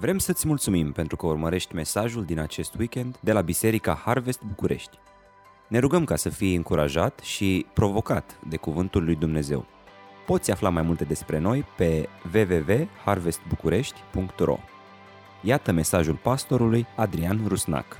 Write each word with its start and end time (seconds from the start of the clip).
Vrem 0.00 0.18
să-ți 0.18 0.46
mulțumim 0.46 0.92
pentru 0.92 1.16
că 1.16 1.26
urmărești 1.26 1.74
mesajul 1.74 2.24
din 2.24 2.38
acest 2.38 2.74
weekend 2.74 3.18
de 3.20 3.32
la 3.32 3.40
Biserica 3.40 4.02
Harvest 4.04 4.42
București. 4.42 4.98
Ne 5.68 5.78
rugăm 5.78 6.04
ca 6.04 6.16
să 6.16 6.28
fii 6.28 6.54
încurajat 6.54 7.18
și 7.18 7.66
provocat 7.74 8.38
de 8.48 8.56
Cuvântul 8.56 9.04
lui 9.04 9.14
Dumnezeu. 9.14 9.66
Poți 10.26 10.50
afla 10.50 10.68
mai 10.68 10.82
multe 10.82 11.04
despre 11.04 11.38
noi 11.38 11.64
pe 11.76 12.08
www.harvestbucurești.ro 12.34 14.58
Iată 15.42 15.72
mesajul 15.72 16.14
pastorului 16.14 16.86
Adrian 16.96 17.44
Rusnac. 17.46 17.96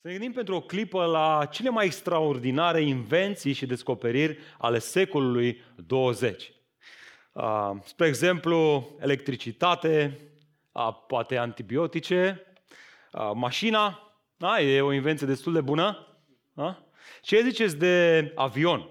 Să 0.00 0.08
ne 0.08 0.12
gândim 0.12 0.32
pentru 0.32 0.54
o 0.54 0.60
clipă 0.60 1.04
la 1.04 1.48
cele 1.50 1.70
mai 1.70 1.84
extraordinare 1.84 2.82
invenții 2.82 3.52
și 3.52 3.66
descoperiri 3.66 4.38
ale 4.58 4.78
secolului 4.78 5.60
20. 5.86 6.52
Uh, 7.32 7.70
spre 7.84 8.06
exemplu, 8.06 8.88
electricitate, 9.00 10.18
uh, 10.72 10.88
poate 11.06 11.36
antibiotice, 11.36 12.46
uh, 13.12 13.30
mașina, 13.34 14.12
da, 14.36 14.60
e 14.60 14.80
o 14.80 14.92
invenție 14.92 15.26
destul 15.26 15.52
de 15.52 15.60
bună. 15.60 16.06
Da? 16.52 16.84
Ce 17.22 17.42
ziceți 17.42 17.76
de 17.76 18.32
avion? 18.34 18.88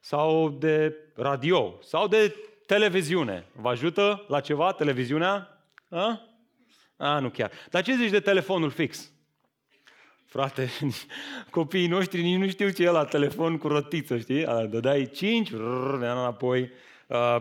Sau 0.00 0.50
de 0.50 0.96
radio? 1.14 1.78
Sau 1.82 2.08
de 2.08 2.34
televiziune? 2.66 3.46
Vă 3.52 3.68
ajută 3.68 4.24
la 4.28 4.40
ceva 4.40 4.72
televiziunea? 4.72 5.64
A? 5.90 6.20
A, 6.96 7.18
nu 7.18 7.30
chiar. 7.30 7.50
Dar 7.70 7.82
ce 7.82 7.94
zici 7.96 8.10
de 8.10 8.20
telefonul 8.20 8.70
fix? 8.70 9.10
Frate, 10.24 10.68
copiii 11.50 11.86
noștri 11.86 12.22
nici 12.22 12.38
nu 12.38 12.48
știu 12.48 12.70
ce 12.70 12.82
e 12.82 12.90
la 12.90 13.04
telefon 13.04 13.58
cu 13.58 13.68
rotiță, 13.68 14.18
știi? 14.18 14.44
Dădeai 14.44 15.10
5, 15.10 15.50
înapoi. 15.50 16.70
Uh, 17.06 17.36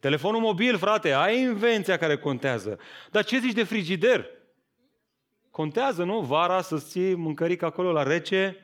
telefonul 0.00 0.40
mobil, 0.40 0.76
frate, 0.76 1.12
ai 1.12 1.40
invenția 1.40 1.96
care 1.96 2.16
contează. 2.16 2.78
Dar 3.10 3.24
ce 3.24 3.38
zici 3.38 3.52
de 3.52 3.62
frigider? 3.62 4.26
Contează, 5.50 6.04
nu? 6.04 6.20
Vara 6.20 6.60
să 6.60 6.78
ții 6.78 7.14
mâncărică 7.14 7.64
acolo 7.64 7.92
la 7.92 8.02
rece. 8.02 8.56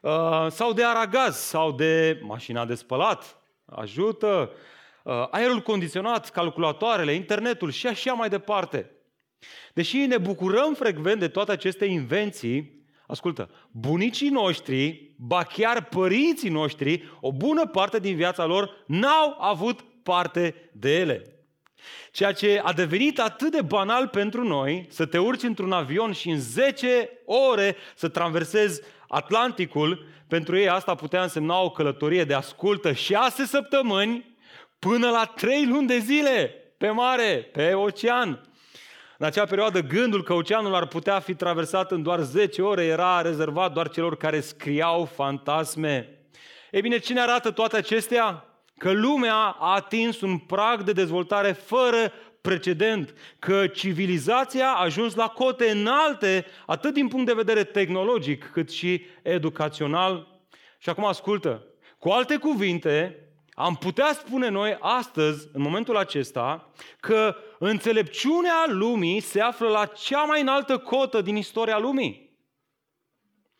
Uh, 0.00 0.46
sau 0.48 0.72
de 0.72 0.84
aragaz, 0.84 1.36
sau 1.36 1.72
de 1.72 2.20
mașina 2.22 2.64
de 2.64 2.74
spălat. 2.74 3.42
Ajută. 3.64 4.50
Uh, 5.02 5.26
aerul 5.30 5.60
condiționat, 5.60 6.30
calculatoarele, 6.30 7.12
internetul 7.12 7.70
și 7.70 7.86
așa 7.86 8.12
mai 8.12 8.28
departe. 8.28 8.90
Deși 9.74 9.96
ne 9.96 10.18
bucurăm 10.18 10.74
frecvent 10.74 11.20
de 11.20 11.28
toate 11.28 11.52
aceste 11.52 11.84
invenții, 11.84 12.84
ascultă, 13.06 13.50
bunicii 13.70 14.28
noștri, 14.28 15.10
ba 15.16 15.42
chiar 15.42 15.84
părinții 15.84 16.50
noștri, 16.50 17.18
o 17.20 17.32
bună 17.32 17.66
parte 17.66 17.98
din 17.98 18.16
viața 18.16 18.44
lor 18.44 18.84
n-au 18.86 19.36
avut 19.40 19.84
parte 20.04 20.54
de 20.72 20.98
ele. 20.98 21.22
Ceea 22.10 22.32
ce 22.32 22.60
a 22.64 22.72
devenit 22.72 23.20
atât 23.20 23.50
de 23.50 23.62
banal 23.62 24.08
pentru 24.08 24.44
noi, 24.44 24.86
să 24.90 25.06
te 25.06 25.18
urci 25.18 25.42
într-un 25.42 25.72
avion 25.72 26.12
și 26.12 26.30
în 26.30 26.40
10 26.40 27.10
ore 27.24 27.76
să 27.94 28.08
traversezi 28.08 28.82
Atlanticul, 29.08 30.06
pentru 30.28 30.56
ei 30.56 30.68
asta 30.68 30.94
putea 30.94 31.22
însemna 31.22 31.60
o 31.60 31.70
călătorie 31.70 32.24
de 32.24 32.34
ascultă 32.34 32.92
6 32.92 33.44
săptămâni 33.44 34.36
până 34.78 35.10
la 35.10 35.24
3 35.24 35.66
luni 35.66 35.86
de 35.86 35.98
zile 35.98 36.54
pe 36.78 36.90
mare, 36.90 37.48
pe 37.52 37.72
ocean. 37.72 38.48
În 39.18 39.26
acea 39.26 39.44
perioadă, 39.44 39.80
gândul 39.80 40.22
că 40.22 40.32
oceanul 40.32 40.74
ar 40.74 40.86
putea 40.86 41.20
fi 41.20 41.34
traversat 41.34 41.90
în 41.90 42.02
doar 42.02 42.20
10 42.20 42.62
ore 42.62 42.84
era 42.84 43.20
rezervat 43.20 43.72
doar 43.72 43.88
celor 43.88 44.16
care 44.16 44.40
scriau 44.40 45.04
fantasme. 45.04 46.18
Ei 46.70 46.80
bine, 46.80 46.98
cine 46.98 47.20
arată 47.20 47.50
toate 47.50 47.76
acestea? 47.76 48.53
Că 48.78 48.92
lumea 48.92 49.34
a 49.34 49.74
atins 49.74 50.20
un 50.20 50.38
prag 50.38 50.82
de 50.82 50.92
dezvoltare 50.92 51.52
fără 51.52 52.12
precedent, 52.40 53.14
că 53.38 53.66
civilizația 53.66 54.68
a 54.68 54.82
ajuns 54.82 55.14
la 55.14 55.28
cote 55.28 55.70
înalte, 55.70 56.46
atât 56.66 56.94
din 56.94 57.08
punct 57.08 57.26
de 57.26 57.32
vedere 57.32 57.64
tehnologic, 57.64 58.50
cât 58.52 58.70
și 58.70 59.02
educațional. 59.22 60.28
Și 60.78 60.88
acum 60.88 61.04
ascultă, 61.04 61.66
cu 61.98 62.08
alte 62.08 62.36
cuvinte, 62.36 63.18
am 63.54 63.74
putea 63.74 64.12
spune 64.12 64.48
noi 64.48 64.76
astăzi, 64.80 65.48
în 65.52 65.62
momentul 65.62 65.96
acesta, 65.96 66.70
că 67.00 67.36
înțelepciunea 67.58 68.64
lumii 68.66 69.20
se 69.20 69.40
află 69.40 69.68
la 69.68 69.86
cea 69.86 70.22
mai 70.22 70.40
înaltă 70.40 70.78
cotă 70.78 71.20
din 71.20 71.36
istoria 71.36 71.78
lumii. 71.78 72.23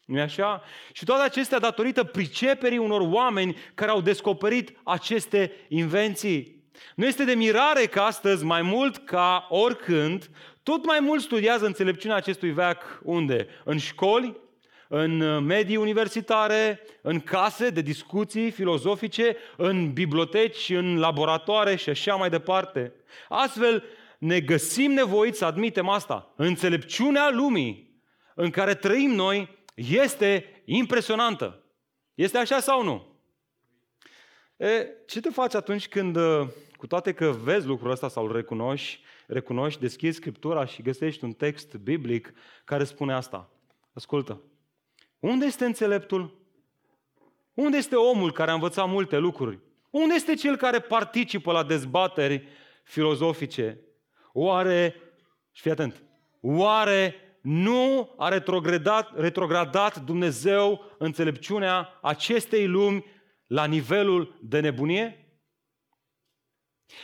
Nu 0.04 0.20
așa? 0.20 0.62
Și 0.92 1.04
toate 1.04 1.22
acestea 1.22 1.58
datorită 1.58 2.04
priceperii 2.04 2.78
unor 2.78 3.00
oameni 3.00 3.56
care 3.74 3.90
au 3.90 4.00
descoperit 4.00 4.78
aceste 4.82 5.52
invenții. 5.68 6.62
Nu 6.94 7.06
este 7.06 7.24
de 7.24 7.34
mirare 7.34 7.86
că 7.86 8.00
astăzi, 8.00 8.44
mai 8.44 8.62
mult 8.62 8.96
ca 8.96 9.46
oricând, 9.50 10.30
tot 10.62 10.86
mai 10.86 11.00
mult 11.00 11.22
studiază 11.22 11.66
înțelepciunea 11.66 12.16
acestui 12.16 12.50
veac 12.50 13.00
unde? 13.02 13.46
În 13.64 13.78
școli, 13.78 14.36
în 14.88 15.20
uh, 15.20 15.42
medii 15.42 15.76
universitare, 15.76 16.80
în 17.02 17.20
case 17.20 17.70
de 17.70 17.80
discuții 17.80 18.50
filozofice, 18.50 19.36
în 19.56 19.92
biblioteci, 19.92 20.70
în 20.70 20.98
laboratoare 20.98 21.76
și 21.76 21.88
așa 21.88 22.14
mai 22.14 22.30
departe. 22.30 22.92
Astfel, 23.28 23.84
ne 24.18 24.40
găsim 24.40 24.92
nevoiți 24.92 25.38
să 25.38 25.44
admitem 25.44 25.88
asta. 25.88 26.32
Înțelepciunea 26.36 27.30
lumii 27.30 28.00
în 28.34 28.50
care 28.50 28.74
trăim 28.74 29.10
noi 29.10 29.63
este 29.74 30.62
impresionantă. 30.64 31.64
Este 32.14 32.38
așa 32.38 32.60
sau 32.60 32.82
nu? 32.82 33.06
E, 34.56 34.86
ce 35.06 35.20
te 35.20 35.30
faci 35.30 35.54
atunci 35.54 35.88
când, 35.88 36.16
uh, 36.16 36.48
cu 36.76 36.86
toate 36.86 37.12
că 37.12 37.30
vezi 37.30 37.66
lucrul 37.66 37.90
ăsta 37.90 38.08
sau 38.08 38.24
îl 38.24 38.32
recunoști, 38.32 39.02
recunoști, 39.26 39.80
deschizi 39.80 40.16
Scriptura 40.16 40.64
și 40.64 40.82
găsești 40.82 41.24
un 41.24 41.32
text 41.32 41.76
biblic 41.76 42.32
care 42.64 42.84
spune 42.84 43.14
asta? 43.14 43.50
Ascultă, 43.92 44.42
unde 45.18 45.44
este 45.44 45.64
înțeleptul? 45.64 46.42
Unde 47.54 47.76
este 47.76 47.96
omul 47.96 48.32
care 48.32 48.50
a 48.50 48.54
învățat 48.54 48.88
multe 48.88 49.16
lucruri? 49.18 49.58
Unde 49.90 50.14
este 50.14 50.34
cel 50.34 50.56
care 50.56 50.80
participă 50.80 51.52
la 51.52 51.62
dezbateri 51.62 52.48
filozofice? 52.82 53.80
Oare, 54.32 54.94
și 55.52 55.62
fii 55.62 55.70
atent, 55.70 56.02
oare 56.40 57.14
nu 57.44 58.14
a 58.16 58.28
retrogradat, 58.28 59.18
retrogradat 59.18 59.98
Dumnezeu 59.98 60.94
înțelepciunea 60.98 61.98
acestei 62.02 62.66
lumi 62.66 63.04
la 63.46 63.64
nivelul 63.64 64.38
de 64.42 64.60
nebunie? 64.60 65.28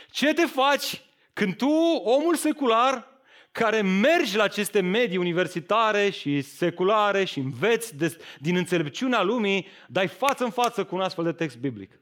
Ce 0.09 0.33
te 0.33 0.45
faci 0.45 1.01
când 1.33 1.55
tu, 1.55 1.69
omul 2.03 2.35
secular, 2.35 3.07
care 3.51 3.81
mergi 3.81 4.35
la 4.35 4.43
aceste 4.43 4.81
medii 4.81 5.17
universitare 5.17 6.09
și 6.09 6.41
seculare 6.41 7.23
și 7.23 7.39
înveți 7.39 7.95
de, 7.95 8.17
din 8.39 8.55
înțelepciunea 8.55 9.21
lumii, 9.21 9.67
dai 9.87 10.07
față 10.07 10.43
în 10.43 10.51
față 10.51 10.83
cu 10.85 10.95
un 10.95 11.01
astfel 11.01 11.23
de 11.23 11.31
text 11.31 11.57
biblic. 11.57 12.01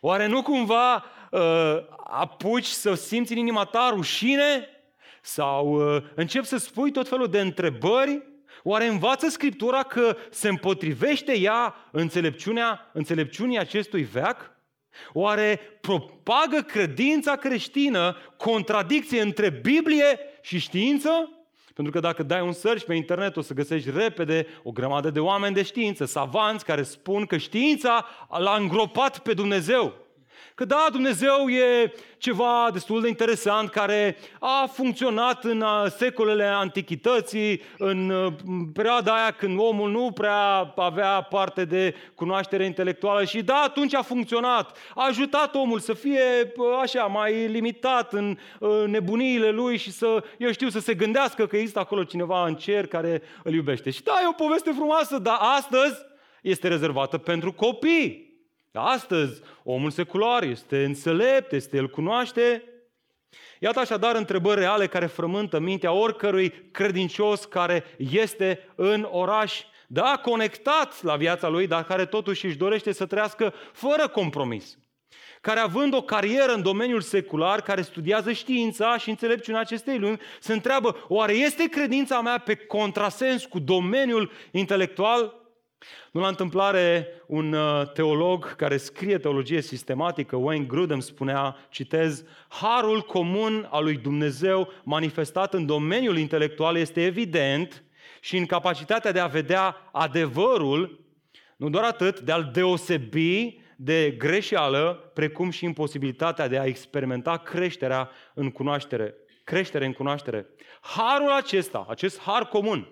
Oare 0.00 0.26
nu 0.26 0.42
cumva 0.42 1.04
uh, 1.30 1.76
apuci 2.04 2.66
să 2.66 2.94
simți 2.94 3.32
în 3.32 3.38
inima 3.38 3.64
ta 3.64 3.90
rușine? 3.94 4.66
Sau 5.24 5.94
uh, 5.94 6.02
începi 6.14 6.46
să 6.46 6.56
spui 6.56 6.90
tot 6.90 7.08
felul 7.08 7.28
de 7.28 7.40
întrebări? 7.40 8.22
Oare 8.62 8.86
învață 8.86 9.28
Scriptura 9.28 9.82
că 9.82 10.16
se 10.30 10.48
împotrivește 10.48 11.38
ea 11.38 11.74
înțelepciunea, 11.90 12.90
înțelepciunii 12.92 13.58
acestui 13.58 14.02
veac? 14.02 14.50
Oare 15.12 15.60
propagă 15.80 16.60
credința 16.66 17.36
creștină 17.36 18.16
contradicție 18.36 19.20
între 19.20 19.50
Biblie 19.50 20.18
și 20.40 20.58
știință? 20.58 21.30
Pentru 21.74 21.92
că 21.92 22.00
dacă 22.00 22.22
dai 22.22 22.40
un 22.40 22.52
search 22.52 22.84
pe 22.84 22.94
internet 22.94 23.36
o 23.36 23.40
să 23.40 23.54
găsești 23.54 23.90
repede 23.90 24.46
o 24.62 24.70
grămadă 24.70 25.10
de 25.10 25.20
oameni 25.20 25.54
de 25.54 25.62
știință, 25.62 26.04
savanți 26.04 26.64
care 26.64 26.82
spun 26.82 27.26
că 27.26 27.36
știința 27.36 28.06
l-a 28.38 28.56
îngropat 28.56 29.18
pe 29.18 29.34
Dumnezeu. 29.34 30.01
Că 30.54 30.64
da, 30.64 30.86
Dumnezeu 30.90 31.48
e 31.48 31.92
ceva 32.18 32.68
destul 32.72 33.00
de 33.00 33.08
interesant 33.08 33.70
care 33.70 34.16
a 34.40 34.70
funcționat 34.72 35.44
în 35.44 35.60
uh, 35.60 35.86
secolele 35.96 36.44
antichității, 36.44 37.62
în 37.78 38.10
uh, 38.10 38.32
perioada 38.72 39.14
aia 39.14 39.30
când 39.30 39.58
omul 39.58 39.90
nu 39.90 40.10
prea 40.10 40.72
avea 40.76 41.22
parte 41.22 41.64
de 41.64 41.94
cunoaștere 42.14 42.64
intelectuală 42.64 43.24
și 43.24 43.42
da, 43.42 43.54
atunci 43.54 43.94
a 43.94 44.02
funcționat. 44.02 44.76
A 44.94 45.06
ajutat 45.06 45.54
omul 45.54 45.78
să 45.78 45.92
fie 45.92 46.52
uh, 46.56 46.66
așa 46.82 47.02
mai 47.02 47.46
limitat 47.46 48.12
în 48.12 48.38
nebuniile 48.86 49.50
lui 49.50 49.76
și 49.76 49.92
să, 49.92 50.24
eu 50.38 50.52
știu, 50.52 50.68
să 50.68 50.80
se 50.80 50.94
gândească 50.94 51.46
că 51.46 51.56
există 51.56 51.78
acolo 51.78 52.04
cineva 52.04 52.46
în 52.46 52.54
cer 52.54 52.86
care 52.86 53.22
îl 53.42 53.52
iubește. 53.52 53.90
Și 53.90 54.02
da, 54.02 54.12
e 54.22 54.28
o 54.28 54.44
poveste 54.44 54.70
frumoasă, 54.70 55.18
dar 55.18 55.38
astăzi 55.40 55.94
este 56.42 56.68
rezervată 56.68 57.18
pentru 57.18 57.52
copii. 57.52 58.31
Astăzi, 58.72 59.40
omul 59.64 59.90
secular 59.90 60.42
este 60.42 60.84
înțelept, 60.84 61.52
este, 61.52 61.76
el 61.76 61.88
cunoaște. 61.88 62.64
Iată 63.58 63.80
așadar 63.80 64.16
întrebări 64.16 64.60
reale 64.60 64.86
care 64.86 65.06
frământă 65.06 65.58
mintea 65.58 65.92
oricărui 65.92 66.50
credincios 66.70 67.44
care 67.44 67.84
este 67.96 68.68
în 68.74 69.08
oraș, 69.10 69.60
da, 69.86 70.20
conectat 70.22 71.02
la 71.02 71.16
viața 71.16 71.48
lui, 71.48 71.66
dar 71.66 71.84
care 71.84 72.06
totuși 72.06 72.46
își 72.46 72.56
dorește 72.56 72.92
să 72.92 73.06
trăiască 73.06 73.54
fără 73.72 74.08
compromis. 74.08 74.76
care 75.40 75.60
având 75.60 75.94
o 75.94 76.02
carieră 76.02 76.52
în 76.52 76.62
domeniul 76.62 77.00
secular, 77.00 77.60
care 77.60 77.82
studiază 77.82 78.32
știința 78.32 78.96
și 78.96 79.10
înțelepciunea 79.10 79.60
acestei 79.60 79.98
lumi, 79.98 80.18
se 80.40 80.52
întreabă, 80.52 81.04
oare 81.08 81.32
este 81.32 81.68
credința 81.68 82.20
mea 82.20 82.38
pe 82.38 82.54
contrasens 82.54 83.44
cu 83.44 83.58
domeniul 83.58 84.30
intelectual? 84.50 85.41
Nu 86.12 86.20
la 86.20 86.28
întâmplare, 86.28 87.08
un 87.26 87.52
uh, 87.52 87.92
teolog 87.92 88.56
care 88.56 88.76
scrie 88.76 89.18
teologie 89.18 89.60
sistematică, 89.60 90.36
Wayne 90.36 90.64
Grudem, 90.64 91.00
spunea, 91.00 91.56
citez, 91.70 92.24
Harul 92.48 93.00
comun 93.00 93.68
al 93.70 93.84
lui 93.84 93.96
Dumnezeu 93.96 94.68
manifestat 94.84 95.54
în 95.54 95.66
domeniul 95.66 96.18
intelectual 96.18 96.76
este 96.76 97.04
evident 97.04 97.84
și 98.20 98.36
în 98.36 98.46
capacitatea 98.46 99.12
de 99.12 99.18
a 99.18 99.26
vedea 99.26 99.76
adevărul, 99.92 101.00
nu 101.56 101.68
doar 101.68 101.84
atât, 101.84 102.20
de 102.20 102.32
a-l 102.32 102.50
deosebi 102.52 103.60
de 103.76 104.10
greșeală, 104.10 105.10
precum 105.14 105.50
și 105.50 105.64
imposibilitatea 105.64 106.48
de 106.48 106.58
a 106.58 106.64
experimenta 106.64 107.36
creșterea 107.36 108.10
în 108.34 108.50
cunoaștere. 108.50 109.14
Creștere 109.44 109.84
în 109.84 109.92
cunoaștere. 109.92 110.46
Harul 110.80 111.30
acesta, 111.30 111.86
acest 111.88 112.20
har 112.20 112.48
comun, 112.48 112.88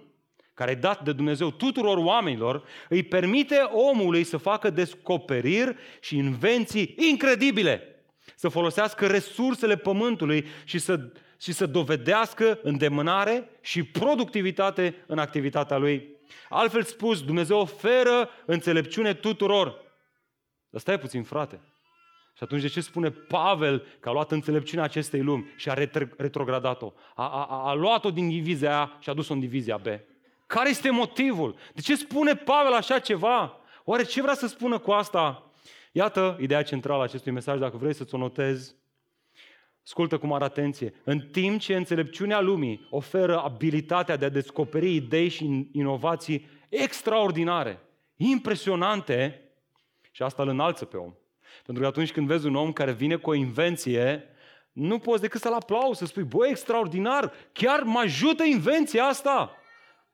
care 0.61 0.73
e 0.73 0.75
dat 0.75 1.05
de 1.05 1.13
Dumnezeu 1.13 1.51
tuturor 1.51 1.97
oamenilor, 1.97 2.63
îi 2.89 3.03
permite 3.03 3.57
omului 3.73 4.25
să 4.25 4.37
facă 4.37 4.71
descoperiri 4.71 5.77
și 6.01 6.17
invenții 6.17 6.95
incredibile, 7.11 8.03
să 8.35 8.49
folosească 8.49 9.07
resursele 9.07 9.77
pământului 9.77 10.47
și 10.65 10.79
să, 10.79 11.13
și 11.39 11.53
să 11.53 11.67
dovedească 11.67 12.59
îndemânare 12.63 13.49
și 13.61 13.83
productivitate 13.83 15.05
în 15.07 15.19
activitatea 15.19 15.77
lui. 15.77 16.09
Altfel 16.49 16.83
spus, 16.83 17.23
Dumnezeu 17.23 17.59
oferă 17.59 18.29
înțelepciune 18.47 19.15
tuturor. 19.15 19.67
Dar 20.71 20.81
stai 20.81 20.99
puțin, 20.99 21.23
frate. 21.23 21.61
Și 22.37 22.43
atunci 22.43 22.63
de 22.63 22.69
ce 22.69 22.81
spune 22.81 23.11
Pavel 23.11 23.87
că 24.01 24.09
a 24.09 24.13
luat 24.13 24.31
înțelepciunea 24.31 24.85
acestei 24.85 25.23
lumi 25.23 25.53
și 25.57 25.71
a 25.71 25.75
retrogradat-o? 26.17 26.93
A, 27.15 27.29
a, 27.29 27.69
a 27.69 27.75
luat-o 27.75 28.11
din 28.11 28.29
divizia 28.29 28.81
A 28.81 28.97
și 29.01 29.11
a 29.11 29.15
dus-o 29.15 29.33
în 29.33 29.41
divizia 29.41 29.77
B. 29.77 29.87
Care 30.51 30.69
este 30.69 30.91
motivul? 30.91 31.57
De 31.75 31.81
ce 31.81 31.97
spune 31.97 32.35
Pavel 32.35 32.73
așa 32.73 32.99
ceva? 32.99 33.61
Oare 33.85 34.03
ce 34.03 34.23
vrea 34.23 34.35
să 34.35 34.47
spună 34.47 34.79
cu 34.79 34.91
asta? 34.91 35.51
Iată 35.93 36.37
ideea 36.41 36.63
centrală 36.63 37.01
a 37.01 37.05
acestui 37.05 37.33
mesaj, 37.33 37.59
dacă 37.59 37.77
vrei 37.77 37.95
să-ți 37.95 38.15
o 38.15 38.19
notezi. 38.19 38.75
Ascultă 39.85 40.19
cu 40.19 40.27
mare 40.27 40.45
atenție. 40.45 40.95
În 41.05 41.21
timp 41.21 41.61
ce 41.61 41.77
înțelepciunea 41.77 42.41
lumii 42.41 42.87
oferă 42.91 43.41
abilitatea 43.41 44.17
de 44.17 44.25
a 44.25 44.29
descoperi 44.29 44.95
idei 44.95 45.29
și 45.29 45.69
inovații 45.73 46.49
extraordinare, 46.69 47.81
impresionante, 48.17 49.51
și 50.11 50.23
asta 50.23 50.43
îl 50.43 50.49
înalță 50.49 50.85
pe 50.85 50.97
om. 50.97 51.15
Pentru 51.65 51.83
că 51.83 51.89
atunci 51.89 52.13
când 52.13 52.27
vezi 52.27 52.47
un 52.47 52.55
om 52.55 52.73
care 52.73 52.93
vine 52.93 53.17
cu 53.17 53.31
o 53.31 53.35
invenție, 53.35 54.25
nu 54.73 54.99
poți 54.99 55.21
decât 55.21 55.41
să-l 55.41 55.53
aplauzi, 55.53 55.99
să 55.99 56.07
spui, 56.07 56.23
băi, 56.23 56.51
extraordinar, 56.51 57.33
chiar 57.53 57.83
mă 57.83 57.99
ajută 57.99 58.43
invenția 58.43 59.05
asta. 59.05 59.55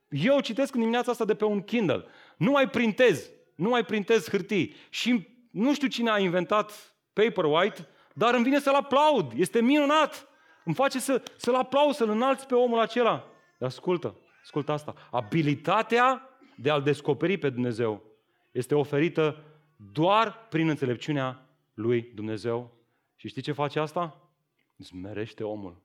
Eu 0.08 0.40
citesc 0.40 0.74
în 0.74 0.80
dimineața 0.80 1.10
asta 1.10 1.24
de 1.24 1.34
pe 1.34 1.44
un 1.44 1.62
Kindle. 1.62 2.04
Nu 2.36 2.50
mai 2.50 2.68
printez, 2.68 3.30
nu 3.54 3.68
mai 3.68 3.84
printez 3.84 4.28
hârtii. 4.28 4.74
Și 4.90 5.28
nu 5.50 5.74
știu 5.74 5.88
cine 5.88 6.10
a 6.10 6.18
inventat 6.18 6.96
Paperwhite, 7.12 7.88
dar 8.14 8.34
îmi 8.34 8.44
vine 8.44 8.60
să-l 8.60 8.74
aplaud. 8.74 9.32
Este 9.36 9.60
minunat. 9.60 10.28
Îmi 10.64 10.74
face 10.74 10.98
să, 10.98 11.22
să-l 11.36 11.54
aplaud, 11.54 11.94
să-l 11.94 12.10
înalți 12.10 12.46
pe 12.46 12.54
omul 12.54 12.78
acela. 12.78 13.30
Dar 13.58 13.68
ascultă, 13.68 14.16
ascultă 14.42 14.72
asta. 14.72 14.94
Abilitatea 15.10 16.30
de 16.56 16.70
a-L 16.70 16.82
descoperi 16.82 17.38
pe 17.38 17.50
Dumnezeu 17.50 18.02
este 18.50 18.74
oferită 18.74 19.44
doar 19.92 20.46
prin 20.48 20.68
înțelepciunea 20.68 21.46
lui 21.74 22.02
Dumnezeu. 22.14 22.74
Și 23.16 23.28
știi 23.28 23.42
ce 23.42 23.52
face 23.52 23.78
asta? 23.78 24.30
Zmerește 24.76 25.44
omul. 25.44 25.82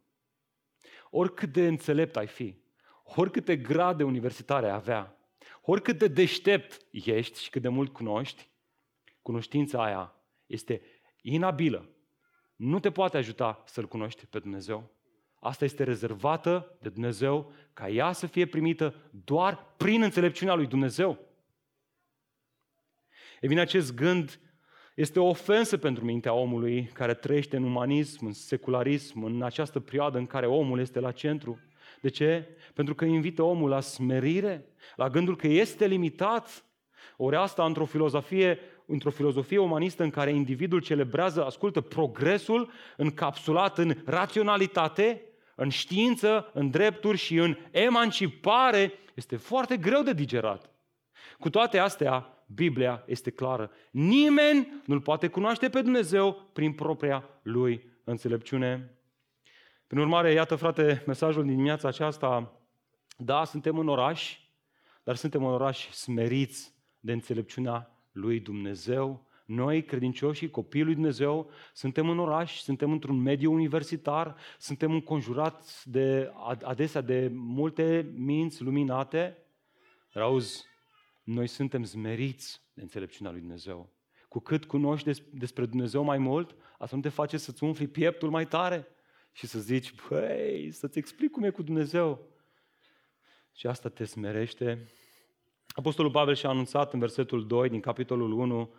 Oricât 1.09 1.51
de 1.51 1.68
înțelept 1.68 2.18
ai 2.18 2.27
fi, 2.27 2.56
oricâte 3.15 3.57
grade 3.57 4.03
universitare 4.03 4.65
ai 4.65 4.73
avea, 4.73 5.15
oricât 5.61 5.97
de 5.97 6.07
deștept 6.07 6.85
ești 6.91 7.41
și 7.41 7.49
cât 7.49 7.61
de 7.61 7.67
mult 7.67 7.93
cunoști, 7.93 8.49
cunoștința 9.21 9.83
aia 9.83 10.15
este 10.45 10.81
inabilă. 11.21 11.89
Nu 12.55 12.79
te 12.79 12.91
poate 12.91 13.17
ajuta 13.17 13.63
să-L 13.65 13.87
cunoști 13.87 14.25
pe 14.25 14.39
Dumnezeu. 14.39 14.91
Asta 15.39 15.65
este 15.65 15.83
rezervată 15.83 16.77
de 16.81 16.89
Dumnezeu 16.89 17.53
ca 17.73 17.89
ea 17.89 18.11
să 18.11 18.27
fie 18.27 18.45
primită 18.45 18.95
doar 19.23 19.73
prin 19.77 20.01
înțelepciunea 20.01 20.53
lui 20.53 20.67
Dumnezeu. 20.67 21.19
E 23.41 23.47
bine, 23.47 23.61
acest 23.61 23.95
gând 23.95 24.39
este 24.95 25.19
o 25.19 25.27
ofensă 25.27 25.77
pentru 25.77 26.05
mintea 26.05 26.33
omului 26.33 26.85
care 26.85 27.13
trăiește 27.13 27.55
în 27.55 27.63
umanism, 27.63 28.25
în 28.25 28.33
secularism, 28.33 29.23
în 29.23 29.41
această 29.41 29.79
perioadă 29.79 30.17
în 30.17 30.25
care 30.25 30.45
omul 30.45 30.79
este 30.79 30.99
la 30.99 31.11
centru. 31.11 31.59
De 32.01 32.09
ce? 32.09 32.57
Pentru 32.74 32.95
că 32.95 33.06
invită 33.06 33.44
omul 33.44 33.69
la 33.69 33.80
smerire, 33.80 34.65
la 34.95 35.09
gândul 35.09 35.36
că 35.36 35.48
este 35.48 35.86
limitat. 35.86 36.65
Ori 37.18 37.36
asta 37.36 37.65
într-o 37.65 37.86
filozofie, 37.86 38.59
într-o 38.86 39.09
filozofie 39.09 39.57
umanistă 39.57 40.03
în 40.03 40.09
care 40.09 40.31
individul 40.31 40.81
celebrează, 40.81 41.45
ascultă, 41.45 41.81
progresul 41.81 42.71
încapsulat 42.98 43.77
în 43.77 43.95
raționalitate, 44.06 45.21
în 45.56 45.69
știință, 45.69 46.50
în 46.53 46.69
drepturi 46.69 47.18
și 47.18 47.36
în 47.38 47.57
emancipare, 47.71 48.94
este 49.13 49.36
foarte 49.36 49.77
greu 49.77 50.04
de 50.04 50.13
digerat. 50.13 50.69
Cu 51.39 51.50
toate 51.50 51.77
astea, 51.77 52.45
Biblia 52.45 53.04
este 53.06 53.30
clară. 53.30 53.71
Nimeni 53.92 54.81
nu-L 54.86 55.01
poate 55.01 55.27
cunoaște 55.27 55.69
pe 55.69 55.81
Dumnezeu 55.81 56.50
prin 56.54 56.74
propria 56.74 57.30
Lui 57.42 57.89
înțelepciune. 58.04 58.95
Prin 59.91 60.03
urmare, 60.03 60.31
iată, 60.31 60.55
frate, 60.55 61.03
mesajul 61.05 61.43
din 61.43 61.51
dimineața 61.51 61.88
aceasta, 61.88 62.59
da, 63.17 63.43
suntem 63.43 63.77
în 63.77 63.88
oraș, 63.88 64.39
dar 65.03 65.15
suntem 65.15 65.45
în 65.45 65.51
oraș 65.51 65.89
smeriți 65.89 66.73
de 66.99 67.11
înțelepciunea 67.11 67.91
lui 68.11 68.39
Dumnezeu. 68.39 69.25
Noi, 69.45 69.83
credincioșii, 69.83 70.49
copiii 70.49 70.83
lui 70.83 70.93
Dumnezeu, 70.93 71.49
suntem 71.73 72.09
în 72.09 72.19
oraș, 72.19 72.59
suntem 72.59 72.91
într-un 72.91 73.21
mediu 73.21 73.51
universitar, 73.51 74.35
suntem 74.57 74.91
înconjurați 74.91 75.89
de, 75.89 76.31
adesea 76.63 77.01
de 77.01 77.31
multe 77.33 78.11
minți 78.15 78.63
luminate. 78.63 79.37
Dar 80.13 80.23
auzi, 80.23 80.65
noi 81.23 81.47
suntem 81.47 81.83
zmeriți 81.83 82.61
de 82.73 82.81
înțelepciunea 82.81 83.31
lui 83.31 83.41
Dumnezeu. 83.41 83.89
Cu 84.27 84.39
cât 84.39 84.65
cunoști 84.65 85.05
des, 85.05 85.21
despre 85.33 85.65
Dumnezeu 85.65 86.03
mai 86.03 86.17
mult, 86.17 86.55
atunci 86.77 87.01
te 87.01 87.09
face 87.09 87.37
să-ți 87.37 87.63
umfli 87.63 87.87
pieptul 87.87 88.30
mai 88.30 88.47
tare 88.47 88.87
și 89.31 89.47
să 89.47 89.59
zici, 89.59 89.94
băi, 90.09 90.71
să-ți 90.71 90.97
explic 90.97 91.31
cum 91.31 91.44
e 91.44 91.50
cu 91.50 91.61
Dumnezeu. 91.61 92.30
Și 93.54 93.68
asta 93.68 93.90
te 93.90 94.06
smerește. 94.06 94.88
Apostolul 95.68 96.11
Pavel 96.11 96.35
și-a 96.35 96.50
anunțat 96.50 96.94
în 96.94 97.00
versetul 97.00 97.47
2 97.47 97.69
din 97.69 97.80
capitolul 97.80 98.31
1 98.31 98.73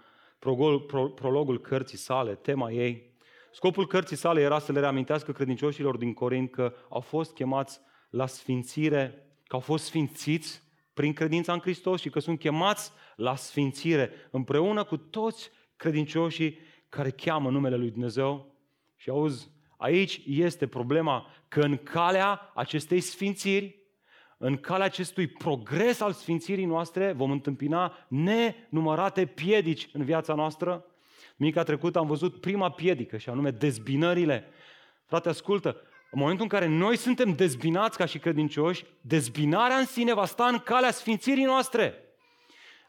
prologul 1.15 1.61
cărții 1.61 1.99
sale, 1.99 2.35
tema 2.35 2.71
ei. 2.71 3.11
Scopul 3.53 3.87
cărții 3.87 4.17
sale 4.17 4.41
era 4.41 4.59
să 4.59 4.73
le 4.73 4.81
reamintească 4.81 5.33
credincioșilor 5.33 5.97
din 5.97 6.13
Corint 6.13 6.51
că 6.51 6.75
au 6.89 7.01
fost 7.01 7.35
chemați 7.35 7.81
la 8.11 8.27
sfințire, 8.27 9.27
că 9.45 9.55
au 9.55 9.61
fost 9.61 9.85
sfințiți 9.85 10.63
prin 10.93 11.13
credința 11.13 11.53
în 11.53 11.59
Hristos 11.59 12.01
și 12.01 12.11
că 12.11 12.21
sunt 12.21 12.39
chemați 12.39 12.93
la 13.17 13.37
sfințire 13.37 14.11
împreună 14.31 14.85
cu 14.85 14.97
toți 14.97 15.51
credincioșii 15.77 16.59
care 16.89 17.11
cheamă 17.11 17.51
numele 17.51 17.77
lui 17.77 17.91
Dumnezeu. 17.91 18.55
Și 18.97 19.11
auzi, 19.11 19.51
aici 19.83 20.21
este 20.27 20.67
problema 20.67 21.27
că 21.49 21.61
în 21.61 21.77
calea 21.77 22.53
acestei 22.55 23.01
sfințiri, 23.01 23.79
în 24.39 24.57
calea 24.57 24.87
acestui 24.87 25.27
progres 25.27 26.01
al 26.01 26.13
sfințirii 26.13 26.65
noastre, 26.65 27.13
vom 27.13 27.31
întâmpina 27.31 28.07
nenumărate 28.09 29.27
piedici 29.27 29.89
în 29.93 30.05
viața 30.05 30.35
noastră. 30.35 30.85
Mica 31.37 31.63
trecută 31.63 31.99
am 31.99 32.07
văzut 32.07 32.41
prima 32.41 32.71
piedică 32.71 33.17
și 33.17 33.29
anume 33.29 33.51
dezbinările. 33.51 34.49
Frate, 35.07 35.29
ascultă, 35.29 35.77
în 36.11 36.19
momentul 36.19 36.43
în 36.43 36.49
care 36.49 36.67
noi 36.67 36.97
suntem 36.97 37.35
dezbinați 37.35 37.99
ca 37.99 38.05
și 38.05 38.19
credincioși, 38.19 38.85
dezbinarea 39.01 39.77
în 39.77 39.87
sine 39.87 40.15
va 40.15 40.27
sta 40.27 40.47
în 40.47 40.59
calea 40.59 40.91
sfințirii 40.91 41.45
noastre. 41.45 41.95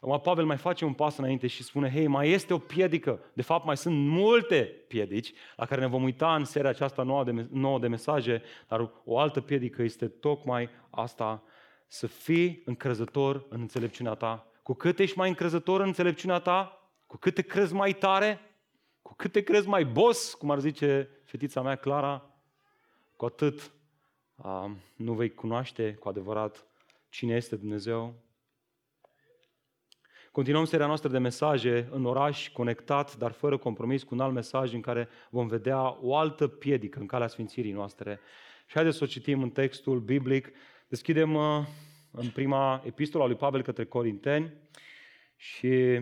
Acum 0.04 0.20
Pavel 0.20 0.44
mai 0.44 0.56
face 0.56 0.84
un 0.84 0.92
pas 0.92 1.16
înainte 1.16 1.46
și 1.46 1.62
spune, 1.62 1.90
hei, 1.90 2.06
mai 2.06 2.30
este 2.30 2.54
o 2.54 2.58
piedică. 2.58 3.20
De 3.32 3.42
fapt, 3.42 3.64
mai 3.64 3.76
sunt 3.76 4.08
multe 4.08 4.64
piedici 4.88 5.32
la 5.56 5.66
care 5.66 5.80
ne 5.80 5.86
vom 5.86 6.02
uita 6.02 6.34
în 6.34 6.44
seria 6.44 6.70
aceasta 6.70 7.02
nouă 7.02 7.24
de, 7.24 7.46
nouă 7.50 7.78
de 7.78 7.88
mesaje, 7.88 8.42
dar 8.68 8.90
o 9.04 9.18
altă 9.18 9.40
piedică 9.40 9.82
este 9.82 10.08
tocmai 10.08 10.68
asta, 10.90 11.42
să 11.86 12.06
fii 12.06 12.62
încrezător 12.64 13.46
în 13.48 13.60
înțelepciunea 13.60 14.14
ta. 14.14 14.46
Cu 14.62 14.74
cât 14.74 14.98
ești 14.98 15.18
mai 15.18 15.28
încrezător 15.28 15.80
în 15.80 15.86
înțelepciunea 15.86 16.38
ta, 16.38 16.88
cu 17.06 17.16
cât 17.16 17.34
te 17.34 17.42
crezi 17.42 17.74
mai 17.74 17.92
tare, 17.92 18.40
cu 19.02 19.14
cât 19.14 19.32
te 19.32 19.42
crezi 19.42 19.68
mai 19.68 19.84
boss, 19.84 20.34
cum 20.34 20.50
ar 20.50 20.60
zice 20.60 21.08
fetița 21.24 21.62
mea 21.62 21.76
Clara, 21.76 22.30
cu 23.16 23.24
atât 23.24 23.72
uh, 24.36 24.70
nu 24.96 25.12
vei 25.12 25.34
cunoaște 25.34 25.94
cu 25.94 26.08
adevărat 26.08 26.66
cine 27.08 27.34
este 27.34 27.56
Dumnezeu. 27.56 28.23
Continuăm 30.34 30.64
seria 30.64 30.86
noastră 30.86 31.08
de 31.08 31.18
mesaje 31.18 31.88
în 31.90 32.04
oraș, 32.04 32.48
conectat, 32.48 33.16
dar 33.16 33.32
fără 33.32 33.56
compromis, 33.58 34.02
cu 34.02 34.14
un 34.14 34.20
alt 34.20 34.32
mesaj 34.32 34.72
în 34.72 34.80
care 34.80 35.08
vom 35.30 35.46
vedea 35.46 35.96
o 36.00 36.16
altă 36.16 36.46
piedică 36.48 36.98
în 36.98 37.06
calea 37.06 37.26
sfințirii 37.26 37.72
noastre. 37.72 38.20
Și 38.66 38.74
haideți 38.74 38.96
să 38.96 39.04
o 39.04 39.06
citim 39.06 39.42
în 39.42 39.50
textul 39.50 40.00
biblic. 40.00 40.50
Deschidem 40.88 41.34
uh, 41.34 41.66
în 42.10 42.28
prima 42.28 42.82
epistola 42.84 43.26
lui 43.26 43.34
Pavel 43.34 43.62
către 43.62 43.84
Corinteni 43.84 44.52
și 45.36 46.00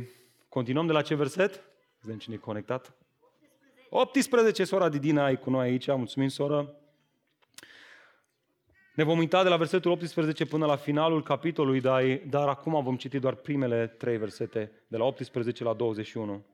continuăm 0.49 0.87
de 0.87 0.93
la 0.93 1.03
ce 1.03 1.15
verset? 1.15 1.65
Vedem 2.01 2.19
cine 2.19 2.35
e 2.35 2.39
conectat. 2.39 2.95
18, 3.91 4.65
sora 4.65 4.89
Didina 4.89 5.25
ai 5.25 5.39
cu 5.39 5.51
noi 5.51 5.69
aici, 5.69 5.87
mulțumim 5.87 6.29
soră. 6.29 6.82
Ne 8.95 9.03
vom 9.03 9.19
uita 9.19 9.43
de 9.43 9.49
la 9.49 9.57
versetul 9.57 9.91
18 9.91 10.47
până 10.47 10.67
la 10.67 10.77
finalul 10.77 11.23
capitolului, 11.23 11.81
dar, 11.81 12.03
dar 12.29 12.49
acum 12.49 12.83
vom 12.83 12.97
citi 12.97 13.19
doar 13.19 13.35
primele 13.35 13.87
trei 13.87 14.17
versete, 14.19 14.73
de 14.87 14.97
la 14.97 15.05
18 15.05 15.65
la 15.65 15.73
21. 15.73 16.45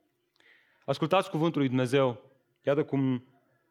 Ascultați 0.85 1.31
cuvântul 1.31 1.61
lui 1.61 1.69
Dumnezeu. 1.69 2.23
Iată 2.67 2.85
cum 2.85 3.25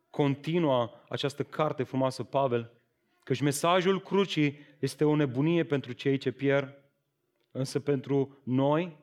continuă 0.09 0.89
această 1.09 1.43
carte 1.43 1.83
frumoasă 1.83 2.23
Pavel, 2.23 2.71
căci 3.23 3.41
mesajul 3.41 4.01
crucii 4.01 4.59
este 4.79 5.03
o 5.03 5.15
nebunie 5.15 5.63
pentru 5.63 5.91
cei 5.91 6.17
ce 6.17 6.31
pierd, 6.31 6.77
însă 7.51 7.79
pentru 7.79 8.37
noi, 8.43 8.97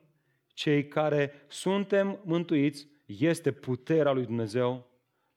cei 0.53 0.87
care 0.87 1.45
suntem 1.47 2.19
mântuiți, 2.23 2.87
este 3.05 3.51
puterea 3.51 4.11
lui 4.11 4.25
Dumnezeu. 4.25 4.87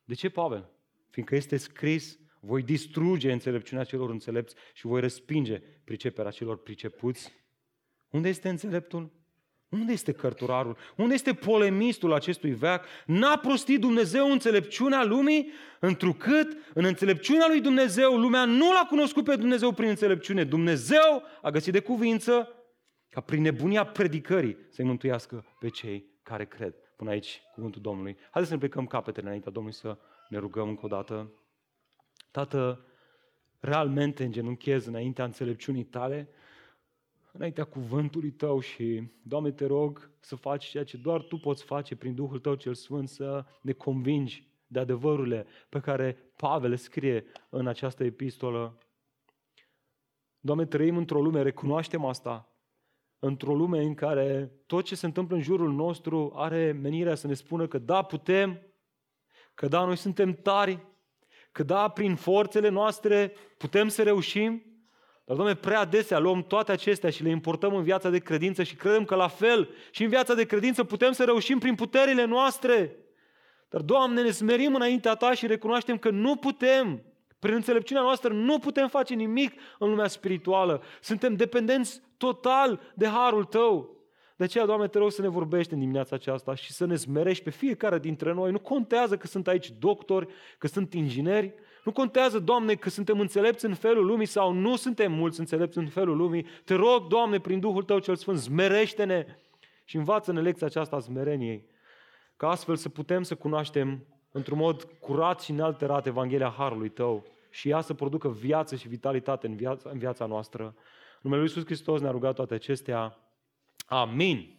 De 0.03 0.13
ce 0.13 0.29
Pavel? 0.29 0.69
Fiindcă 1.09 1.35
este 1.35 1.57
scris 1.57 2.19
voi 2.39 2.61
distruge 2.61 3.31
înțelepciunea 3.31 3.83
celor 3.83 4.09
înțelepți 4.09 4.55
și 4.73 4.85
voi 4.85 5.01
respinge 5.01 5.61
priceperea 5.83 6.31
celor 6.31 6.57
pricepuți. 6.57 7.33
Unde 8.09 8.29
este 8.29 8.49
înțeleptul? 8.49 9.17
Unde 9.69 9.91
este 9.91 10.11
cărturarul? 10.11 10.77
Unde 10.95 11.13
este 11.13 11.33
polemistul 11.33 12.13
acestui 12.13 12.51
veac? 12.51 12.85
N-a 13.05 13.37
prostit 13.37 13.79
Dumnezeu 13.79 14.31
înțelepciunea 14.31 15.03
lumii, 15.03 15.51
întrucât 15.79 16.57
în 16.73 16.85
înțelepciunea 16.85 17.47
lui 17.47 17.61
Dumnezeu 17.61 18.17
lumea 18.17 18.45
nu 18.45 18.71
l-a 18.71 18.85
cunoscut 18.89 19.23
pe 19.23 19.35
Dumnezeu 19.35 19.71
prin 19.71 19.89
înțelepciune. 19.89 20.43
Dumnezeu 20.43 21.23
a 21.41 21.49
găsit 21.49 21.73
de 21.73 21.79
cuvință 21.79 22.47
ca 23.09 23.21
prin 23.21 23.41
nebunia 23.41 23.85
predicării 23.85 24.57
să-i 24.69 24.85
mântuiască 24.85 25.45
pe 25.59 25.69
cei 25.69 26.05
care 26.23 26.45
cred. 26.45 26.75
Până 26.95 27.09
aici 27.09 27.41
cuvântul 27.53 27.81
Domnului. 27.81 28.17
Haideți 28.19 28.47
să 28.47 28.53
ne 28.53 28.59
plecăm 28.59 28.85
capetele 28.85 29.25
înaintea 29.25 29.51
Domnului 29.51 29.77
să 29.77 29.97
ne 30.29 30.37
rugăm 30.37 30.67
încă 30.67 30.85
o 30.85 30.87
dată. 30.87 31.33
Tată, 32.31 32.85
realmente 33.59 34.23
îngenunchez 34.23 34.85
înaintea 34.85 35.25
înțelepciunii 35.25 35.83
tale, 35.83 36.29
înaintea 37.31 37.63
cuvântului 37.63 38.31
tău 38.31 38.59
și, 38.59 39.11
Doamne, 39.23 39.51
te 39.51 39.65
rog 39.65 40.11
să 40.19 40.35
faci 40.35 40.65
ceea 40.65 40.83
ce 40.83 40.97
doar 40.97 41.21
tu 41.21 41.37
poți 41.37 41.63
face 41.63 41.95
prin 41.95 42.15
Duhul 42.15 42.39
tău 42.39 42.55
cel 42.55 42.73
Sfânt, 42.73 43.09
să 43.09 43.45
ne 43.61 43.71
convingi 43.71 44.47
de 44.67 44.79
adevărurile 44.79 45.45
pe 45.69 45.79
care 45.79 46.31
Pavel 46.35 46.75
scrie 46.75 47.25
în 47.49 47.67
această 47.67 48.03
epistolă. 48.03 48.77
Doamne, 50.39 50.65
trăim 50.65 50.97
într-o 50.97 51.21
lume, 51.21 51.41
recunoaștem 51.41 52.05
asta, 52.05 52.53
într-o 53.19 53.55
lume 53.55 53.81
în 53.81 53.93
care 53.93 54.51
tot 54.65 54.83
ce 54.85 54.95
se 54.95 55.05
întâmplă 55.05 55.35
în 55.35 55.41
jurul 55.41 55.71
nostru 55.71 56.31
are 56.35 56.71
menirea 56.71 57.15
să 57.15 57.27
ne 57.27 57.33
spună 57.33 57.67
că 57.67 57.77
da, 57.77 58.01
putem, 58.01 58.61
că 59.53 59.67
da, 59.67 59.85
noi 59.85 59.95
suntem 59.95 60.33
tari, 60.33 60.87
că 61.59 61.65
da, 61.65 61.87
prin 61.87 62.15
forțele 62.15 62.69
noastre 62.69 63.33
putem 63.57 63.87
să 63.87 64.03
reușim, 64.03 64.63
dar, 65.25 65.35
Doamne, 65.35 65.55
prea 65.55 65.79
adesea 65.79 66.19
luăm 66.19 66.43
toate 66.43 66.71
acestea 66.71 67.09
și 67.09 67.23
le 67.23 67.29
importăm 67.29 67.75
în 67.75 67.83
viața 67.83 68.09
de 68.09 68.19
credință 68.19 68.63
și 68.63 68.75
credem 68.75 69.05
că 69.05 69.15
la 69.15 69.27
fel 69.27 69.69
și 69.91 70.03
în 70.03 70.09
viața 70.09 70.33
de 70.33 70.45
credință 70.45 70.83
putem 70.83 71.11
să 71.11 71.23
reușim 71.23 71.59
prin 71.59 71.75
puterile 71.75 72.25
noastre. 72.25 72.95
Dar, 73.69 73.81
Doamne, 73.81 74.21
ne 74.21 74.31
smerim 74.31 74.75
înaintea 74.75 75.15
Ta 75.15 75.33
și 75.33 75.47
recunoaștem 75.47 75.97
că 75.97 76.09
nu 76.09 76.35
putem. 76.35 77.03
Prin 77.39 77.53
înțelepciunea 77.53 78.03
noastră 78.03 78.33
nu 78.33 78.59
putem 78.59 78.87
face 78.87 79.13
nimic 79.13 79.53
în 79.79 79.89
lumea 79.89 80.07
spirituală. 80.07 80.83
Suntem 81.01 81.35
dependenți 81.35 82.01
total 82.17 82.81
de 82.95 83.07
harul 83.07 83.43
Tău. 83.43 83.98
De 84.39 84.45
aceea, 84.45 84.65
Doamne, 84.65 84.87
te 84.87 84.97
rog 84.97 85.11
să 85.11 85.21
ne 85.21 85.27
vorbești 85.27 85.73
în 85.73 85.79
dimineața 85.79 86.15
aceasta 86.15 86.55
și 86.55 86.71
să 86.71 86.85
ne 86.85 86.95
smerești 86.95 87.43
pe 87.43 87.49
fiecare 87.49 87.99
dintre 87.99 88.33
noi. 88.33 88.51
Nu 88.51 88.59
contează 88.59 89.17
că 89.17 89.27
sunt 89.27 89.47
aici 89.47 89.71
doctori, 89.79 90.27
că 90.57 90.67
sunt 90.67 90.93
ingineri, 90.93 91.53
nu 91.83 91.91
contează, 91.91 92.39
Doamne, 92.39 92.75
că 92.75 92.89
suntem 92.89 93.19
înțelepți 93.19 93.65
în 93.65 93.73
felul 93.73 94.05
lumii 94.05 94.25
sau 94.25 94.51
nu 94.51 94.75
suntem 94.75 95.11
mulți 95.11 95.39
înțelepți 95.39 95.77
în 95.77 95.87
felul 95.87 96.17
lumii. 96.17 96.45
Te 96.63 96.73
rog, 96.73 97.07
Doamne, 97.07 97.39
prin 97.39 97.59
Duhul 97.59 97.83
Tău 97.83 97.99
cel 97.99 98.15
Sfânt, 98.15 98.39
smerește-ne 98.39 99.25
și 99.83 99.95
învață-ne 99.95 100.41
lecția 100.41 100.67
aceasta 100.67 100.95
a 100.95 100.99
smereniei, 100.99 101.65
ca 102.37 102.49
astfel 102.49 102.75
să 102.75 102.89
putem 102.89 103.23
să 103.23 103.35
cunoaștem 103.35 104.05
într-un 104.31 104.57
mod 104.57 104.87
curat 104.99 105.41
și 105.41 105.51
nealterat 105.51 106.07
Evanghelia 106.07 106.53
Harului 106.57 106.89
Tău 106.89 107.25
și 107.49 107.69
ea 107.69 107.81
să 107.81 107.93
producă 107.93 108.29
viață 108.29 108.75
și 108.75 108.87
vitalitate 108.87 109.47
în 109.47 109.55
viața, 109.55 109.89
în 109.89 109.97
viața 109.97 110.25
noastră. 110.25 110.63
În 110.63 110.73
numele 111.21 111.41
Lui 111.41 111.49
Iisus 111.49 111.65
Hristos 111.65 112.01
ne-a 112.01 112.11
rugat 112.11 112.35
toate 112.35 112.53
acestea. 112.53 113.17
Amin. 113.89 114.53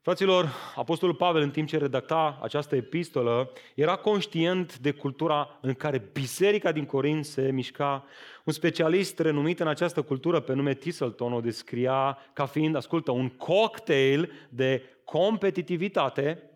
Fraților, 0.00 0.52
Apostolul 0.76 1.14
Pavel, 1.14 1.42
în 1.42 1.50
timp 1.50 1.68
ce 1.68 1.78
redacta 1.78 2.38
această 2.42 2.76
epistolă, 2.76 3.52
era 3.74 3.96
conștient 3.96 4.78
de 4.78 4.90
cultura 4.90 5.58
în 5.60 5.74
care 5.74 6.10
biserica 6.12 6.72
din 6.72 6.84
Corint 6.84 7.24
se 7.24 7.50
mișca. 7.52 8.04
Un 8.44 8.52
specialist 8.52 9.18
renumit 9.18 9.60
în 9.60 9.68
această 9.68 10.02
cultură, 10.02 10.40
pe 10.40 10.52
nume 10.52 10.74
Tisselton, 10.74 11.32
o 11.32 11.40
descria 11.40 12.18
ca 12.32 12.46
fiind, 12.46 12.76
ascultă, 12.76 13.10
un 13.10 13.28
cocktail 13.28 14.32
de 14.48 14.82
competitivitate, 15.04 16.50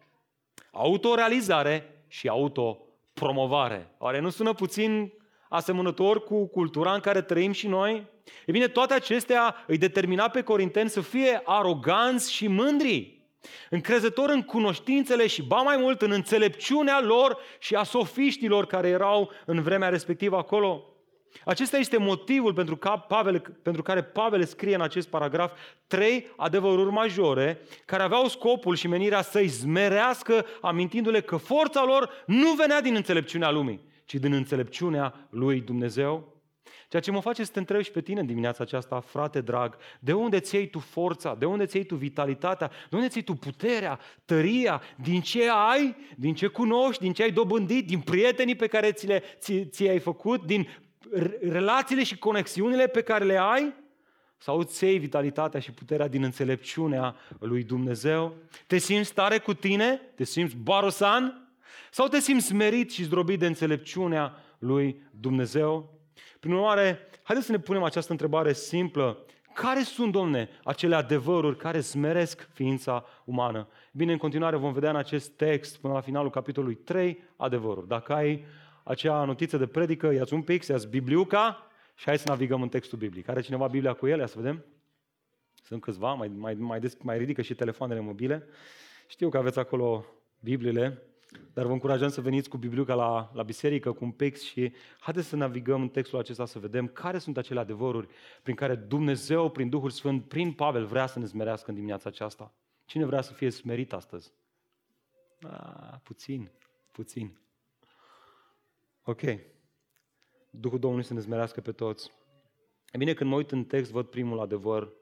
autorealizare 0.71 2.05
și 2.09 2.29
autopromovare. 2.29 3.95
Oare 3.99 4.21
nu 4.21 4.29
sună 4.29 4.53
puțin 4.53 5.13
asemănător 5.49 6.25
cu 6.25 6.47
cultura 6.47 6.95
în 6.95 7.01
care 7.01 7.23
trăim 7.23 7.53
și 7.53 7.69
noi? 7.69 8.07
E 8.47 8.53
bine, 8.53 8.69
toate 8.69 8.95
acestea 8.95 9.65
îi 9.67 9.79
determina 9.79 10.29
pe 10.29 10.43
corinteni 10.43 10.91
să 10.91 11.01
fie 11.01 11.41
aroganți 11.45 12.33
și 12.33 12.47
mândri, 12.47 13.21
încrezători 13.71 14.33
în 14.33 14.43
cunoștințele 14.43 15.27
și, 15.27 15.43
ba 15.43 15.57
mai 15.57 15.77
mult, 15.77 16.03
în 16.03 16.11
înțelepciunea 16.11 17.01
lor 17.01 17.39
și 17.59 17.75
a 17.75 17.83
sofiștilor 17.83 18.67
care 18.67 18.89
erau 18.89 19.31
în 19.47 19.63
vremea 19.63 19.89
respectivă 19.89 20.37
acolo. 20.37 20.85
Acesta 21.45 21.77
este 21.77 21.99
motivul 21.99 22.55
pentru, 22.55 22.77
ca 22.77 22.97
Pavel, 22.97 23.59
pentru 23.63 23.83
care 23.83 24.03
Pavel 24.03 24.45
scrie 24.45 24.75
în 24.75 24.81
acest 24.81 25.09
paragraf 25.09 25.53
trei 25.87 26.27
adevăruri 26.37 26.91
majore 26.91 27.61
care 27.85 28.03
aveau 28.03 28.29
scopul 28.29 28.77
și 28.77 28.89
menirea 28.89 29.23
să-i 29.23 29.47
zmerească, 29.47 30.47
amintindu-le 30.61 31.21
că 31.21 31.37
forța 31.37 31.85
lor 31.85 32.11
nu 32.27 32.53
venea 32.53 32.81
din 32.81 32.95
înțelepciunea 32.95 33.51
lumii, 33.51 33.81
ci 34.05 34.15
din 34.15 34.33
înțelepciunea 34.33 35.29
lui 35.31 35.61
Dumnezeu. 35.61 36.40
Ceea 36.91 37.03
ce 37.03 37.11
mă 37.11 37.21
face 37.21 37.45
să 37.45 37.53
te 37.53 37.59
întreb 37.59 37.83
și 37.83 37.91
pe 37.91 38.01
tine 38.01 38.21
în 38.21 38.27
dimineața 38.27 38.63
aceasta, 38.63 39.01
frate 39.01 39.41
drag, 39.41 39.77
de 40.01 40.13
unde 40.13 40.41
ți 40.41 40.55
iei 40.55 40.69
tu 40.69 40.79
forța, 40.79 41.35
de 41.35 41.45
unde 41.45 41.67
ți 41.67 41.77
iei 41.77 41.85
tu 41.85 41.95
vitalitatea, 41.95 42.71
de 42.91 42.97
unde 42.97 43.09
ți 43.09 43.17
iei 43.17 43.25
tu 43.25 43.35
puterea, 43.35 43.99
tăria, 44.25 44.83
din 44.97 45.21
ce 45.21 45.51
ai, 45.51 45.97
din 46.17 46.35
ce 46.35 46.47
cunoști, 46.47 47.03
din 47.03 47.13
ce 47.13 47.23
ai 47.23 47.31
dobândit, 47.31 47.87
din 47.87 48.01
prietenii 48.01 48.55
pe 48.55 48.67
care 48.67 48.93
ți, 48.93 49.07
le, 49.07 49.23
ți, 49.39 49.65
ți 49.65 49.89
ai 49.89 49.99
făcut, 49.99 50.45
din 50.45 50.69
relațiile 51.41 52.05
și 52.05 52.19
conexiunile 52.19 52.87
pe 52.87 53.03
care 53.03 53.25
le 53.25 53.39
ai? 53.39 53.75
Sau 54.39 54.59
îți 54.59 54.85
iei 54.85 54.99
vitalitatea 54.99 55.61
și 55.61 55.73
puterea 55.73 56.09
din 56.09 56.23
înțelepciunea 56.23 57.17
lui 57.39 57.63
Dumnezeu? 57.63 58.35
Te 58.67 58.79
simți 58.79 59.15
tare 59.15 59.39
cu 59.39 59.55
tine? 59.55 60.01
Te 60.15 60.25
simți 60.25 60.57
barosan? 60.57 61.49
Sau 61.91 62.07
te 62.07 62.21
simți 62.21 62.47
smerit 62.47 62.91
și 62.91 63.03
zdrobit 63.03 63.39
de 63.39 63.47
înțelepciunea 63.47 64.35
lui 64.59 65.03
Dumnezeu? 65.11 66.00
Prin 66.41 66.53
urmare, 66.53 66.99
haideți 67.23 67.47
să 67.47 67.53
ne 67.53 67.59
punem 67.59 67.83
această 67.83 68.13
întrebare 68.13 68.53
simplă. 68.53 69.25
Care 69.55 69.83
sunt, 69.83 70.13
domne, 70.13 70.49
acele 70.65 70.95
adevăruri 70.95 71.57
care 71.57 71.81
smeresc 71.81 72.49
ființa 72.53 73.05
umană? 73.25 73.69
Bine, 73.93 74.13
în 74.13 74.19
continuare 74.19 74.57
vom 74.57 74.73
vedea 74.73 74.91
în 74.91 74.97
acest 74.97 75.31
text, 75.31 75.81
până 75.81 75.93
la 75.93 76.01
finalul 76.01 76.31
capitolului 76.31 76.75
3, 76.75 77.23
adevăruri. 77.37 77.89
Dacă 77.89 78.13
ai 78.13 78.45
acea 78.83 79.25
notiță 79.25 79.57
de 79.57 79.67
predică, 79.67 80.13
ia-ți 80.13 80.35
un 80.35 80.43
pic, 80.43 80.67
ia-ți 80.67 80.89
Bibliuca 80.89 81.67
și 81.95 82.05
hai 82.05 82.19
să 82.19 82.29
navigăm 82.29 82.63
în 82.63 82.69
textul 82.69 82.99
biblic. 82.99 83.29
Are 83.29 83.41
cineva 83.41 83.67
Biblia 83.67 83.93
cu 83.93 84.07
ele? 84.07 84.21
Ia 84.21 84.27
să 84.27 84.39
vedem. 84.39 84.65
Sunt 85.63 85.81
câțiva, 85.81 86.13
mai, 86.13 86.29
mai, 86.37 86.55
mai, 86.55 86.81
des, 86.81 86.97
mai 87.03 87.19
ridică 87.19 87.43
și 87.43 87.55
telefoanele 87.55 88.01
mobile. 88.01 88.47
Știu 89.07 89.29
că 89.29 89.37
aveți 89.37 89.59
acolo 89.59 90.05
Bibliile. 90.41 91.03
Dar 91.53 91.67
vă 91.67 91.73
încurajăm 91.73 92.09
să 92.09 92.21
veniți 92.21 92.49
cu 92.49 92.57
Bibliuca 92.57 92.95
la, 92.95 93.31
la 93.35 93.43
biserică, 93.43 93.93
cu 93.93 94.05
un 94.05 94.11
pix 94.11 94.43
și 94.43 94.73
haideți 94.99 95.29
să 95.29 95.37
navigăm 95.37 95.81
în 95.81 95.89
textul 95.89 96.19
acesta 96.19 96.47
să 96.47 96.59
vedem 96.59 96.87
care 96.87 97.19
sunt 97.19 97.37
acele 97.37 97.61
adevăruri 97.61 98.09
prin 98.43 98.55
care 98.55 98.75
Dumnezeu, 98.75 99.51
prin 99.51 99.69
Duhul 99.69 99.91
Sfânt, 99.91 100.25
prin 100.25 100.53
Pavel 100.53 100.87
vrea 100.87 101.07
să 101.07 101.19
ne 101.19 101.27
smerească 101.27 101.71
în 101.71 101.75
dimineața 101.75 102.09
aceasta. 102.09 102.55
Cine 102.85 103.05
vrea 103.05 103.21
să 103.21 103.33
fie 103.33 103.51
smerit 103.51 103.93
astăzi? 103.93 104.33
A, 105.43 106.01
puțin, 106.03 106.51
puțin. 106.93 107.39
Ok. 109.03 109.21
Duhul 110.51 110.79
Domnului 110.79 111.07
să 111.07 111.15
ne 111.15 111.21
smerească 111.21 111.61
pe 111.61 111.73
toți. 111.73 112.11
E 112.93 112.99
bine, 112.99 113.15
când 113.15 113.31
mă 113.31 113.37
uit 113.37 113.51
în 113.51 113.65
text, 113.65 113.91
văd 113.91 114.07
primul 114.07 114.41
adevăr 114.41 114.93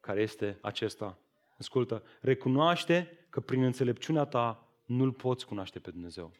care 0.00 0.22
este 0.22 0.58
acesta. 0.60 1.18
ascultă, 1.58 2.02
recunoaște 2.20 3.26
că 3.30 3.40
prin 3.40 3.62
înțelepciunea 3.62 4.24
ta 4.24 4.65
nu-L 4.86 5.12
poți 5.12 5.46
cunoaște 5.46 5.78
pe 5.78 5.90
Dumnezeu. 5.90 6.32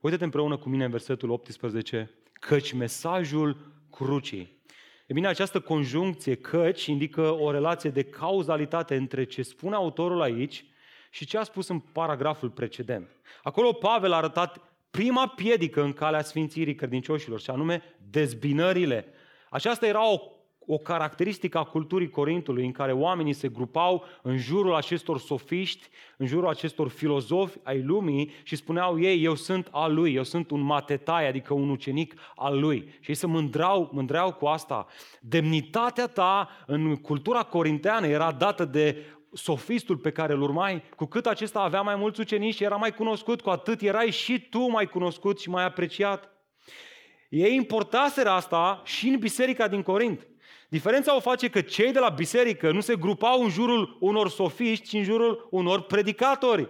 Uite-te 0.00 0.24
împreună 0.24 0.56
cu 0.56 0.68
mine 0.68 0.84
în 0.84 0.90
versetul 0.90 1.30
18, 1.30 2.10
căci 2.32 2.72
mesajul 2.72 3.56
crucii. 3.90 4.62
E 5.06 5.12
bine, 5.12 5.26
această 5.26 5.60
conjuncție 5.60 6.34
căci 6.34 6.86
indică 6.86 7.30
o 7.30 7.50
relație 7.50 7.90
de 7.90 8.02
cauzalitate 8.02 8.96
între 8.96 9.24
ce 9.24 9.42
spune 9.42 9.74
autorul 9.74 10.20
aici 10.20 10.64
și 11.10 11.26
ce 11.26 11.38
a 11.38 11.42
spus 11.42 11.68
în 11.68 11.78
paragraful 11.78 12.50
precedent. 12.50 13.08
Acolo 13.42 13.72
Pavel 13.72 14.12
a 14.12 14.16
arătat 14.16 14.60
prima 14.90 15.28
piedică 15.28 15.82
în 15.82 15.92
calea 15.92 16.22
sfințirii 16.22 16.74
credincioșilor, 16.74 17.40
și 17.40 17.50
anume 17.50 17.82
dezbinările. 18.10 19.06
Aceasta 19.50 19.86
era 19.86 20.12
o 20.12 20.20
o 20.66 20.78
caracteristică 20.78 21.58
a 21.58 21.64
culturii 21.64 22.10
Corintului 22.10 22.64
în 22.64 22.72
care 22.72 22.92
oamenii 22.92 23.32
se 23.32 23.48
grupau 23.48 24.04
în 24.22 24.36
jurul 24.36 24.74
acestor 24.74 25.18
sofiști, 25.18 25.88
în 26.16 26.26
jurul 26.26 26.48
acestor 26.48 26.88
filozofi 26.88 27.58
ai 27.62 27.82
lumii 27.82 28.30
și 28.42 28.56
spuneau 28.56 29.00
ei, 29.00 29.24
eu 29.24 29.34
sunt 29.34 29.68
al 29.70 29.94
lui, 29.94 30.14
eu 30.14 30.22
sunt 30.22 30.50
un 30.50 30.60
matetai, 30.60 31.28
adică 31.28 31.54
un 31.54 31.70
ucenic 31.70 32.14
al 32.36 32.58
lui. 32.58 32.94
Și 33.00 33.10
ei 33.10 33.16
se 33.16 33.26
mândreau, 33.26 33.90
mândreau 33.92 34.32
cu 34.32 34.46
asta. 34.46 34.86
Demnitatea 35.20 36.06
ta 36.06 36.48
în 36.66 36.96
cultura 36.96 37.42
corinteană 37.42 38.06
era 38.06 38.32
dată 38.32 38.64
de 38.64 39.04
sofistul 39.32 39.96
pe 39.96 40.10
care 40.10 40.32
îl 40.32 40.42
urmai, 40.42 40.82
cu 40.96 41.04
cât 41.04 41.26
acesta 41.26 41.60
avea 41.60 41.80
mai 41.80 41.96
mulți 41.96 42.20
ucenici 42.20 42.54
și 42.54 42.64
era 42.64 42.76
mai 42.76 42.94
cunoscut, 42.94 43.40
cu 43.40 43.50
atât 43.50 43.80
erai 43.80 44.10
și 44.10 44.40
tu 44.40 44.70
mai 44.70 44.86
cunoscut 44.86 45.40
și 45.40 45.50
mai 45.50 45.64
apreciat. 45.64 46.30
Ei 47.28 47.54
importaseră 47.54 48.30
asta 48.30 48.82
și 48.84 49.08
în 49.08 49.18
biserica 49.18 49.68
din 49.68 49.82
Corint. 49.82 50.26
Diferența 50.68 51.16
o 51.16 51.20
face 51.20 51.48
că 51.48 51.60
cei 51.60 51.92
de 51.92 51.98
la 51.98 52.08
biserică 52.08 52.70
nu 52.70 52.80
se 52.80 52.96
grupau 52.96 53.42
în 53.42 53.50
jurul 53.50 53.96
unor 54.00 54.28
sofiști, 54.30 54.88
ci 54.88 54.92
în 54.92 55.02
jurul 55.02 55.48
unor 55.50 55.80
predicatori. 55.82 56.68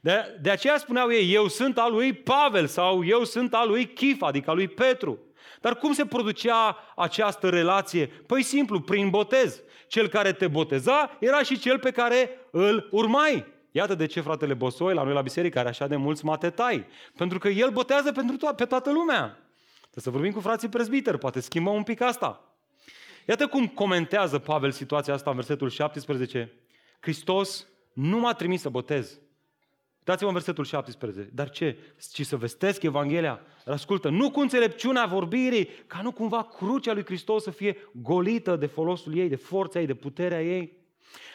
De, 0.00 0.38
de 0.40 0.50
aceea 0.50 0.78
spuneau 0.78 1.12
ei, 1.12 1.32
eu 1.32 1.48
sunt 1.48 1.78
al 1.78 1.92
lui 1.92 2.12
Pavel 2.12 2.66
sau 2.66 3.04
eu 3.04 3.24
sunt 3.24 3.54
al 3.54 3.68
lui 3.68 3.86
Chif, 3.86 4.22
adică 4.22 4.50
al 4.50 4.56
lui 4.56 4.68
Petru. 4.68 5.18
Dar 5.60 5.76
cum 5.76 5.92
se 5.92 6.06
producea 6.06 6.76
această 6.96 7.48
relație? 7.48 8.06
Păi 8.06 8.42
simplu, 8.42 8.80
prin 8.80 9.10
botez. 9.10 9.62
Cel 9.88 10.08
care 10.08 10.32
te 10.32 10.48
boteza 10.48 11.16
era 11.20 11.42
și 11.42 11.58
cel 11.58 11.78
pe 11.78 11.90
care 11.90 12.30
îl 12.50 12.88
urmai. 12.90 13.52
Iată 13.70 13.94
de 13.94 14.06
ce 14.06 14.20
fratele 14.20 14.54
Bosoi 14.54 14.94
la 14.94 15.02
noi 15.02 15.12
la 15.12 15.20
biserică 15.20 15.58
are 15.58 15.68
așa 15.68 15.86
de 15.86 15.96
mulți 15.96 16.24
matetai. 16.24 16.86
Pentru 17.16 17.38
că 17.38 17.48
el 17.48 17.70
botează 17.70 18.12
pentru 18.12 18.36
to- 18.36 18.56
pe 18.56 18.64
toată 18.64 18.92
lumea. 18.92 19.38
Trebuie 19.80 20.04
să 20.04 20.10
vorbim 20.10 20.32
cu 20.32 20.40
frații 20.40 20.68
prezbiteri, 20.68 21.18
poate 21.18 21.40
schimbăm 21.40 21.74
un 21.74 21.82
pic 21.82 22.00
asta. 22.00 22.53
Iată 23.26 23.46
cum 23.46 23.66
comentează 23.66 24.38
Pavel 24.38 24.70
situația 24.70 25.14
asta 25.14 25.30
în 25.30 25.36
versetul 25.36 25.68
17. 25.68 26.52
Hristos 27.00 27.66
nu 27.92 28.18
m-a 28.18 28.32
trimis 28.32 28.60
să 28.60 28.68
botez. 28.68 29.18
Uitați-vă 29.98 30.28
în 30.28 30.34
versetul 30.34 30.64
17. 30.64 31.30
Dar 31.34 31.50
ce? 31.50 31.78
Ci 32.12 32.26
să 32.26 32.36
vestesc 32.36 32.82
Evanghelia? 32.82 33.40
Dar 33.64 33.74
ascultă, 33.74 34.08
nu 34.08 34.30
cu 34.30 34.40
înțelepciunea 34.40 35.06
vorbirii, 35.06 35.68
ca 35.86 36.00
nu 36.02 36.12
cumva 36.12 36.42
crucea 36.42 36.92
lui 36.92 37.04
Hristos 37.04 37.42
să 37.42 37.50
fie 37.50 37.76
golită 37.92 38.56
de 38.56 38.66
folosul 38.66 39.16
ei, 39.16 39.28
de 39.28 39.36
forța 39.36 39.80
ei, 39.80 39.86
de 39.86 39.94
puterea 39.94 40.42
ei. 40.42 40.76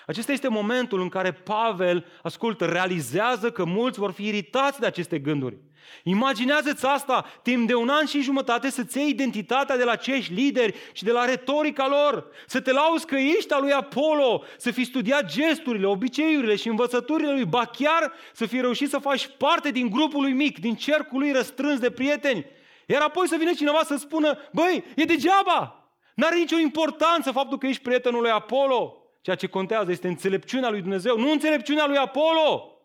Acesta 0.05 0.31
este 0.31 0.47
momentul 0.47 1.01
în 1.01 1.09
care 1.09 1.31
Pavel, 1.31 2.05
ascultă, 2.21 2.65
realizează 2.65 3.51
că 3.51 3.65
mulți 3.65 3.99
vor 3.99 4.11
fi 4.11 4.25
iritați 4.25 4.79
de 4.79 4.85
aceste 4.85 5.19
gânduri. 5.19 5.57
Imaginează-ți 6.03 6.85
asta, 6.85 7.25
timp 7.43 7.67
de 7.67 7.75
un 7.75 7.89
an 7.89 8.05
și 8.05 8.21
jumătate 8.21 8.69
să-ți 8.69 8.97
iei 8.97 9.09
identitatea 9.09 9.77
de 9.77 9.83
la 9.83 9.91
acești 9.91 10.33
lideri 10.33 10.75
și 10.93 11.03
de 11.03 11.11
la 11.11 11.25
retorica 11.25 11.87
lor, 11.87 12.27
să 12.47 12.61
te 12.61 12.71
lauzi 12.71 13.05
că 13.05 13.15
ești 13.15 13.53
al 13.53 13.61
lui 13.61 13.71
Apollo, 13.71 14.43
să 14.57 14.71
fi 14.71 14.83
studiat 14.83 15.25
gesturile, 15.25 15.87
obiceiurile 15.87 16.55
și 16.55 16.67
învățăturile 16.67 17.31
lui, 17.31 17.45
ba 17.45 17.65
chiar 17.65 18.13
să 18.33 18.45
fi 18.45 18.61
reușit 18.61 18.89
să 18.89 18.97
faci 18.97 19.29
parte 19.37 19.71
din 19.71 19.89
grupul 19.89 20.21
lui 20.21 20.33
mic, 20.33 20.59
din 20.59 20.75
cercul 20.75 21.19
lui 21.19 21.31
răstrâns 21.31 21.79
de 21.79 21.91
prieteni. 21.91 22.45
Iar 22.85 23.01
apoi 23.01 23.27
să 23.27 23.35
vină 23.39 23.53
cineva 23.53 23.81
să 23.83 23.95
spună, 23.97 24.37
băi, 24.51 24.83
e 24.95 25.03
degeaba, 25.03 25.79
N-are 26.19 26.35
nicio 26.35 26.57
importanță 26.57 27.31
faptul 27.31 27.57
că 27.57 27.67
ești 27.67 27.81
prietenul 27.81 28.21
lui 28.21 28.29
Apollo. 28.29 29.03
Ceea 29.21 29.35
ce 29.35 29.47
contează 29.47 29.91
este 29.91 30.07
înțelepciunea 30.07 30.69
lui 30.69 30.81
Dumnezeu, 30.81 31.17
nu 31.17 31.31
înțelepciunea 31.31 31.87
lui 31.87 31.97
Apollo. 31.97 32.77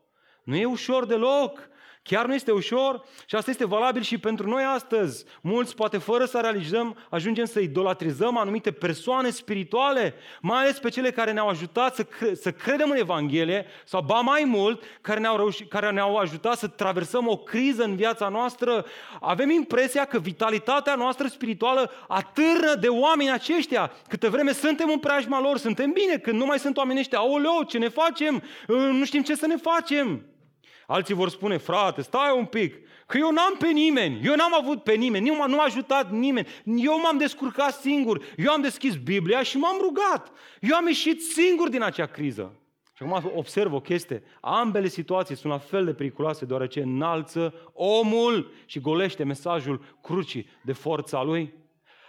Nu 0.44 0.56
e 0.56 0.64
ușor 0.64 1.06
deloc. 1.06 1.68
Chiar 2.08 2.26
nu 2.26 2.34
este 2.34 2.50
ușor 2.50 3.04
și 3.26 3.34
asta 3.34 3.50
este 3.50 3.66
valabil 3.66 4.02
și 4.02 4.18
pentru 4.18 4.48
noi 4.48 4.62
astăzi. 4.62 5.24
Mulți, 5.40 5.74
poate 5.74 5.98
fără 5.98 6.24
să 6.24 6.38
realizăm, 6.40 6.96
ajungem 7.10 7.44
să 7.44 7.60
idolatrizăm 7.60 8.36
anumite 8.36 8.70
persoane 8.70 9.30
spirituale, 9.30 10.14
mai 10.40 10.60
ales 10.60 10.78
pe 10.78 10.88
cele 10.88 11.10
care 11.10 11.32
ne-au 11.32 11.48
ajutat 11.48 11.94
să, 11.94 12.02
cre- 12.02 12.34
să 12.34 12.52
credem 12.52 12.90
în 12.90 12.96
Evanghelie 12.96 13.66
sau, 13.84 14.02
ba 14.02 14.20
mai 14.20 14.44
mult, 14.46 14.82
care 15.00 15.20
ne-au, 15.20 15.36
reușit, 15.36 15.68
care 15.68 15.90
ne-au 15.90 16.16
ajutat 16.16 16.58
să 16.58 16.66
traversăm 16.66 17.28
o 17.28 17.36
criză 17.36 17.84
în 17.84 17.96
viața 17.96 18.28
noastră. 18.28 18.84
Avem 19.20 19.50
impresia 19.50 20.04
că 20.04 20.18
vitalitatea 20.18 20.94
noastră 20.94 21.26
spirituală 21.26 21.90
atârnă 22.08 22.74
de 22.80 22.88
oameni 22.88 23.30
aceștia. 23.30 23.92
Câte 24.08 24.28
vreme 24.28 24.52
suntem 24.52 24.90
în 24.90 24.98
preajma 24.98 25.40
lor, 25.40 25.58
suntem 25.58 25.92
bine. 25.92 26.16
Când 26.16 26.38
nu 26.38 26.46
mai 26.46 26.58
sunt 26.58 26.76
oamenii 26.76 27.00
ăștia, 27.00 27.18
aoleo, 27.18 27.62
ce 27.62 27.78
ne 27.78 27.88
facem? 27.88 28.42
Nu 28.66 29.04
știm 29.04 29.22
ce 29.22 29.34
să 29.34 29.46
ne 29.46 29.56
facem. 29.56 30.22
Alții 30.86 31.14
vor 31.14 31.28
spune, 31.28 31.56
frate, 31.56 32.02
stai 32.02 32.36
un 32.36 32.44
pic, 32.44 32.74
că 33.06 33.18
eu 33.18 33.30
n-am 33.30 33.56
pe 33.58 33.68
nimeni, 33.68 34.20
eu 34.24 34.34
n-am 34.34 34.54
avut 34.54 34.82
pe 34.82 34.94
nimeni, 34.94 35.28
nu 35.28 35.34
m-a, 35.34 35.46
nu 35.46 35.56
m-a 35.56 35.62
ajutat 35.62 36.10
nimeni, 36.10 36.48
eu 36.64 37.00
m-am 37.00 37.18
descurcat 37.18 37.74
singur, 37.74 38.24
eu 38.36 38.52
am 38.52 38.60
deschis 38.60 38.94
Biblia 38.94 39.42
și 39.42 39.56
m-am 39.56 39.76
rugat, 39.80 40.32
eu 40.60 40.76
am 40.76 40.86
ieșit 40.86 41.22
singur 41.22 41.68
din 41.68 41.82
acea 41.82 42.06
criză. 42.06 42.58
Și 42.96 43.02
acum 43.02 43.32
observ 43.34 43.72
o 43.72 43.80
chestie, 43.80 44.22
ambele 44.40 44.88
situații 44.88 45.36
sunt 45.36 45.52
la 45.52 45.58
fel 45.58 45.84
de 45.84 45.94
periculoase 45.94 46.44
deoarece 46.44 46.80
înalță 46.80 47.54
omul 47.72 48.52
și 48.66 48.80
golește 48.80 49.24
mesajul 49.24 49.96
crucii 50.02 50.48
de 50.62 50.72
forța 50.72 51.22
lui. 51.22 51.54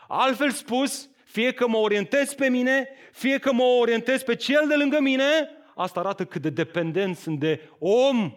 Altfel 0.07 0.51
spus, 0.51 1.09
fie 1.23 1.51
că 1.51 1.67
mă 1.67 1.77
orientez 1.77 2.33
pe 2.33 2.49
mine, 2.49 2.89
fie 3.11 3.37
că 3.37 3.53
mă 3.53 3.63
orientez 3.63 4.23
pe 4.23 4.35
cel 4.35 4.67
de 4.67 4.75
lângă 4.75 4.99
mine, 4.99 5.49
asta 5.75 5.99
arată 5.99 6.25
cât 6.25 6.41
de 6.41 6.49
dependent 6.49 7.17
sunt 7.17 7.39
de 7.39 7.69
om 7.79 8.33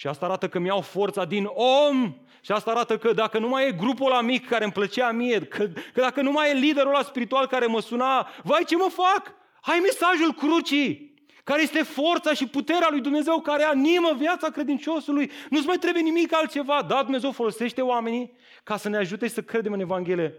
și 0.00 0.06
asta 0.06 0.24
arată 0.26 0.48
că 0.48 0.58
mi-au 0.58 0.80
forța 0.80 1.24
din 1.24 1.48
om. 1.54 2.14
Și 2.40 2.52
asta 2.52 2.70
arată 2.70 2.98
că 2.98 3.12
dacă 3.12 3.38
nu 3.38 3.48
mai 3.48 3.66
e 3.66 3.72
grupul 3.72 4.10
ăla 4.10 4.20
mic 4.20 4.48
care 4.48 4.64
îmi 4.64 4.72
plăcea 4.72 5.10
mie, 5.10 5.38
că, 5.38 5.66
că 5.66 6.00
dacă 6.00 6.22
nu 6.22 6.32
mai 6.32 6.50
e 6.50 6.52
liderul 6.52 6.94
ăla 6.94 7.02
spiritual 7.02 7.46
care 7.46 7.66
mă 7.66 7.80
suna, 7.80 8.28
vai 8.42 8.64
ce 8.66 8.76
mă 8.76 8.88
fac? 8.90 9.34
Hai 9.60 9.78
mesajul 9.82 10.32
crucii, 10.32 11.14
care 11.44 11.62
este 11.62 11.82
forța 11.82 12.32
și 12.32 12.46
puterea 12.46 12.88
lui 12.90 13.00
Dumnezeu 13.00 13.40
care 13.40 13.62
animă 13.62 14.14
viața 14.16 14.50
credinciosului. 14.50 15.30
Nu-ți 15.50 15.66
mai 15.66 15.76
trebuie 15.76 16.02
nimic 16.02 16.34
altceva. 16.34 16.82
Da, 16.82 17.02
Dumnezeu 17.02 17.32
folosește 17.32 17.82
oamenii 17.82 18.36
ca 18.64 18.76
să 18.76 18.88
ne 18.88 18.96
ajute 18.96 19.28
să 19.28 19.42
credem 19.42 19.72
în 19.72 19.80
Evanghelie, 19.80 20.34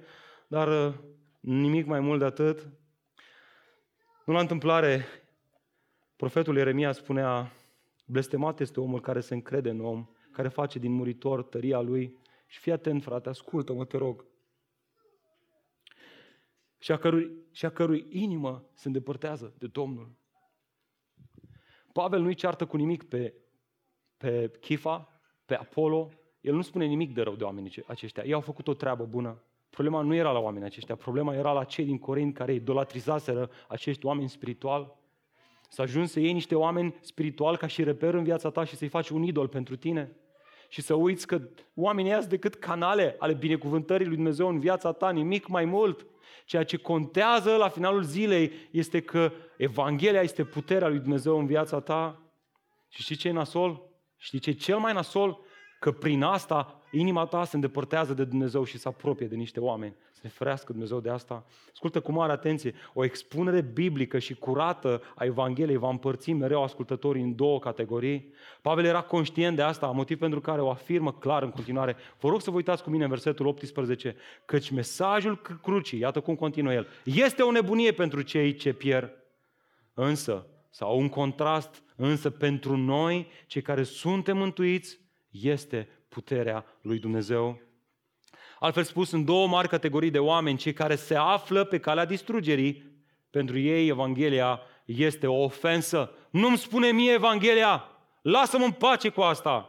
dar 0.47 0.67
uh, 0.67 0.93
nimic 1.39 1.85
mai 1.85 1.99
mult 1.99 2.19
de 2.19 2.25
atât. 2.25 2.67
Nu 4.25 4.33
la 4.33 4.39
întâmplare, 4.39 5.07
profetul 6.15 6.57
Ieremia 6.57 6.91
spunea, 6.91 7.51
Blestemat 8.11 8.59
este 8.59 8.79
omul 8.79 9.01
care 9.01 9.19
se 9.19 9.33
încrede 9.33 9.69
în 9.69 9.85
om, 9.85 10.07
care 10.31 10.47
face 10.47 10.79
din 10.79 10.91
muritor 10.91 11.43
tăria 11.43 11.81
lui. 11.81 12.17
Și 12.47 12.59
fii 12.59 12.71
atent, 12.71 13.03
frate, 13.03 13.29
ascultă-mă, 13.29 13.85
te 13.85 13.97
rog. 13.97 14.25
Și 16.77 16.91
a, 16.91 16.97
cărui, 16.97 17.31
și 17.51 17.65
a 17.65 17.69
cărui 17.69 18.05
inimă 18.09 18.69
se 18.73 18.87
îndepărtează 18.87 19.53
de 19.57 19.67
Domnul. 19.67 20.11
Pavel 21.93 22.21
nu-i 22.21 22.33
ceartă 22.33 22.65
cu 22.65 22.77
nimic 22.77 23.03
pe, 23.03 23.33
pe 24.17 24.51
Chifa, 24.59 25.21
pe 25.45 25.55
Apollo. 25.55 26.09
El 26.41 26.53
nu 26.53 26.61
spune 26.61 26.85
nimic 26.85 27.13
de 27.13 27.21
rău 27.21 27.35
de 27.35 27.43
oamenii 27.43 27.83
aceștia. 27.87 28.23
Ei 28.23 28.33
au 28.33 28.41
făcut 28.41 28.67
o 28.67 28.73
treabă 28.73 29.05
bună. 29.05 29.43
Problema 29.69 30.01
nu 30.01 30.13
era 30.13 30.31
la 30.31 30.39
oamenii 30.39 30.67
aceștia, 30.67 30.95
problema 30.95 31.35
era 31.35 31.51
la 31.51 31.63
cei 31.63 31.85
din 31.85 31.99
Corint 31.99 32.33
care 32.33 32.53
idolatrizaseră 32.53 33.49
acești 33.67 34.05
oameni 34.05 34.29
spirituali 34.29 34.97
să 35.69 35.81
ajungi 35.81 36.11
să 36.11 36.19
iei 36.19 36.33
niște 36.33 36.55
oameni 36.55 36.95
spiritual 37.01 37.57
ca 37.57 37.67
și 37.67 37.83
reper 37.83 38.13
în 38.13 38.23
viața 38.23 38.49
ta 38.49 38.63
și 38.63 38.75
să-i 38.75 38.87
faci 38.87 39.09
un 39.09 39.23
idol 39.23 39.47
pentru 39.47 39.75
tine. 39.75 40.15
Și 40.69 40.81
să 40.81 40.93
uiți 40.93 41.27
că 41.27 41.41
oamenii 41.75 42.11
sunt 42.11 42.25
decât 42.25 42.55
canale 42.55 43.15
ale 43.19 43.33
binecuvântării 43.33 44.05
lui 44.05 44.15
Dumnezeu 44.15 44.47
în 44.47 44.59
viața 44.59 44.91
ta, 44.91 45.09
nimic 45.11 45.47
mai 45.47 45.65
mult. 45.65 46.05
Ceea 46.45 46.63
ce 46.63 46.77
contează 46.77 47.55
la 47.55 47.69
finalul 47.69 48.03
zilei 48.03 48.51
este 48.71 49.01
că 49.01 49.31
Evanghelia 49.57 50.21
este 50.21 50.43
puterea 50.43 50.87
lui 50.87 50.99
Dumnezeu 50.99 51.39
în 51.39 51.45
viața 51.45 51.79
ta. 51.79 52.21
Și 52.89 53.01
știi 53.01 53.15
ce 53.15 53.27
e 53.27 53.31
nasol? 53.31 53.81
Știi 54.17 54.39
ce 54.39 54.49
e 54.49 54.53
cel 54.53 54.77
mai 54.77 54.93
nasol? 54.93 55.39
Că 55.79 55.91
prin 55.91 56.23
asta 56.23 56.81
inima 56.91 57.25
ta 57.25 57.43
se 57.43 57.55
îndepărtează 57.55 58.13
de 58.13 58.23
Dumnezeu 58.23 58.63
și 58.63 58.77
se 58.77 58.87
apropie 58.87 59.27
de 59.27 59.35
niște 59.35 59.59
oameni. 59.59 59.95
Să 60.19 60.25
ne 60.27 60.33
ferească 60.33 60.71
Dumnezeu 60.71 60.99
de 60.99 61.09
asta. 61.09 61.45
Ascultă 61.71 61.99
cu 61.99 62.11
mare 62.11 62.31
atenție. 62.31 62.73
O 62.93 63.03
expunere 63.03 63.61
biblică 63.61 64.19
și 64.19 64.35
curată 64.35 65.01
a 65.15 65.25
Evangheliei 65.25 65.77
va 65.77 65.89
împărți 65.89 66.31
mereu 66.31 66.63
ascultătorii 66.63 67.21
în 67.21 67.35
două 67.35 67.59
categorii. 67.59 68.33
Pavel 68.61 68.85
era 68.85 69.01
conștient 69.01 69.55
de 69.55 69.61
asta, 69.61 69.87
motiv 69.87 70.19
pentru 70.19 70.41
care 70.41 70.61
o 70.61 70.69
afirmă 70.69 71.13
clar 71.13 71.43
în 71.43 71.49
continuare. 71.49 71.95
Vă 72.19 72.29
rog 72.29 72.41
să 72.41 72.49
vă 72.49 72.55
uitați 72.55 72.83
cu 72.83 72.89
mine 72.89 73.03
în 73.03 73.09
versetul 73.09 73.45
18, 73.45 74.15
căci 74.45 74.69
mesajul 74.69 75.41
crucii, 75.61 75.99
iată 75.99 76.19
cum 76.19 76.35
continuă 76.35 76.73
el, 76.73 76.87
este 77.03 77.41
o 77.41 77.51
nebunie 77.51 77.91
pentru 77.91 78.21
cei 78.21 78.53
ce 78.53 78.73
pierd, 78.73 79.11
însă 79.93 80.45
sau 80.69 80.99
un 80.99 81.09
contrast, 81.09 81.83
însă 81.95 82.29
pentru 82.29 82.77
noi, 82.77 83.27
cei 83.47 83.61
care 83.61 83.83
suntem 83.83 84.37
mântuiți, 84.37 84.99
este 85.29 85.87
puterea 86.09 86.65
lui 86.81 86.99
Dumnezeu. 86.99 87.68
Altfel 88.59 88.83
spus, 88.83 89.11
în 89.11 89.25
două 89.25 89.47
mari 89.47 89.67
categorii 89.67 90.11
de 90.11 90.19
oameni, 90.19 90.57
cei 90.57 90.73
care 90.73 90.95
se 90.95 91.15
află 91.15 91.63
pe 91.63 91.79
calea 91.79 92.05
distrugerii, 92.05 92.91
pentru 93.29 93.59
ei 93.59 93.87
Evanghelia 93.87 94.59
este 94.85 95.27
o 95.27 95.43
ofensă. 95.43 96.11
Nu-mi 96.29 96.57
spune 96.57 96.91
mie 96.91 97.11
Evanghelia, 97.11 97.83
lasă-mă 98.21 98.63
în 98.63 98.71
pace 98.71 99.09
cu 99.09 99.21
asta. 99.21 99.68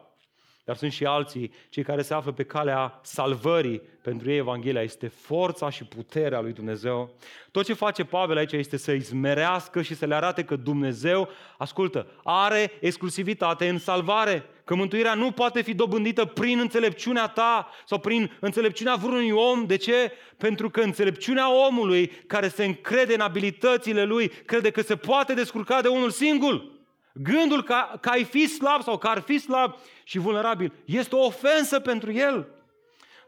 Dar 0.70 0.78
sunt 0.78 0.92
și 0.92 1.04
alții, 1.04 1.52
cei 1.68 1.82
care 1.82 2.02
se 2.02 2.14
află 2.14 2.32
pe 2.32 2.42
calea 2.42 3.00
salvării. 3.02 3.82
Pentru 4.02 4.30
ei 4.30 4.36
Evanghelia 4.36 4.82
este 4.82 5.08
forța 5.08 5.70
și 5.70 5.84
puterea 5.84 6.40
lui 6.40 6.52
Dumnezeu. 6.52 7.10
Tot 7.50 7.64
ce 7.64 7.72
face 7.72 8.04
Pavel 8.04 8.36
aici 8.36 8.52
este 8.52 8.76
să 8.76 8.90
îi 8.90 8.98
zmerească 8.98 9.82
și 9.82 9.94
să 9.94 10.06
le 10.06 10.14
arate 10.14 10.44
că 10.44 10.56
Dumnezeu, 10.56 11.28
ascultă, 11.58 12.06
are 12.24 12.72
exclusivitate 12.80 13.68
în 13.68 13.78
salvare. 13.78 14.44
Că 14.64 14.74
mântuirea 14.74 15.14
nu 15.14 15.30
poate 15.30 15.62
fi 15.62 15.74
dobândită 15.74 16.24
prin 16.24 16.58
înțelepciunea 16.58 17.26
ta 17.26 17.68
sau 17.86 17.98
prin 17.98 18.36
înțelepciunea 18.40 18.94
vreunui 18.94 19.30
om. 19.30 19.66
De 19.66 19.76
ce? 19.76 20.12
Pentru 20.36 20.70
că 20.70 20.80
înțelepciunea 20.80 21.66
omului 21.66 22.06
care 22.26 22.48
se 22.48 22.64
încrede 22.64 23.14
în 23.14 23.20
abilitățile 23.20 24.04
lui, 24.04 24.28
crede 24.28 24.70
că 24.70 24.82
se 24.82 24.96
poate 24.96 25.34
descurca 25.34 25.80
de 25.80 25.88
unul 25.88 26.10
singur. 26.10 26.78
Gândul 27.14 27.62
că, 27.62 27.74
că 28.00 28.08
ai 28.08 28.24
fi 28.24 28.46
slab 28.46 28.82
sau 28.82 28.98
că 28.98 29.06
ar 29.06 29.20
fi 29.20 29.38
slab 29.38 29.74
și 30.04 30.18
vulnerabil 30.18 30.72
este 30.84 31.14
o 31.14 31.24
ofensă 31.24 31.80
pentru 31.80 32.12
el. 32.12 32.48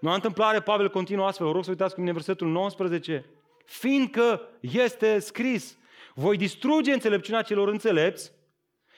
Nu 0.00 0.10
a 0.10 0.14
întâmplare, 0.14 0.60
Pavel 0.60 0.90
continuă 0.90 1.26
astfel. 1.26 1.46
Vă 1.46 1.52
rog 1.52 1.64
să 1.64 1.70
uitați 1.70 1.94
cu 1.94 2.00
mine 2.00 2.12
versetul 2.12 2.48
19. 2.48 3.24
Fiindcă 3.64 4.40
este 4.60 5.18
scris, 5.18 5.76
voi 6.14 6.36
distruge 6.36 6.92
înțelepciunea 6.92 7.42
celor 7.42 7.68
înțelepți 7.68 8.32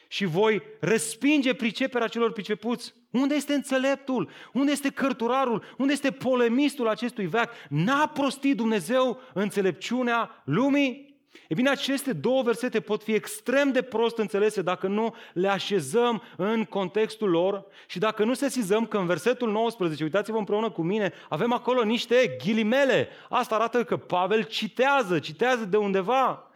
și 0.09 0.25
voi 0.25 0.63
respinge 0.81 1.55
priceperea 1.55 2.09
celor 2.09 2.33
pricepuți. 2.33 2.95
Unde 3.11 3.35
este 3.35 3.55
înțeleptul? 3.55 4.31
Unde 4.53 4.71
este 4.71 4.91
cărturarul? 4.91 5.65
Unde 5.79 5.93
este 5.93 6.11
polemistul 6.11 6.89
acestui 6.89 7.27
veac? 7.27 7.51
N-a 7.69 8.07
prostit 8.07 8.57
Dumnezeu 8.57 9.21
înțelepciunea 9.33 10.43
lumii? 10.45 11.14
E 11.49 11.55
bine, 11.55 11.71
aceste 11.71 12.13
două 12.13 12.43
versete 12.43 12.81
pot 12.81 13.03
fi 13.03 13.13
extrem 13.13 13.73
de 13.73 13.83
prost 13.83 14.19
înțelese 14.19 14.63
dacă 14.63 14.87
nu 14.87 15.15
le 15.33 15.49
așezăm 15.49 16.23
în 16.37 16.65
contextul 16.65 17.31
lor 17.31 17.67
și 17.87 17.99
dacă 17.99 18.25
nu 18.25 18.35
sesizăm 18.35 18.87
că 18.87 18.99
în 18.99 19.07
versetul 19.07 19.51
19, 19.51 20.05
uitați-vă 20.05 20.39
împreună 20.39 20.71
cu 20.71 20.83
mine, 20.83 21.13
avem 21.29 21.53
acolo 21.53 21.83
niște 21.83 22.37
ghilimele. 22.45 23.09
Asta 23.29 23.55
arată 23.55 23.85
că 23.85 23.97
Pavel 23.97 24.43
citează, 24.43 25.19
citează 25.19 25.65
de 25.65 25.77
undeva. 25.77 26.51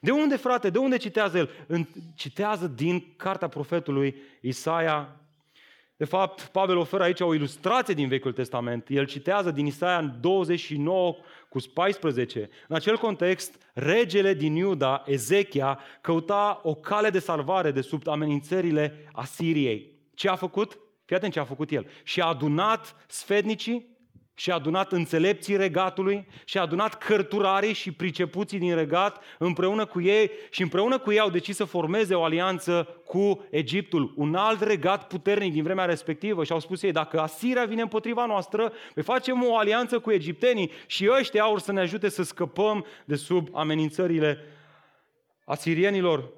De 0.00 0.10
unde, 0.10 0.36
frate? 0.36 0.70
De 0.70 0.78
unde 0.78 0.96
citează 0.96 1.38
el? 1.38 1.50
Citează 2.14 2.66
din 2.66 3.14
cartea 3.16 3.48
profetului 3.48 4.16
Isaia 4.40 5.16
de 6.02 6.08
fapt, 6.08 6.40
Pavel 6.40 6.76
oferă 6.76 7.02
aici 7.02 7.20
o 7.20 7.34
ilustrație 7.34 7.94
din 7.94 8.08
Vechiul 8.08 8.32
Testament. 8.32 8.86
El 8.88 9.06
citează 9.06 9.50
din 9.50 9.66
Isaia 9.66 10.02
29 10.20 11.16
cu 11.52 11.58
14. 11.74 12.50
În 12.68 12.76
acel 12.76 12.96
context, 12.98 13.54
regele 13.72 14.34
din 14.34 14.54
Iuda, 14.54 15.02
Ezechia, 15.06 15.78
căuta 16.00 16.60
o 16.62 16.74
cale 16.74 17.10
de 17.10 17.18
salvare 17.18 17.70
de 17.70 17.80
sub 17.80 18.08
amenințările 18.08 19.08
Asiriei. 19.12 19.92
Ce 20.14 20.28
a 20.28 20.36
făcut? 20.36 20.78
Fii 21.04 21.16
atent 21.16 21.32
ce 21.32 21.40
a 21.40 21.44
făcut 21.44 21.70
el. 21.70 21.86
Și 22.02 22.20
a 22.20 22.26
adunat 22.26 22.96
sfednicii 23.06 23.91
și 24.42 24.50
a 24.50 24.54
adunat 24.54 24.92
înțelepții 24.92 25.56
regatului 25.56 26.26
și 26.44 26.58
a 26.58 26.60
adunat 26.60 26.94
cărturarii 26.94 27.72
și 27.72 27.92
pricepuții 27.92 28.58
din 28.58 28.74
regat 28.74 29.22
împreună 29.38 29.86
cu 29.86 30.00
ei 30.00 30.30
și 30.50 30.62
împreună 30.62 30.98
cu 30.98 31.12
ei 31.12 31.18
au 31.18 31.30
decis 31.30 31.56
să 31.56 31.64
formeze 31.64 32.14
o 32.14 32.22
alianță 32.22 33.02
cu 33.04 33.46
Egiptul, 33.50 34.12
un 34.16 34.34
alt 34.34 34.62
regat 34.62 35.06
puternic 35.06 35.52
din 35.52 35.62
vremea 35.62 35.84
respectivă 35.84 36.44
și 36.44 36.52
au 36.52 36.60
spus 36.60 36.82
ei, 36.82 36.92
dacă 36.92 37.20
Asiria 37.20 37.64
vine 37.64 37.82
împotriva 37.82 38.26
noastră, 38.26 38.72
noi 38.94 39.04
facem 39.04 39.44
o 39.44 39.56
alianță 39.56 39.98
cu 39.98 40.10
egiptenii 40.10 40.70
și 40.86 41.10
ăștia 41.18 41.42
au 41.42 41.58
să 41.58 41.72
ne 41.72 41.80
ajute 41.80 42.08
să 42.08 42.22
scăpăm 42.22 42.86
de 43.04 43.16
sub 43.16 43.48
amenințările 43.52 44.38
asirienilor. 45.44 46.28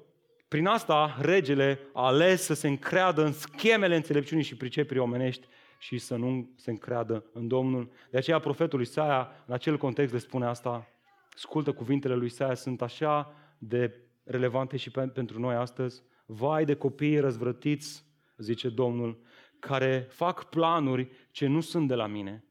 Prin 0.47 0.67
asta, 0.67 1.17
regele 1.21 1.79
a 1.93 2.05
ales 2.05 2.43
să 2.43 2.53
se 2.53 2.67
încreadă 2.67 3.23
în 3.23 3.33
schemele 3.33 3.95
înțelepciunii 3.95 4.43
și 4.43 4.55
pricepirii 4.55 5.01
omenești 5.01 5.47
și 5.85 5.97
să 5.97 6.15
nu 6.15 6.49
se 6.55 6.69
încreadă 6.69 7.25
în 7.33 7.47
Domnul. 7.47 7.91
De 8.09 8.17
aceea 8.17 8.39
profetul 8.39 8.81
Isaia, 8.81 9.31
în 9.45 9.53
acel 9.53 9.77
context, 9.77 10.13
le 10.13 10.19
spune 10.19 10.45
asta. 10.45 10.87
Ascultă 11.33 11.73
cuvintele 11.73 12.15
lui 12.15 12.25
Isaia, 12.25 12.53
sunt 12.53 12.81
așa 12.81 13.33
de 13.57 14.01
relevante 14.23 14.77
și 14.77 14.91
pentru 14.91 15.39
noi 15.39 15.55
astăzi. 15.55 16.03
Vai 16.25 16.65
de 16.65 16.75
copiii 16.75 17.19
răzvrătiți, 17.19 18.05
zice 18.37 18.69
Domnul, 18.69 19.21
care 19.59 20.07
fac 20.09 20.43
planuri 20.43 21.09
ce 21.31 21.47
nu 21.47 21.61
sunt 21.61 21.87
de 21.87 21.95
la 21.95 22.07
mine. 22.07 22.45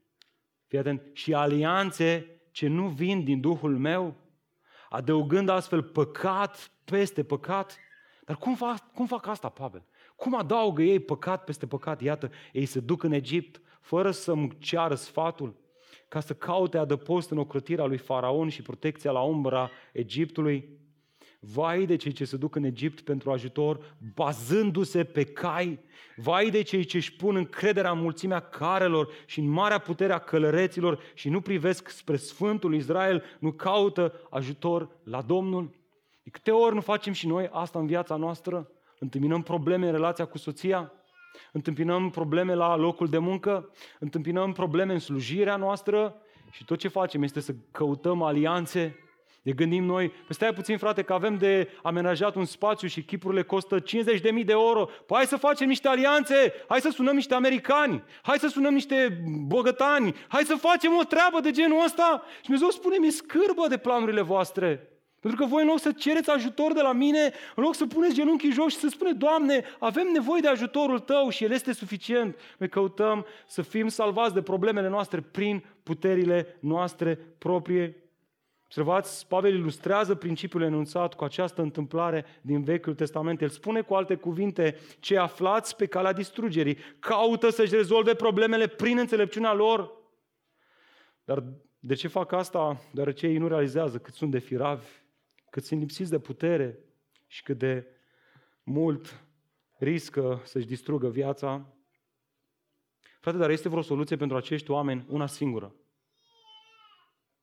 Fii 0.67 0.77
atent, 0.77 1.01
și 1.13 1.33
alianțe 1.33 2.39
ce 2.51 2.67
nu 2.67 2.87
vin 2.87 3.23
din 3.23 3.41
Duhul 3.41 3.77
meu, 3.77 4.15
adăugând 4.89 5.49
astfel 5.49 5.83
păcat 5.83 6.71
peste 6.85 7.23
păcat. 7.23 7.77
Dar 8.25 8.37
cum 8.37 8.55
fac, 8.55 8.91
cum 8.93 9.05
fac 9.05 9.27
asta, 9.27 9.49
Pavel? 9.49 9.85
Cum 10.15 10.35
adaugă 10.35 10.81
ei 10.81 10.99
păcat 10.99 11.43
peste 11.43 11.67
păcat? 11.67 12.01
Iată, 12.01 12.31
ei 12.51 12.65
se 12.65 12.79
duc 12.79 13.03
în 13.03 13.11
Egipt 13.11 13.61
fără 13.81 14.11
să-mi 14.11 14.57
ceară 14.59 14.95
sfatul 14.95 15.63
ca 16.07 16.19
să 16.19 16.33
caute 16.33 16.77
adăpost 16.77 17.29
în 17.29 17.37
ocrotirea 17.37 17.85
lui 17.85 17.97
Faraon 17.97 18.49
și 18.49 18.61
protecția 18.61 19.11
la 19.11 19.21
umbra 19.21 19.69
Egiptului. 19.91 20.69
Vai 21.39 21.85
de 21.85 21.95
cei 21.95 22.11
ce 22.11 22.25
se 22.25 22.37
duc 22.37 22.55
în 22.55 22.63
Egipt 22.63 23.01
pentru 23.01 23.31
ajutor, 23.31 23.97
bazându-se 24.15 25.03
pe 25.03 25.23
cai. 25.23 25.79
Vai 26.15 26.49
de 26.49 26.61
cei 26.61 26.83
ce 26.83 26.97
își 26.97 27.15
pun 27.15 27.35
încrederea 27.35 27.91
în 27.91 27.99
mulțimea 27.99 28.39
carelor 28.39 29.09
și 29.25 29.39
în 29.39 29.47
marea 29.47 29.77
putere 29.77 30.13
a 30.13 30.17
călăreților 30.17 30.99
și 31.13 31.29
nu 31.29 31.41
privesc 31.41 31.89
spre 31.89 32.15
Sfântul 32.15 32.75
Israel, 32.75 33.23
nu 33.39 33.51
caută 33.51 34.13
ajutor 34.29 34.89
la 35.03 35.21
Domnul. 35.21 35.75
De 36.23 36.29
câte 36.29 36.51
ori 36.51 36.75
nu 36.75 36.81
facem 36.81 37.13
și 37.13 37.27
noi 37.27 37.49
asta 37.51 37.79
în 37.79 37.85
viața 37.85 38.15
noastră? 38.15 38.69
Întâmpinăm 38.99 39.41
probleme 39.41 39.85
în 39.85 39.91
relația 39.91 40.25
cu 40.25 40.37
soția, 40.37 40.91
întâmpinăm 41.51 42.09
probleme 42.09 42.53
la 42.53 42.75
locul 42.75 43.07
de 43.07 43.17
muncă, 43.17 43.69
întâmpinăm 43.99 44.51
probleme 44.51 44.93
în 44.93 44.99
slujirea 44.99 45.55
noastră 45.55 46.15
și 46.51 46.65
tot 46.65 46.77
ce 46.77 46.87
facem 46.87 47.23
este 47.23 47.39
să 47.39 47.55
căutăm 47.71 48.21
alianțe. 48.21 48.99
Ne 49.41 49.51
gândim 49.51 49.83
noi, 49.83 50.09
păi 50.09 50.35
stai 50.35 50.53
puțin 50.53 50.77
frate 50.77 51.01
că 51.01 51.13
avem 51.13 51.37
de 51.37 51.69
amenajat 51.83 52.35
un 52.35 52.45
spațiu 52.45 52.87
și 52.87 53.03
chipurile 53.03 53.43
costă 53.43 53.79
50.000 53.79 53.83
de 54.21 54.43
euro. 54.47 54.85
Păi 54.85 55.17
hai 55.17 55.25
să 55.25 55.37
facem 55.37 55.67
niște 55.67 55.87
alianțe, 55.87 56.53
hai 56.67 56.79
să 56.79 56.89
sunăm 56.89 57.15
niște 57.15 57.33
americani, 57.33 58.03
hai 58.21 58.37
să 58.37 58.47
sunăm 58.47 58.73
niște 58.73 59.23
bogătani, 59.45 60.15
hai 60.27 60.43
să 60.43 60.55
facem 60.55 60.97
o 60.99 61.03
treabă 61.03 61.39
de 61.39 61.51
genul 61.51 61.83
ăsta. 61.83 62.23
Și 62.35 62.41
Dumnezeu 62.41 62.69
spune, 62.69 62.97
mi 62.97 63.11
scârbă 63.11 63.67
de 63.69 63.77
planurile 63.77 64.21
voastre. 64.21 64.94
Pentru 65.19 65.43
că 65.43 65.49
voi 65.49 65.61
în 65.61 65.67
loc 65.67 65.79
să 65.79 65.91
cereți 65.91 66.29
ajutor 66.29 66.73
de 66.73 66.81
la 66.81 66.91
mine, 66.91 67.33
în 67.55 67.63
loc 67.63 67.75
să 67.75 67.85
puneți 67.85 68.15
genunchii 68.15 68.51
jos 68.51 68.71
și 68.71 68.77
să 68.77 68.87
spune, 68.87 69.11
Doamne, 69.11 69.63
avem 69.79 70.07
nevoie 70.13 70.41
de 70.41 70.47
ajutorul 70.47 70.99
Tău 70.99 71.29
și 71.29 71.43
El 71.43 71.51
este 71.51 71.73
suficient. 71.73 72.39
Noi 72.57 72.69
căutăm 72.69 73.25
să 73.47 73.61
fim 73.61 73.87
salvați 73.87 74.33
de 74.33 74.41
problemele 74.41 74.87
noastre 74.87 75.21
prin 75.21 75.63
puterile 75.83 76.57
noastre 76.59 77.19
proprie. 77.37 77.99
Observați, 78.65 79.27
Pavel 79.27 79.53
ilustrează 79.53 80.15
principiul 80.15 80.61
enunțat 80.61 81.13
cu 81.13 81.23
această 81.23 81.61
întâmplare 81.61 82.25
din 82.41 82.63
Vechiul 82.63 82.95
Testament. 82.95 83.41
El 83.41 83.49
spune 83.49 83.81
cu 83.81 83.93
alte 83.93 84.15
cuvinte, 84.15 84.77
ce 84.99 85.17
aflați 85.17 85.75
pe 85.75 85.85
calea 85.85 86.13
distrugerii, 86.13 86.77
caută 86.99 87.49
să-și 87.49 87.75
rezolve 87.75 88.13
problemele 88.13 88.67
prin 88.67 88.97
înțelepciunea 88.97 89.53
lor. 89.53 89.91
Dar 91.23 91.43
de 91.79 91.93
ce 91.93 92.07
fac 92.07 92.31
asta? 92.31 92.81
Deoarece 92.91 93.27
ei 93.27 93.37
nu 93.37 93.47
realizează 93.47 93.97
cât 93.97 94.13
sunt 94.13 94.31
de 94.31 94.39
firavi 94.39 94.85
cât 95.55 95.63
sunt 95.63 95.79
lipsiți 95.79 96.09
de 96.09 96.19
putere 96.19 96.79
și 97.27 97.43
cât 97.43 97.57
de 97.57 97.87
mult 98.63 99.25
riscă 99.77 100.41
să-și 100.43 100.65
distrugă 100.65 101.09
viața. 101.09 101.73
Frate, 103.19 103.37
dar 103.37 103.49
este 103.49 103.69
vreo 103.69 103.81
soluție 103.81 104.15
pentru 104.15 104.37
acești 104.37 104.71
oameni? 104.71 105.05
Una 105.09 105.27
singură. 105.27 105.75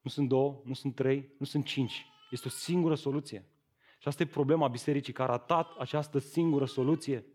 Nu 0.01 0.11
sunt 0.11 0.29
două, 0.29 0.61
nu 0.64 0.75
sunt 0.75 0.94
trei, 0.94 1.35
nu 1.38 1.46
sunt 1.46 1.64
cinci. 1.64 2.07
Este 2.31 2.48
o 2.48 2.51
singură 2.51 2.94
soluție. 2.94 3.46
Și 3.98 4.09
asta 4.09 4.22
e 4.22 4.27
problema 4.27 4.68
bisericii, 4.68 5.12
care 5.12 5.29
a 5.33 5.37
ratat 5.37 5.77
această 5.79 6.18
singură 6.18 6.64
soluție. 6.64 7.27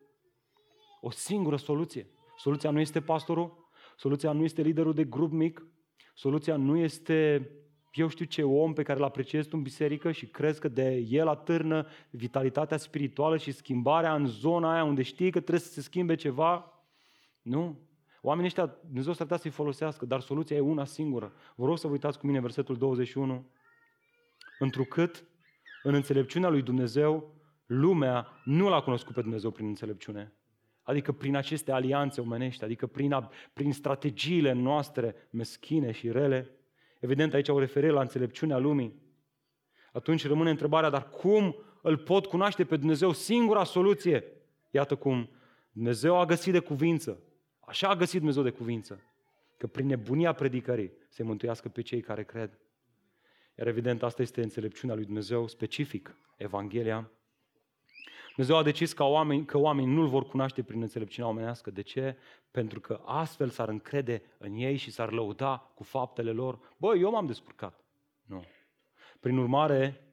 O 1.02 1.10
singură 1.10 1.56
soluție. 1.56 2.10
Soluția 2.36 2.70
nu 2.70 2.80
este 2.80 3.02
pastorul, 3.02 3.70
soluția 3.96 4.32
nu 4.32 4.44
este 4.44 4.62
liderul 4.62 4.94
de 4.94 5.04
grup 5.04 5.32
mic, 5.32 5.66
soluția 6.14 6.56
nu 6.56 6.78
este 6.78 7.50
eu 7.98 8.08
știu 8.08 8.26
ce 8.26 8.44
om 8.44 8.74
pe 8.74 8.84
care 8.84 9.00
îl 9.00 9.06
apreciez 9.06 9.46
tu 9.46 9.56
în 9.56 9.62
biserică 9.62 10.12
și 10.12 10.26
crezi 10.26 10.60
că 10.60 10.68
de 10.68 11.06
el 11.10 11.28
atârnă 11.28 11.88
vitalitatea 12.10 12.78
spirituală 12.78 13.38
și 13.38 13.52
schimbarea 13.52 14.16
în 14.16 14.26
zona 14.26 14.74
aia 14.74 14.84
unde 14.84 15.02
știi 15.02 15.32
că 15.32 15.40
trebuie 15.40 15.60
să 15.60 15.72
se 15.72 15.82
schimbe 15.82 16.16
ceva. 16.16 16.82
Nu. 17.42 17.80
Oamenii 18.22 18.48
ăștia, 18.48 18.78
Dumnezeu 18.86 19.14
s-ar 19.14 19.26
putea 19.26 19.42
să-i 19.42 19.52
folosească, 19.52 20.06
dar 20.06 20.20
soluția 20.20 20.56
e 20.56 20.60
una 20.60 20.86
singură. 20.86 21.34
Vă 21.56 21.66
rog 21.66 21.78
să 21.78 21.88
vă 21.88 21.94
uitați 21.94 22.20
cu 22.20 22.26
mine 22.26 22.40
versetul 22.40 22.78
21. 22.78 23.46
Întrucât 24.60 25.26
în 25.84 25.94
înțelepciunea 25.94 26.50
lui 26.50 26.62
Dumnezeu 26.62 27.36
lumea 27.66 28.28
nu 28.44 28.70
l-a 28.70 28.82
cunoscut 28.82 29.14
pe 29.14 29.22
Dumnezeu 29.22 29.52
prin 29.52 29.68
înțelepciune. 29.68 30.34
Adică 30.84 31.12
prin 31.12 31.36
aceste 31.36 31.72
alianțe 31.72 32.22
omenești, 32.22 32.64
adică 32.64 32.88
prin, 32.88 33.30
prin 33.54 33.74
strategiile 33.74 34.52
noastre 34.52 35.16
meschine 35.30 35.92
și 35.92 36.12
rele. 36.12 36.52
Evident, 37.00 37.34
aici 37.34 37.48
o 37.48 37.60
referire 37.60 37.92
la 37.92 38.02
înțelepciunea 38.02 38.58
lumii. 38.58 39.02
Atunci 39.92 40.28
rămâne 40.28 40.50
întrebarea, 40.50 40.90
dar 40.90 41.10
cum 41.10 41.56
îl 41.82 41.98
pot 41.98 42.26
cunoaște 42.26 42.66
pe 42.66 42.78
Dumnezeu? 42.78 43.12
Singura 43.12 43.64
soluție. 43.64 44.24
Iată 44.72 44.96
cum 44.96 45.30
Dumnezeu 45.72 46.20
a 46.20 46.26
găsit 46.26 46.52
de 46.54 46.60
cuvință. 46.60 47.22
Așa 47.60 47.88
a 47.88 47.96
găsit 47.96 48.18
Dumnezeu 48.18 48.44
de 48.44 48.50
cuvință. 48.50 49.02
Că 49.58 49.68
prin 49.68 49.86
nebunia 49.86 50.34
predicării 50.34 50.92
se 51.10 51.24
mântuiască 51.24 51.70
pe 51.70 51.82
cei 51.82 52.02
care 52.02 52.24
cred. 52.24 52.60
Iar 53.58 53.68
evident, 53.68 54.04
asta 54.04 54.22
este 54.22 54.42
înțelepciunea 54.42 54.96
lui 54.96 55.06
Dumnezeu 55.06 55.48
specific, 55.48 56.18
Evanghelia. 56.38 57.12
Dumnezeu 58.38 58.62
a 58.62 58.64
decis 58.64 58.94
ca 58.94 59.04
oameni, 59.04 59.46
că 59.46 59.58
oamenii 59.58 59.94
nu-L 59.94 60.08
vor 60.08 60.26
cunoaște 60.26 60.64
prin 60.64 60.82
înțelepciunea 60.82 61.30
omenească. 61.30 61.72
De 61.72 61.82
ce? 61.82 62.18
Pentru 62.52 62.80
că 62.80 63.02
astfel 63.06 63.50
s-ar 63.50 63.70
încrede 63.70 64.22
în 64.38 64.54
ei 64.54 64.76
și 64.76 64.92
s-ar 64.92 65.12
lăuda 65.12 65.72
cu 65.76 65.84
faptele 65.84 66.32
lor. 66.32 66.60
Băi, 66.78 67.02
eu 67.02 67.12
m-am 67.12 67.26
descurcat. 67.26 67.84
Nu. 68.26 68.44
Prin 69.20 69.38
urmare, 69.38 70.08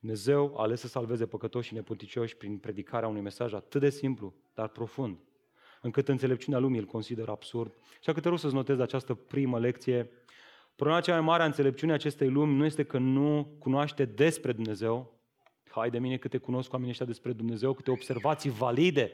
Dumnezeu 0.00 0.54
a 0.56 0.62
ales 0.62 0.80
să 0.80 0.88
salveze 0.88 1.26
păcătoși 1.26 1.68
și 1.68 1.74
neputicioși 1.74 2.36
prin 2.36 2.58
predicarea 2.58 3.08
unui 3.08 3.20
mesaj 3.20 3.52
atât 3.52 3.80
de 3.80 3.90
simplu, 3.90 4.34
dar 4.54 4.68
profund, 4.68 5.18
încât 5.82 6.08
înțelepciunea 6.08 6.58
lumii 6.58 6.80
îl 6.80 6.86
consideră 6.86 7.30
absurd. 7.30 7.74
Așa 7.98 8.12
că 8.12 8.20
te 8.20 8.28
rog 8.28 8.38
să-ți 8.38 8.54
notezi 8.54 8.80
această 8.80 9.14
primă 9.14 9.58
lecție. 9.58 10.10
Problema 10.76 11.00
cea 11.00 11.12
mai 11.12 11.20
mare 11.20 11.42
a 11.42 11.46
înțelepciunii 11.46 11.94
acestei 11.94 12.30
lumi 12.30 12.54
nu 12.54 12.64
este 12.64 12.84
că 12.84 12.98
nu 12.98 13.56
cunoaște 13.58 14.04
despre 14.04 14.52
Dumnezeu, 14.52 15.14
hai 15.74 15.90
de 15.90 15.98
mine 15.98 16.16
câte 16.16 16.38
cunosc 16.38 16.72
oamenii 16.72 16.90
ăștia 16.90 17.06
despre 17.06 17.32
Dumnezeu, 17.32 17.72
câte 17.72 17.90
observații 17.90 18.50
valide 18.50 19.12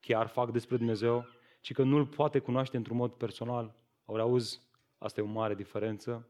chiar 0.00 0.26
fac 0.26 0.50
despre 0.50 0.76
Dumnezeu, 0.76 1.26
ci 1.60 1.72
că 1.72 1.82
nu-L 1.82 2.06
poate 2.06 2.38
cunoaște 2.38 2.76
într-un 2.76 2.96
mod 2.96 3.12
personal. 3.12 3.74
Ori 4.04 4.20
auzi, 4.20 4.60
asta 4.98 5.20
e 5.20 5.24
o 5.24 5.26
mare 5.26 5.54
diferență. 5.54 6.28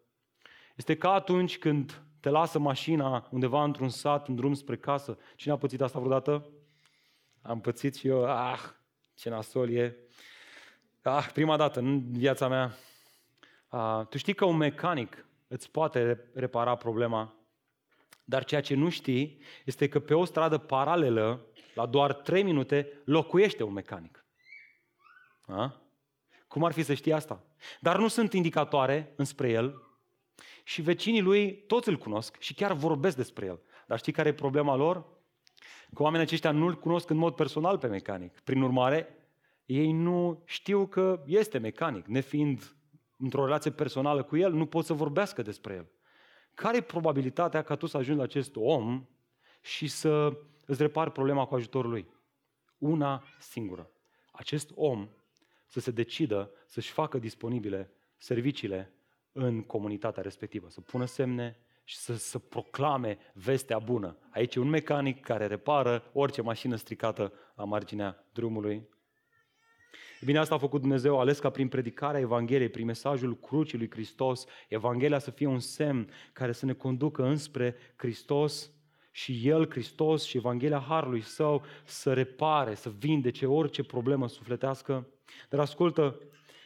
Este 0.76 0.96
ca 0.96 1.12
atunci 1.12 1.58
când 1.58 2.02
te 2.20 2.28
lasă 2.28 2.58
mașina 2.58 3.28
undeva 3.30 3.64
într-un 3.64 3.88
sat, 3.88 4.28
în 4.28 4.34
drum 4.34 4.54
spre 4.54 4.76
casă. 4.76 5.18
Cine 5.36 5.52
a 5.52 5.56
pățit 5.56 5.80
asta 5.80 5.98
vreodată? 5.98 6.48
Am 7.42 7.60
pățit 7.60 7.94
și 7.94 8.08
eu, 8.08 8.24
ah, 8.24 8.60
ce 9.14 9.28
nasol 9.28 9.70
e. 9.70 9.96
Ah, 11.02 11.28
prima 11.32 11.56
dată 11.56 11.78
în 11.78 12.12
viața 12.12 12.48
mea. 12.48 12.76
Ah, 13.68 14.06
tu 14.06 14.18
știi 14.18 14.34
că 14.34 14.44
un 14.44 14.56
mecanic 14.56 15.26
îți 15.48 15.70
poate 15.70 16.30
repara 16.34 16.74
problema, 16.74 17.37
dar 18.28 18.44
ceea 18.44 18.60
ce 18.60 18.74
nu 18.74 18.88
știi 18.88 19.40
este 19.64 19.88
că 19.88 20.00
pe 20.00 20.14
o 20.14 20.24
stradă 20.24 20.58
paralelă, 20.58 21.46
la 21.74 21.86
doar 21.86 22.14
3 22.14 22.42
minute, 22.42 23.02
locuiește 23.04 23.62
un 23.62 23.72
mecanic. 23.72 24.24
A? 25.46 25.82
Cum 26.48 26.64
ar 26.64 26.72
fi 26.72 26.82
să 26.82 26.94
știi 26.94 27.12
asta? 27.12 27.44
Dar 27.80 27.98
nu 27.98 28.08
sunt 28.08 28.32
indicatoare 28.32 29.12
înspre 29.16 29.50
el, 29.50 29.82
și 30.64 30.82
vecinii 30.82 31.20
lui 31.20 31.56
toți 31.66 31.88
îl 31.88 31.96
cunosc 31.96 32.40
și 32.40 32.54
chiar 32.54 32.72
vorbesc 32.72 33.16
despre 33.16 33.46
el. 33.46 33.60
Dar 33.86 33.98
știi 33.98 34.12
care 34.12 34.28
e 34.28 34.32
problema 34.32 34.76
lor? 34.76 35.06
Că 35.94 36.02
oamenii 36.02 36.26
aceștia 36.26 36.50
nu 36.50 36.66
îl 36.66 36.74
cunosc 36.74 37.10
în 37.10 37.16
mod 37.16 37.34
personal 37.34 37.78
pe 37.78 37.86
mecanic. 37.86 38.40
Prin 38.40 38.62
urmare, 38.62 39.28
ei 39.64 39.92
nu 39.92 40.42
știu 40.44 40.86
că 40.86 41.22
este 41.26 41.58
mecanic. 41.58 42.06
Nefiind 42.06 42.76
într-o 43.16 43.44
relație 43.44 43.70
personală 43.70 44.22
cu 44.22 44.36
el, 44.36 44.52
nu 44.52 44.66
pot 44.66 44.84
să 44.84 44.92
vorbească 44.92 45.42
despre 45.42 45.74
el. 45.74 45.86
Care 46.58 46.76
e 46.76 46.80
probabilitatea 46.80 47.62
ca 47.62 47.74
tu 47.74 47.86
să 47.86 47.96
ajungi 47.96 48.18
la 48.18 48.24
acest 48.24 48.56
om 48.56 49.06
și 49.60 49.86
să 49.86 50.38
îți 50.66 50.82
repari 50.82 51.12
problema 51.12 51.46
cu 51.46 51.54
ajutorul 51.54 51.90
lui? 51.90 52.08
Una 52.78 53.22
singură. 53.38 53.90
Acest 54.32 54.70
om 54.74 55.08
să 55.66 55.80
se 55.80 55.90
decidă 55.90 56.50
să-și 56.66 56.90
facă 56.90 57.18
disponibile 57.18 57.90
serviciile 58.16 58.92
în 59.32 59.62
comunitatea 59.62 60.22
respectivă, 60.22 60.68
să 60.68 60.80
pună 60.80 61.04
semne 61.04 61.58
și 61.84 61.96
să, 61.96 62.16
să 62.16 62.38
proclame 62.38 63.18
vestea 63.32 63.78
bună. 63.78 64.16
Aici 64.30 64.54
e 64.54 64.60
un 64.60 64.68
mecanic 64.68 65.20
care 65.20 65.46
repară 65.46 66.10
orice 66.12 66.42
mașină 66.42 66.76
stricată 66.76 67.32
la 67.54 67.64
marginea 67.64 68.24
drumului. 68.32 68.88
E 70.20 70.24
bine, 70.24 70.38
asta 70.38 70.54
a 70.54 70.58
făcut 70.58 70.80
Dumnezeu, 70.80 71.16
a 71.16 71.20
ales 71.20 71.38
ca 71.38 71.50
prin 71.50 71.68
predicarea 71.68 72.20
Evangheliei, 72.20 72.68
prin 72.68 72.86
mesajul 72.86 73.36
crucii 73.36 73.78
lui 73.78 73.90
Hristos, 73.90 74.44
Evanghelia 74.68 75.18
să 75.18 75.30
fie 75.30 75.46
un 75.46 75.58
semn 75.58 76.10
care 76.32 76.52
să 76.52 76.66
ne 76.66 76.72
conducă 76.72 77.24
înspre 77.24 77.76
Hristos 77.96 78.70
și 79.10 79.40
El, 79.48 79.70
Hristos 79.70 80.24
și 80.24 80.36
Evanghelia 80.36 80.84
Harului 80.88 81.20
Său 81.20 81.62
să 81.84 82.12
repare, 82.12 82.74
să 82.74 82.92
vindece 82.98 83.46
orice 83.46 83.82
problemă 83.82 84.28
sufletească. 84.28 85.06
Dar 85.48 85.60
ascultă, 85.60 86.20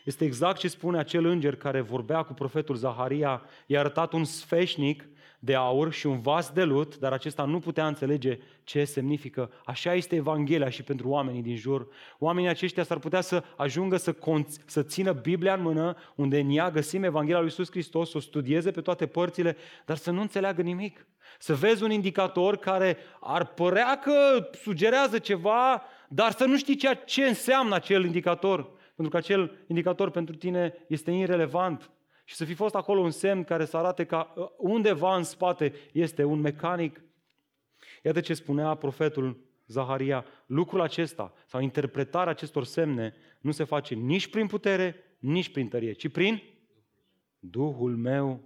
este 0.05 0.25
exact 0.25 0.59
ce 0.59 0.69
spune 0.69 0.99
acel 0.99 1.25
înger 1.25 1.57
care 1.57 1.81
vorbea 1.81 2.23
cu 2.23 2.33
profetul 2.33 2.75
Zaharia. 2.75 3.43
I-a 3.67 3.79
arătat 3.79 4.13
un 4.13 4.25
sfeșnic 4.25 5.09
de 5.45 5.55
aur 5.55 5.93
și 5.93 6.07
un 6.07 6.21
vas 6.21 6.51
de 6.51 6.63
lut, 6.63 6.99
dar 6.99 7.13
acesta 7.13 7.45
nu 7.45 7.59
putea 7.59 7.87
înțelege 7.87 8.39
ce 8.65 8.85
semnifică. 8.85 9.51
Așa 9.65 9.95
este 9.95 10.17
Evanghelia 10.17 10.69
și 10.69 10.83
pentru 10.83 11.09
oamenii 11.09 11.43
din 11.43 11.57
jur. 11.57 11.89
Oamenii 12.19 12.49
aceștia 12.49 12.83
s-ar 12.83 12.99
putea 12.99 13.21
să 13.21 13.45
ajungă 13.57 13.97
să, 13.97 14.13
conț- 14.13 14.65
să 14.67 14.83
țină 14.83 15.13
Biblia 15.13 15.55
în 15.55 15.63
mână, 15.63 15.97
unde 16.15 16.41
în 16.41 16.51
ea 16.51 16.71
găsim 16.71 17.03
Evanghelia 17.03 17.39
lui 17.39 17.47
Iisus 17.47 17.71
Hristos, 17.71 18.11
să 18.11 18.17
o 18.17 18.21
studieze 18.21 18.71
pe 18.71 18.81
toate 18.81 19.07
părțile, 19.07 19.57
dar 19.85 19.97
să 19.97 20.11
nu 20.11 20.21
înțeleagă 20.21 20.63
nimic. 20.63 21.07
Să 21.39 21.55
vezi 21.55 21.83
un 21.83 21.91
indicator 21.91 22.57
care 22.57 22.97
ar 23.21 23.47
părea 23.47 23.99
că 23.99 24.49
sugerează 24.63 25.19
ceva, 25.19 25.83
dar 26.09 26.33
să 26.33 26.45
nu 26.45 26.57
știi 26.57 26.77
ceea 26.77 26.95
ce 26.95 27.25
înseamnă 27.25 27.75
acel 27.75 28.05
indicator 28.05 28.71
pentru 28.95 29.09
că 29.09 29.17
acel 29.17 29.65
indicator 29.67 30.11
pentru 30.11 30.35
tine 30.35 30.75
este 30.87 31.11
irelevant 31.11 31.91
și 32.33 32.39
să 32.39 32.45
fi 32.45 32.55
fost 32.55 32.75
acolo 32.75 33.01
un 33.01 33.11
semn 33.11 33.45
care 33.45 33.65
să 33.65 33.77
arate 33.77 34.05
că 34.05 34.27
uh, 34.35 34.49
undeva 34.59 35.17
în 35.17 35.23
spate 35.23 35.73
este 35.93 36.25
un 36.25 36.41
mecanic. 36.41 37.03
Iată 38.03 38.21
ce 38.21 38.35
spunea 38.35 38.75
profetul 38.75 39.41
Zaharia, 39.67 40.25
lucrul 40.47 40.81
acesta 40.81 41.33
sau 41.47 41.61
interpretarea 41.61 42.33
acestor 42.33 42.65
semne 42.65 43.15
nu 43.41 43.51
se 43.51 43.65
face 43.65 43.95
nici 43.95 44.29
prin 44.29 44.47
putere, 44.47 44.97
nici 45.19 45.53
prin 45.53 45.69
tărie, 45.69 45.93
ci 45.93 46.09
prin 46.09 46.43
Duhul 47.39 47.97
meu. 47.97 48.41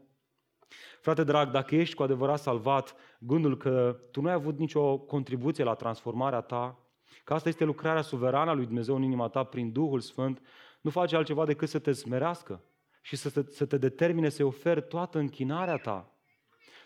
Frate 1.01 1.25
drag, 1.25 1.51
dacă 1.51 1.75
ești 1.75 1.95
cu 1.95 2.03
adevărat 2.03 2.39
salvat, 2.39 2.97
gândul 3.19 3.57
că 3.57 4.01
tu 4.11 4.21
nu 4.21 4.29
ai 4.29 4.35
avut 4.35 4.59
nicio 4.59 4.99
contribuție 4.99 5.65
la 5.65 5.75
transformarea 5.75 6.41
ta, 6.41 6.81
Că 7.25 7.35
asta 7.35 7.49
este 7.49 7.65
lucrarea 7.65 8.03
suverană 8.03 8.51
a 8.51 8.55
lui 8.55 8.65
Dumnezeu 8.65 8.97
în 8.97 9.03
inima 9.03 9.29
ta 9.29 9.45
prin 9.45 9.73
Duhul 9.73 10.01
Sfânt, 10.01 10.43
nu 10.81 10.91
face 10.91 11.17
altceva 11.17 11.45
decât 11.45 11.69
să 11.69 11.79
te 11.79 11.93
smerească 11.93 12.63
și 13.07 13.17
să, 13.17 13.29
să, 13.29 13.45
să 13.51 13.65
te 13.65 13.77
determine 13.77 14.29
să-i 14.29 14.45
oferi 14.45 14.83
toată 14.83 15.19
închinarea 15.19 15.77
ta. 15.77 16.13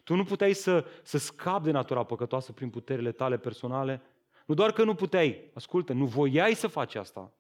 Tu 0.04 0.14
nu 0.14 0.24
puteai 0.24 0.52
să, 0.52 0.84
să 1.02 1.18
scapi 1.18 1.64
de 1.64 1.70
natura 1.70 2.02
păcătoasă 2.02 2.52
prin 2.52 2.70
puterile 2.70 3.12
tale 3.12 3.38
personale. 3.38 4.02
Nu 4.46 4.54
doar 4.54 4.72
că 4.72 4.84
nu 4.84 4.94
puteai, 4.94 5.50
ascultă, 5.54 5.92
nu 5.92 6.04
voiai 6.04 6.54
să 6.54 6.66
faci 6.66 6.94
asta. 6.94 7.32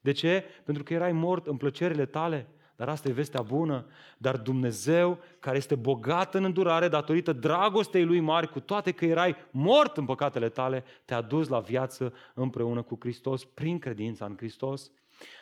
De 0.00 0.12
ce? 0.12 0.44
Pentru 0.64 0.82
că 0.82 0.92
erai 0.92 1.12
mort 1.12 1.46
în 1.46 1.56
plăcerile 1.56 2.06
tale, 2.06 2.48
dar 2.76 2.88
asta 2.88 3.08
e 3.08 3.12
vestea 3.12 3.42
bună. 3.42 3.86
Dar 4.18 4.36
Dumnezeu, 4.36 5.18
care 5.38 5.56
este 5.56 5.74
bogat 5.74 6.34
în 6.34 6.44
îndurare 6.44 6.88
datorită 6.88 7.32
dragostei 7.32 8.04
Lui 8.04 8.20
mari, 8.20 8.48
cu 8.48 8.60
toate 8.60 8.92
că 8.92 9.04
erai 9.04 9.36
mort 9.50 9.96
în 9.96 10.04
păcatele 10.04 10.48
tale, 10.48 10.84
te-a 11.04 11.20
dus 11.20 11.48
la 11.48 11.60
viață 11.60 12.12
împreună 12.34 12.82
cu 12.82 12.96
Hristos, 13.00 13.44
prin 13.44 13.78
credința 13.78 14.24
în 14.24 14.36
Hristos. 14.36 14.90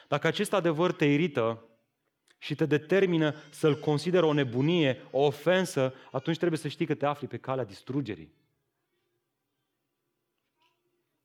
Dacă 0.09 0.27
acest 0.27 0.53
adevăr 0.53 0.93
te 0.93 1.05
irită 1.05 1.63
și 2.39 2.55
te 2.55 2.67
determină 2.67 3.35
să-l 3.51 3.79
consideră 3.79 4.27
o 4.27 4.33
nebunie, 4.33 5.03
o 5.11 5.25
ofensă, 5.25 5.95
atunci 6.11 6.37
trebuie 6.37 6.59
să 6.59 6.69
știi 6.69 6.87
că 6.87 6.95
te 6.95 7.07
afli 7.07 7.27
pe 7.27 7.37
calea 7.37 7.65
distrugerii. 7.65 8.33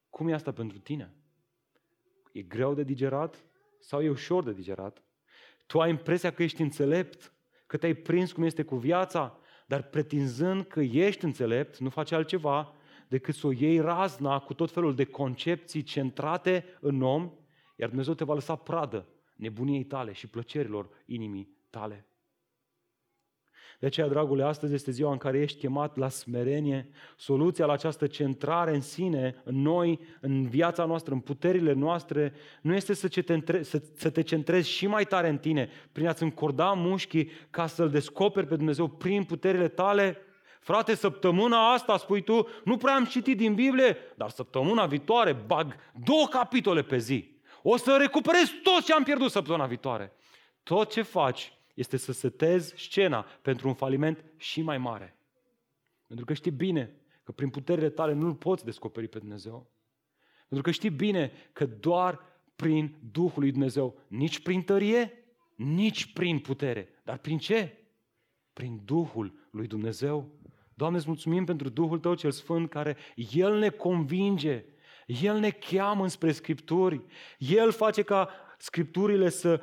Cum 0.10 0.28
e 0.28 0.34
asta 0.34 0.52
pentru 0.52 0.78
tine? 0.78 1.14
E 2.32 2.42
greu 2.42 2.74
de 2.74 2.84
digerat 2.84 3.46
sau 3.80 4.02
e 4.02 4.10
ușor 4.10 4.44
de 4.44 4.54
digerat? 4.54 5.02
Tu 5.66 5.80
ai 5.80 5.90
impresia 5.90 6.32
că 6.32 6.44
ești 6.44 6.62
înțelept, 6.62 7.34
că 7.66 7.78
te-ai 7.78 7.94
prins 7.94 8.32
cum 8.32 8.44
este 8.44 8.64
cu 8.64 8.76
viața, 8.76 9.38
dar 9.66 9.82
pretinzând 9.84 10.66
că 10.66 10.82
ești 10.82 11.24
înțelept, 11.24 11.78
nu 11.78 11.90
faci 11.90 12.12
altceva 12.12 12.74
decât 13.08 13.36
să 13.36 13.48
o 13.48 13.52
iei 13.52 13.80
razna 13.80 14.40
cu 14.40 14.54
tot 14.54 14.72
felul 14.72 14.96
de 14.96 15.06
concepții 15.06 15.84
centrate 15.84 16.66
în 16.80 17.02
om, 17.02 17.32
iar 17.76 17.90
Dumnezeu 17.90 18.14
te 18.14 18.24
va 18.24 18.34
lăsa 18.34 18.56
pradă 18.56 19.08
nebuniei 19.44 19.84
tale 19.84 20.12
și 20.12 20.28
plăcerilor 20.28 20.90
inimii 21.06 21.58
tale. 21.70 22.08
De 23.80 23.90
aceea, 23.90 24.08
dragule, 24.08 24.44
astăzi 24.44 24.74
este 24.74 24.92
ziua 24.92 25.12
în 25.12 25.18
care 25.18 25.40
ești 25.40 25.60
chemat 25.60 25.98
la 25.98 26.10
smerenie. 26.10 26.90
Soluția 27.18 27.66
la 27.66 27.74
această 27.74 28.08
centrare 28.08 28.74
în 28.74 28.82
sine, 28.82 29.42
în 29.44 29.62
noi, 29.62 30.00
în 30.22 30.48
viața 30.48 30.86
noastră, 30.86 31.14
în 31.14 31.20
puterile 31.20 31.74
noastre, 31.74 32.34
nu 32.62 32.76
este 32.76 32.94
să, 32.94 33.08
te, 33.08 33.34
între- 33.34 33.64
să, 33.64 33.82
să 33.96 34.10
te 34.10 34.22
centrezi 34.22 34.70
și 34.70 34.88
mai 34.88 35.06
tare 35.06 35.30
în 35.30 35.38
tine, 35.38 35.70
prin 35.92 36.08
a-ți 36.08 36.24
încorda 36.24 36.72
mușchii 36.72 37.30
ca 37.50 37.68
să-L 37.68 37.90
descoperi 37.90 38.48
pe 38.48 38.56
Dumnezeu 38.56 38.88
prin 38.88 39.24
puterile 39.24 39.68
tale, 39.68 40.18
Frate, 40.60 40.96
săptămâna 40.96 41.74
asta, 41.74 41.98
spui 41.98 42.22
tu, 42.22 42.48
nu 42.64 42.78
prea 42.78 42.96
am 42.96 43.06
citit 43.06 43.38
din 43.38 43.54
Biblie, 43.54 43.98
dar 44.16 44.30
săptămâna 44.30 44.86
viitoare 44.86 45.34
bag 45.34 45.76
două 46.06 46.28
capitole 46.30 46.82
pe 46.82 46.98
zi. 46.98 47.33
O 47.66 47.78
să 47.78 47.98
recuperez 48.00 48.50
tot 48.64 48.84
ce 48.84 48.94
am 48.94 49.04
pierdut 49.04 49.32
săptămâna 49.32 49.66
viitoare. 49.66 50.12
Tot 50.64 50.92
ce 50.92 51.02
faci 51.02 51.54
este 51.74 51.98
să 51.98 52.12
setezi 52.12 52.74
scena 52.78 53.26
pentru 53.42 53.68
un 53.68 53.74
faliment 53.74 54.24
și 54.38 54.62
mai 54.62 54.78
mare. 54.78 55.18
Pentru 56.08 56.26
că 56.26 56.34
știi 56.34 56.52
bine 56.52 56.96
că 57.24 57.32
prin 57.32 57.50
puterile 57.50 57.90
tale 57.90 58.14
nu-L 58.14 58.34
poți 58.34 58.66
descoperi 58.66 59.08
pe 59.08 59.20
Dumnezeu. 59.20 59.72
Pentru 60.48 60.62
că 60.62 60.72
știi 60.72 60.90
bine 60.90 61.32
că 61.54 61.66
doar 61.66 62.20
prin 62.56 62.96
Duhul 63.12 63.42
lui 63.42 63.52
Dumnezeu, 63.52 64.00
nici 64.08 64.40
prin 64.40 64.64
tărie, 64.64 65.26
nici 65.56 66.14
prin 66.14 66.40
putere. 66.40 66.90
Dar 67.04 67.18
prin 67.18 67.38
ce? 67.38 67.78
Prin 68.54 68.82
Duhul 68.86 69.48
lui 69.50 69.68
Dumnezeu. 69.68 70.30
Doamne, 70.74 70.98
îți 70.98 71.08
mulțumim 71.08 71.46
pentru 71.46 71.70
Duhul 71.70 72.00
Tău 72.00 72.16
cel 72.16 72.32
Sfânt 72.32 72.70
care 72.70 72.98
El 73.32 73.58
ne 73.58 73.70
convinge, 73.70 74.66
El 75.06 75.38
ne 75.40 75.50
cheamă 75.50 76.04
înspre 76.04 76.32
Scripturi, 76.32 77.02
El 77.38 77.72
face 77.72 78.02
ca 78.02 78.30
Scripturile 78.58 79.30
să, 79.30 79.62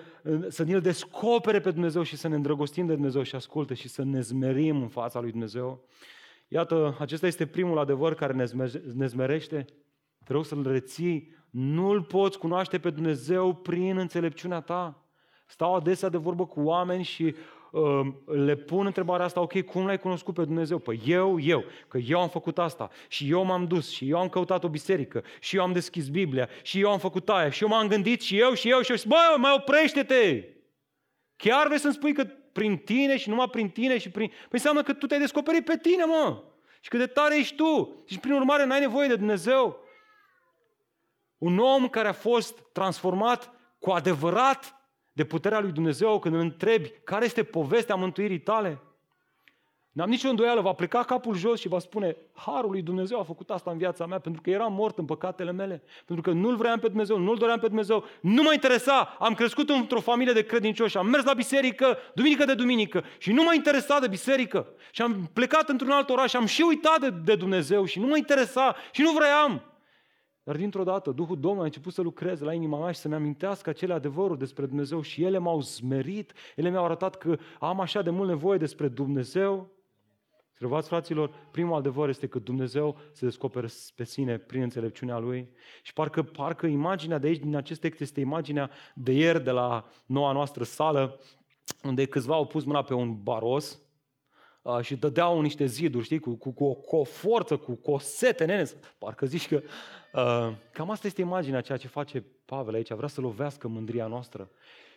să 0.49 0.65
ne-L 0.65 0.81
descopere 0.81 1.61
pe 1.61 1.71
Dumnezeu 1.71 2.03
și 2.03 2.17
să 2.17 2.29
ne 2.29 2.35
îndrăgostim 2.35 2.87
de 2.87 2.95
Dumnezeu 2.95 3.23
și 3.23 3.35
asculte 3.35 3.75
și 3.75 3.89
să 3.89 4.05
ne 4.05 4.21
zmerim 4.21 4.83
în 4.83 4.89
fața 4.89 5.21
lui 5.21 5.31
Dumnezeu. 5.31 5.85
Iată, 6.49 6.97
acesta 6.99 7.27
este 7.27 7.47
primul 7.47 7.79
adevăr 7.79 8.15
care 8.15 8.49
ne 8.95 9.07
zmerește. 9.07 9.65
Te 10.25 10.33
rog 10.33 10.45
să-l 10.45 10.67
reții. 10.67 11.39
Nu-L 11.51 12.03
poți 12.03 12.39
cunoaște 12.39 12.79
pe 12.79 12.91
Dumnezeu 12.91 13.55
prin 13.55 13.97
înțelepciunea 13.97 14.61
ta. 14.61 15.05
Stau 15.47 15.75
adesea 15.75 16.09
de 16.09 16.17
vorbă 16.17 16.47
cu 16.47 16.61
oameni 16.61 17.03
și 17.03 17.25
uh, 17.25 17.35
le 18.25 18.57
pun 18.57 18.87
întrebarea 18.87 19.25
asta, 19.25 19.41
ok, 19.41 19.61
cum 19.61 19.87
l-ai 19.87 19.99
cunoscut 19.99 20.35
pe 20.35 20.45
Dumnezeu? 20.45 20.79
Păi 20.79 21.01
eu, 21.07 21.41
eu, 21.41 21.65
că 21.89 21.99
eu 21.99 22.21
am 22.21 22.29
făcut 22.29 22.59
asta 22.59 22.91
și 23.09 23.31
eu 23.31 23.45
m-am 23.45 23.67
dus 23.67 23.91
și 23.91 24.09
eu 24.09 24.19
am 24.19 24.29
căutat 24.29 24.65
o 24.65 24.69
biserică 24.69 25.25
și 25.41 25.57
eu 25.57 25.63
am 25.63 25.73
deschis 25.73 26.09
Biblia 26.09 26.49
și 26.63 26.81
eu 26.81 26.91
am 26.91 26.99
făcut 26.99 27.29
aia 27.29 27.51
și 27.51 27.63
eu 27.63 27.69
m-am 27.69 27.89
gândit 27.89 28.21
și 28.21 28.39
eu 28.39 28.55
și 28.55 28.71
eu 28.71 28.81
și 28.81 28.91
eu 28.91 28.97
și 28.97 29.09
bă, 29.09 29.37
mai 29.37 29.55
oprește-te! 29.57 30.45
Chiar 31.37 31.67
vrei 31.67 31.79
să-mi 31.79 31.95
spui 31.95 32.13
că 32.13 32.25
prin 32.53 32.77
tine 32.77 33.17
și 33.17 33.29
numai 33.29 33.49
prin 33.49 33.69
tine 33.69 33.99
și 33.99 34.11
prin... 34.11 34.29
Păi 34.29 34.49
înseamnă 34.51 34.83
că 34.83 34.93
tu 34.93 35.07
te-ai 35.07 35.21
descoperit 35.21 35.65
pe 35.65 35.77
tine, 35.77 36.05
mă! 36.05 36.43
Și 36.81 36.89
cât 36.89 36.99
de 36.99 37.07
tare 37.07 37.39
ești 37.39 37.57
tu! 37.57 38.03
Și 38.07 38.19
prin 38.19 38.33
urmare 38.33 38.65
n-ai 38.65 38.81
nevoie 38.81 39.09
de 39.09 39.17
Dumnezeu. 39.17 39.79
Un 41.39 41.59
om 41.59 41.89
care 41.89 42.09
a 42.09 42.13
fost 42.13 42.63
transformat 42.73 43.53
cu 43.79 43.91
adevărat 43.91 44.80
de 45.21 45.27
puterea 45.27 45.61
lui 45.61 45.73
Dumnezeu 45.73 46.19
când 46.19 46.35
îl 46.35 46.41
întrebi 46.41 46.93
care 47.05 47.25
este 47.25 47.43
povestea 47.43 47.95
mântuirii 47.95 48.41
tale, 48.41 48.81
N-am 49.93 50.09
nicio 50.09 50.29
îndoială, 50.29 50.61
va 50.61 50.73
pleca 50.73 51.03
capul 51.03 51.35
jos 51.35 51.61
și 51.61 51.69
va 51.69 51.79
spune 51.79 52.17
Harul 52.35 52.71
lui 52.71 52.83
Dumnezeu 52.83 53.19
a 53.21 53.23
făcut 53.23 53.51
asta 53.51 53.71
în 53.71 53.79
viața 53.79 54.07
mea 54.07 54.19
pentru 54.19 54.41
că 54.43 54.51
eram 54.51 54.73
mort 54.73 54.99
în 54.99 55.05
păcatele 55.05 55.53
mele, 55.53 55.83
pentru 56.07 56.31
că 56.31 56.39
nu-L 56.39 56.57
vreau 56.57 56.79
pe 56.79 56.89
Dumnezeu, 56.89 57.19
nu-L 57.19 57.37
doream 57.37 57.59
pe 57.59 57.67
Dumnezeu, 57.67 58.05
nu 58.21 58.43
mă 58.43 58.53
interesa, 58.53 59.17
am 59.19 59.35
crescut 59.35 59.71
într-o 59.71 60.01
familie 60.01 60.33
de 60.33 60.47
credincioși, 60.47 60.97
am 60.97 61.07
mers 61.07 61.25
la 61.25 61.33
biserică, 61.33 61.99
duminică 62.15 62.45
de 62.45 62.55
duminică 62.55 63.05
și 63.19 63.33
nu 63.33 63.43
m-a 63.43 63.55
interesat 63.55 64.01
de 64.01 64.09
biserică. 64.09 64.67
Și 64.91 65.03
am 65.03 65.31
plecat 65.33 65.69
într-un 65.69 65.91
alt 65.91 66.11
oraș, 66.11 66.35
am 66.35 66.47
și 66.47 66.63
uitat 66.63 67.01
de, 67.01 67.11
de 67.11 67.35
Dumnezeu 67.35 67.85
și 67.85 67.99
nu 67.99 68.07
mă 68.07 68.17
interesa 68.17 68.77
și 68.91 69.03
nu 69.03 69.11
vreau. 69.11 69.70
Dar 70.43 70.57
dintr-o 70.57 70.85
dată 70.85 71.11
Duhul 71.11 71.41
Domnului 71.41 71.63
a 71.63 71.65
început 71.65 71.93
să 71.93 72.03
lucreze 72.03 72.45
la 72.45 72.53
inima 72.53 72.79
mea 72.79 72.91
și 72.91 73.01
să-mi 73.01 73.15
amintească 73.15 73.71
acele 73.71 73.93
adevăruri 73.93 74.39
despre 74.39 74.67
Dumnezeu 74.67 75.01
și 75.01 75.23
ele 75.23 75.39
m-au 75.39 75.61
zmerit, 75.61 76.33
ele 76.57 76.71
mi-au 76.71 76.85
arătat 76.85 77.17
că 77.17 77.39
am 77.59 77.81
așa 77.81 78.03
de 78.03 78.11
mult 78.11 78.29
nevoie 78.29 78.59
despre 78.59 78.89
Dumnezeu. 78.89 79.71
Observați, 80.51 80.89
fraților, 80.89 81.31
primul 81.51 81.77
adevăr 81.77 82.09
este 82.09 82.27
că 82.27 82.39
Dumnezeu 82.39 82.97
se 83.13 83.25
descoperă 83.25 83.67
pe 83.95 84.05
sine 84.05 84.39
prin 84.39 84.63
înțelepciunea 84.63 85.19
Lui 85.19 85.49
și 85.83 85.93
parcă, 85.93 86.23
parcă 86.23 86.67
imaginea 86.67 87.19
de 87.19 87.27
aici, 87.27 87.41
din 87.41 87.57
acest 87.57 87.81
text, 87.81 88.01
este 88.01 88.21
imaginea 88.21 88.71
de 88.95 89.13
ieri 89.13 89.45
de 89.45 89.51
la 89.51 89.91
noua 90.07 90.33
noastră 90.33 90.65
sală, 90.65 91.21
unde 91.83 92.05
câțiva 92.05 92.35
au 92.35 92.47
pus 92.47 92.65
mâna 92.65 92.83
pe 92.83 92.95
un 92.95 93.23
baros 93.23 93.81
uh, 94.63 94.81
și 94.81 94.97
dădeau 94.97 95.41
niște 95.41 95.65
ziduri, 95.65 96.05
știi, 96.05 96.19
cu, 96.19 96.35
cu, 96.35 96.53
cu, 96.53 96.65
o, 96.65 96.75
cu 96.75 96.97
o 96.97 97.05
forță, 97.05 97.57
cu, 97.57 97.75
cu 97.75 97.91
o 97.91 97.99
sete, 97.99 98.45
nene, 98.45 98.65
parcă 98.99 99.27
zici 99.27 99.49
că... 99.49 99.63
Uh, 100.13 100.57
cam 100.73 100.91
asta 100.91 101.07
este 101.07 101.21
imaginea 101.21 101.61
ceea 101.61 101.79
ce 101.79 101.89
face 101.89 102.25
Pavel 102.45 102.75
aici, 102.75 102.91
vrea 102.91 103.09
să 103.09 103.21
lovească 103.21 103.69
mândria 103.69 104.07
noastră. 104.07 104.51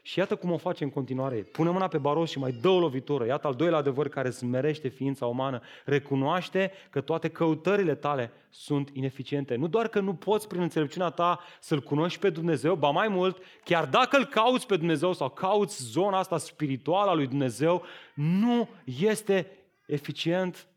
Și 0.06 0.20
iată 0.20 0.36
cum 0.36 0.52
o 0.52 0.58
face 0.58 0.84
în 0.84 0.90
continuare. 0.90 1.36
Pune 1.36 1.70
mâna 1.70 1.88
pe 1.88 1.98
baros 1.98 2.30
și 2.30 2.40
mai 2.40 2.52
dă 2.52 2.70
o 2.70 2.80
lovitură. 2.80 3.26
Iată 3.26 3.48
al 3.48 3.54
doilea 3.54 3.78
adevăr 3.78 4.10
care 4.10 4.30
smerește 4.30 4.88
ființa 4.88 5.26
umană. 5.26 5.62
Recunoaște 5.86 6.72
că 6.90 7.02
toate 7.02 7.30
căutările 7.30 7.96
tale 7.96 8.32
sunt 8.50 8.90
ineficiente. 8.94 9.56
Nu 9.56 9.68
doar 9.68 9.88
că 9.88 10.00
nu 10.00 10.14
poți 10.14 10.48
prin 10.48 10.62
înțelepciunea 10.62 11.10
ta 11.10 11.40
să-L 11.60 11.82
cunoști 11.82 12.20
pe 12.20 12.30
Dumnezeu, 12.30 12.76
ba 12.76 12.90
mai 12.90 13.08
mult, 13.08 13.38
chiar 13.64 13.86
dacă 13.86 14.18
îl 14.18 14.26
cauți 14.26 14.68
pe 14.68 14.78
Dumnezeu 14.78 15.14
sau 15.14 15.30
cauți 15.30 15.84
zona 15.84 16.18
asta 16.18 16.38
spirituală 16.38 17.10
a 17.10 17.14
lui 17.14 17.28
Dumnezeu, 17.28 17.84
nu 18.14 18.70
este 19.00 19.52
eficient. 19.86 20.68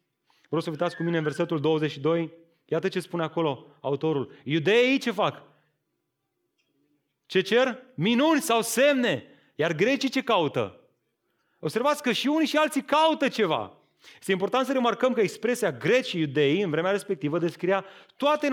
Vreau 0.46 0.60
să 0.60 0.70
uitați 0.70 0.96
cu 0.96 1.02
mine 1.02 1.16
în 1.16 1.22
versetul 1.22 1.60
22. 1.60 2.32
Iată 2.64 2.88
ce 2.88 3.00
spune 3.00 3.22
acolo 3.22 3.66
autorul. 3.80 4.32
Iudeii 4.44 4.98
ce 4.98 5.10
fac? 5.10 5.42
Ce 7.26 7.40
cer? 7.40 7.82
Minuni 7.94 8.40
sau 8.40 8.62
semne. 8.62 9.24
Iar 9.54 9.72
grecii 9.72 10.08
ce 10.08 10.22
caută? 10.22 10.80
Observați 11.58 12.02
că 12.02 12.12
și 12.12 12.26
unii 12.26 12.46
și 12.46 12.56
alții 12.56 12.82
caută 12.82 13.28
ceva. 13.28 13.76
Este 14.18 14.32
important 14.32 14.66
să 14.66 14.72
remarcăm 14.72 15.12
că 15.12 15.20
expresia 15.20 15.72
greci 15.72 16.06
și 16.06 16.18
iudei 16.18 16.62
în 16.62 16.70
vremea 16.70 16.90
respectivă 16.90 17.38
descria 17.38 17.84
toate 18.16 18.48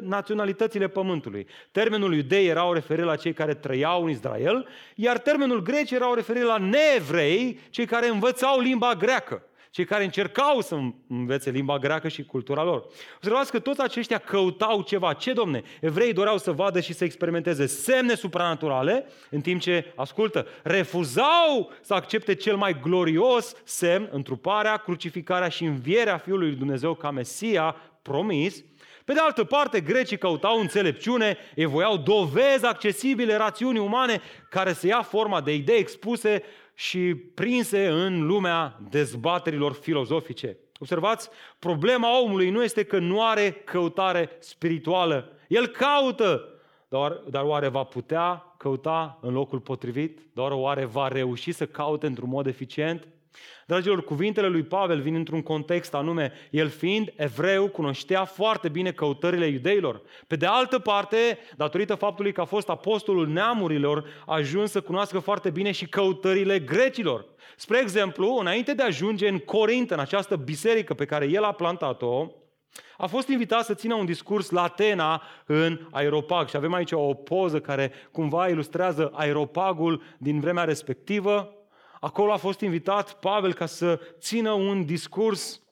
naționalitățile 0.00 0.88
pământului. 0.88 1.46
Termenul 1.70 2.14
iudei 2.14 2.46
era 2.46 2.64
o 2.64 2.72
referire 2.72 3.06
la 3.06 3.16
cei 3.16 3.32
care 3.32 3.54
trăiau 3.54 4.04
în 4.04 4.10
Israel, 4.10 4.68
iar 4.94 5.18
termenul 5.18 5.62
greci 5.62 5.90
era 5.90 6.10
o 6.10 6.14
referire 6.14 6.44
la 6.44 6.58
neevrei, 6.58 7.60
cei 7.70 7.86
care 7.86 8.08
învățau 8.08 8.60
limba 8.60 8.94
greacă 8.94 9.42
cei 9.76 9.84
care 9.84 10.04
încercau 10.04 10.60
să 10.60 10.78
învețe 11.08 11.50
limba 11.50 11.78
greacă 11.78 12.08
și 12.08 12.24
cultura 12.24 12.64
lor. 12.64 12.86
Observați 13.16 13.50
că 13.50 13.58
toți 13.58 13.80
aceștia 13.80 14.18
căutau 14.18 14.82
ceva. 14.82 15.12
Ce, 15.12 15.32
domne? 15.32 15.62
Evrei 15.80 16.12
doreau 16.12 16.38
să 16.38 16.52
vadă 16.52 16.80
și 16.80 16.92
să 16.92 17.04
experimenteze 17.04 17.66
semne 17.66 18.14
supranaturale, 18.14 19.06
în 19.30 19.40
timp 19.40 19.60
ce, 19.60 19.92
ascultă, 19.96 20.46
refuzau 20.62 21.72
să 21.80 21.94
accepte 21.94 22.34
cel 22.34 22.56
mai 22.56 22.80
glorios 22.80 23.54
semn, 23.64 24.08
întruparea, 24.12 24.76
crucificarea 24.76 25.48
și 25.48 25.64
învierea 25.64 26.18
Fiului 26.18 26.48
lui 26.48 26.56
Dumnezeu 26.56 26.94
ca 26.94 27.10
Mesia 27.10 27.76
promis, 28.02 28.64
pe 29.04 29.12
de 29.12 29.20
altă 29.20 29.44
parte, 29.44 29.80
grecii 29.80 30.18
căutau 30.18 30.60
înțelepciune, 30.60 31.36
evoiau 31.54 31.96
dovezi 31.96 32.64
accesibile 32.64 33.36
rațiunii 33.36 33.80
umane 33.80 34.20
care 34.50 34.72
să 34.72 34.86
ia 34.86 35.02
forma 35.02 35.40
de 35.40 35.54
idei 35.54 35.78
expuse 35.78 36.42
și 36.78 37.14
prinse 37.14 37.88
în 37.88 38.26
lumea 38.26 38.78
dezbaterilor 38.90 39.72
filozofice. 39.72 40.56
Observați, 40.78 41.28
problema 41.58 42.20
omului 42.20 42.50
nu 42.50 42.62
este 42.62 42.84
că 42.84 42.98
nu 42.98 43.26
are 43.26 43.50
căutare 43.50 44.30
spirituală. 44.38 45.32
El 45.48 45.66
caută, 45.66 46.48
dar, 46.88 47.12
dar 47.12 47.44
oare 47.44 47.68
va 47.68 47.84
putea 47.84 48.54
căuta 48.56 49.18
în 49.22 49.32
locul 49.32 49.60
potrivit? 49.60 50.20
Doar 50.32 50.52
oare 50.52 50.84
va 50.84 51.08
reuși 51.08 51.52
să 51.52 51.66
caute 51.66 52.06
într-un 52.06 52.28
mod 52.28 52.46
eficient? 52.46 53.08
Dragilor, 53.66 54.04
cuvintele 54.04 54.48
lui 54.48 54.62
Pavel 54.62 55.00
vin 55.00 55.14
într-un 55.14 55.42
context 55.42 55.94
anume, 55.94 56.32
el 56.50 56.68
fiind 56.68 57.12
evreu, 57.16 57.68
cunoștea 57.68 58.24
foarte 58.24 58.68
bine 58.68 58.92
căutările 58.92 59.46
iudeilor. 59.46 60.02
Pe 60.26 60.36
de 60.36 60.46
altă 60.46 60.78
parte, 60.78 61.38
datorită 61.56 61.94
faptului 61.94 62.32
că 62.32 62.40
a 62.40 62.44
fost 62.44 62.68
apostolul 62.68 63.28
neamurilor, 63.28 64.04
a 64.26 64.34
ajuns 64.34 64.70
să 64.70 64.80
cunoască 64.80 65.18
foarte 65.18 65.50
bine 65.50 65.72
și 65.72 65.86
căutările 65.86 66.58
grecilor. 66.58 67.26
Spre 67.56 67.78
exemplu, 67.80 68.36
înainte 68.40 68.74
de 68.74 68.82
a 68.82 68.86
ajunge 68.86 69.28
în 69.28 69.38
Corint, 69.38 69.90
în 69.90 69.98
această 69.98 70.36
biserică 70.36 70.94
pe 70.94 71.04
care 71.04 71.26
el 71.26 71.44
a 71.44 71.52
plantat-o, 71.52 72.30
a 72.98 73.06
fost 73.06 73.28
invitat 73.28 73.64
să 73.64 73.74
țină 73.74 73.94
un 73.94 74.04
discurs 74.04 74.50
la 74.50 74.62
Atena 74.62 75.22
în 75.46 75.88
aeropag 75.90 76.48
și 76.48 76.56
avem 76.56 76.72
aici 76.72 76.92
o 76.92 77.14
poză 77.14 77.60
care 77.60 77.92
cumva 78.10 78.48
ilustrează 78.48 79.10
aeropagul 79.14 80.02
din 80.18 80.40
vremea 80.40 80.64
respectivă. 80.64 81.55
Acolo 82.06 82.32
a 82.32 82.36
fost 82.36 82.60
invitat 82.60 83.18
Pavel 83.20 83.54
ca 83.54 83.66
să 83.66 84.00
țină 84.18 84.52
un 84.52 84.84
discurs 84.84 85.62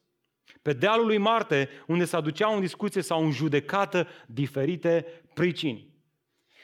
pe 0.62 0.72
dealul 0.72 1.07
lui 1.07 1.18
Marte, 1.18 1.68
unde 1.87 2.05
se 2.05 2.16
aduceau 2.16 2.55
în 2.55 2.61
discuție 2.61 3.03
sau 3.03 3.24
în 3.24 3.30
judecată 3.30 4.07
diferite 4.26 5.22
pricini. 5.35 5.89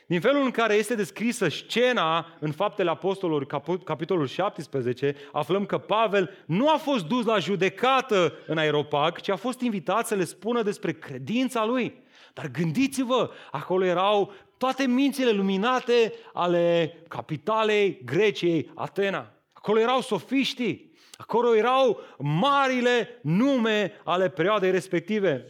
Din 0.06 0.20
felul 0.20 0.42
în 0.42 0.50
care 0.50 0.74
este 0.74 0.94
descrisă 0.94 1.48
scena 1.48 2.36
în 2.40 2.52
Faptele 2.52 2.90
Apostolilor, 2.90 3.46
capitolul 3.84 4.26
17, 4.26 5.16
aflăm 5.32 5.66
că 5.66 5.78
Pavel 5.78 6.30
nu 6.46 6.68
a 6.68 6.76
fost 6.76 7.04
dus 7.04 7.24
la 7.24 7.38
judecată 7.38 8.32
în 8.46 8.58
aeropag, 8.58 9.20
ci 9.20 9.28
a 9.28 9.36
fost 9.36 9.60
invitat 9.60 10.06
să 10.06 10.14
le 10.14 10.24
spună 10.24 10.62
despre 10.62 10.92
credința 10.92 11.64
lui. 11.64 12.02
Dar 12.32 12.48
gândiți-vă, 12.50 13.30
acolo 13.50 13.84
erau 13.84 14.32
toate 14.58 14.86
mințile 14.86 15.30
luminate 15.30 16.12
ale 16.32 16.92
capitalei 17.08 18.00
Greciei, 18.04 18.70
Atena. 18.74 19.34
Acolo 19.60 19.80
erau 19.80 20.00
sofiștii, 20.00 20.90
Acolo 21.20 21.54
erau 21.54 22.00
marile 22.18 23.20
nume 23.22 23.92
ale 24.04 24.28
perioadei 24.28 24.70
respective. 24.70 25.46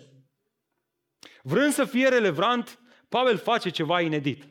Vrând 1.43 1.73
să 1.73 1.85
fie 1.85 2.09
relevant, 2.09 2.79
Pavel 3.09 3.39
face 3.39 3.69
ceva 3.69 4.01
inedit. 4.01 4.49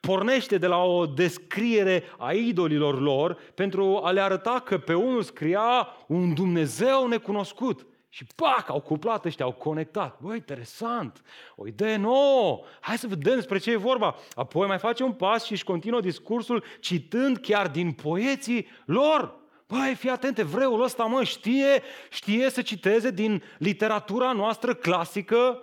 Pornește 0.00 0.58
de 0.58 0.66
la 0.66 0.84
o 0.84 1.06
descriere 1.06 2.02
a 2.18 2.32
idolilor 2.32 3.00
lor 3.00 3.34
pentru 3.54 4.00
a 4.04 4.10
le 4.10 4.20
arăta 4.20 4.60
că 4.60 4.78
pe 4.78 4.94
unul 4.94 5.22
scria 5.22 5.88
un 6.08 6.34
Dumnezeu 6.34 7.06
necunoscut. 7.06 7.86
Și 8.14 8.26
pac, 8.36 8.68
au 8.68 8.80
cuplat 8.80 9.24
ăștia, 9.24 9.44
au 9.44 9.52
conectat. 9.52 10.20
Băi, 10.20 10.36
interesant, 10.36 11.22
o 11.56 11.66
idee 11.66 11.96
nouă, 11.96 12.60
hai 12.80 12.98
să 12.98 13.06
vedem 13.06 13.34
despre 13.34 13.58
ce 13.58 13.70
e 13.70 13.76
vorba. 13.76 14.16
Apoi 14.34 14.66
mai 14.66 14.78
face 14.78 15.02
un 15.02 15.12
pas 15.12 15.44
și 15.44 15.52
își 15.52 15.64
continuă 15.64 16.00
discursul 16.00 16.64
citând 16.80 17.38
chiar 17.38 17.68
din 17.68 17.92
poeții 17.92 18.66
lor. 18.84 19.34
Băi, 19.66 19.94
fii 19.94 20.10
atent, 20.10 20.38
evreul 20.38 20.82
ăsta, 20.82 21.04
mă, 21.04 21.22
știe, 21.22 21.82
știe 22.10 22.50
să 22.50 22.62
citeze 22.62 23.10
din 23.10 23.42
literatura 23.58 24.32
noastră 24.32 24.74
clasică. 24.74 25.62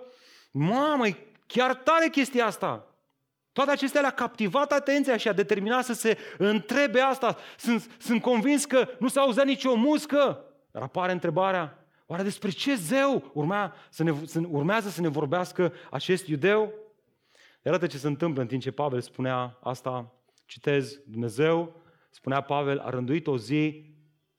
Mamă, 0.50 1.06
e 1.06 1.16
chiar 1.46 1.74
tare 1.74 2.08
chestia 2.08 2.46
asta. 2.46 2.86
Toate 3.52 3.70
acestea 3.70 4.00
le-a 4.00 4.10
captivat 4.10 4.72
atenția 4.72 5.16
și 5.16 5.28
a 5.28 5.32
determinat 5.32 5.84
să 5.84 5.92
se 5.92 6.18
întrebe 6.38 7.00
asta. 7.00 7.36
Sunt, 7.58 7.90
sunt 7.98 8.22
convins 8.22 8.64
că 8.64 8.88
nu 8.98 9.08
s-a 9.08 9.20
auzit 9.20 9.44
nicio 9.44 9.74
muscă. 9.74 10.44
Dar 10.70 10.82
apare 10.82 11.12
întrebarea, 11.12 11.79
Oare 12.10 12.22
despre 12.22 12.50
ce 12.50 12.74
zeu 12.74 13.30
urmea 13.34 13.74
să 13.90 14.02
ne, 14.02 14.14
să, 14.24 14.40
urmează 14.48 14.88
să 14.88 15.00
ne 15.00 15.08
vorbească 15.08 15.72
acest 15.90 16.26
iudeu? 16.26 16.72
Iată 17.64 17.86
ce 17.86 17.98
se 17.98 18.06
întâmplă 18.06 18.42
în 18.42 18.48
timp 18.48 18.62
ce 18.62 18.70
Pavel 18.70 19.00
spunea 19.00 19.58
asta, 19.62 20.14
citez, 20.46 21.00
Dumnezeu, 21.06 21.82
spunea 22.10 22.40
Pavel, 22.40 22.78
a 22.78 22.90
rânduit 22.90 23.26
o 23.26 23.38
zi 23.38 23.84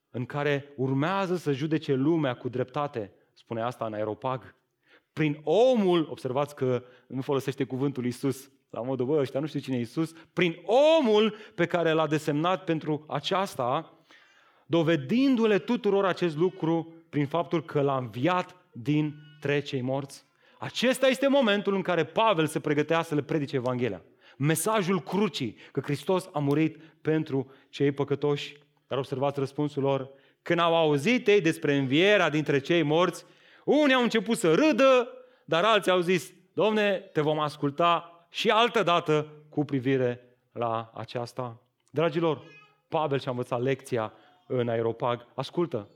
în 0.09 0.25
care 0.25 0.73
urmează 0.75 1.35
să 1.35 1.51
judece 1.51 1.93
lumea 1.93 2.33
cu 2.33 2.49
dreptate, 2.49 3.13
spune 3.33 3.61
asta 3.61 3.85
în 3.85 3.93
aeropag. 3.93 4.55
Prin 5.13 5.41
omul, 5.43 6.07
observați 6.09 6.55
că 6.55 6.83
nu 7.07 7.21
folosește 7.21 7.63
cuvântul 7.63 8.05
Isus, 8.05 8.51
la 8.69 8.81
modul, 8.81 9.05
bă, 9.05 9.19
ăștia 9.19 9.39
nu 9.39 9.45
știu 9.45 9.59
cine 9.59 9.77
e 9.77 9.79
Isus, 9.79 10.13
prin 10.33 10.55
omul 10.99 11.35
pe 11.55 11.65
care 11.65 11.91
l-a 11.91 12.07
desemnat 12.07 12.63
pentru 12.63 13.05
aceasta, 13.07 13.97
dovedindu-le 14.65 15.59
tuturor 15.59 16.05
acest 16.05 16.37
lucru 16.37 17.00
prin 17.11 17.27
faptul 17.27 17.63
că 17.63 17.81
l-a 17.81 17.97
înviat 17.97 18.55
din 18.71 19.15
trecei 19.39 19.81
morți. 19.81 20.25
Acesta 20.59 21.07
este 21.07 21.27
momentul 21.27 21.75
în 21.75 21.81
care 21.81 22.03
Pavel 22.03 22.47
se 22.47 22.59
pregătea 22.59 23.01
să 23.01 23.15
le 23.15 23.21
predice 23.21 23.55
Evanghelia. 23.55 24.01
Mesajul 24.37 24.99
crucii, 24.99 25.55
că 25.71 25.79
Hristos 25.79 26.29
a 26.33 26.39
murit 26.39 26.77
pentru 27.01 27.51
cei 27.69 27.91
păcătoși. 27.91 28.57
Dar 28.87 28.97
observați 28.97 29.39
răspunsul 29.39 29.83
lor. 29.83 30.09
Când 30.41 30.59
au 30.59 30.75
auzit 30.75 31.27
ei 31.27 31.41
despre 31.41 31.75
învierea 31.75 32.29
dintre 32.29 32.59
cei 32.59 32.83
morți, 32.83 33.25
unii 33.65 33.93
au 33.93 34.01
început 34.01 34.37
să 34.37 34.53
râdă, 34.53 35.07
dar 35.45 35.63
alții 35.63 35.91
au 35.91 35.99
zis, 35.99 36.33
Domne, 36.53 37.09
te 37.13 37.21
vom 37.21 37.39
asculta 37.39 38.25
și 38.29 38.49
altă 38.49 38.83
dată 38.83 39.27
cu 39.49 39.65
privire 39.65 40.37
la 40.51 40.91
aceasta. 40.93 41.61
Dragilor, 41.89 42.41
Pavel 42.87 43.19
și-a 43.19 43.31
învățat 43.31 43.61
lecția 43.61 44.13
în 44.47 44.69
aeropag. 44.69 45.27
Ascultă, 45.35 45.87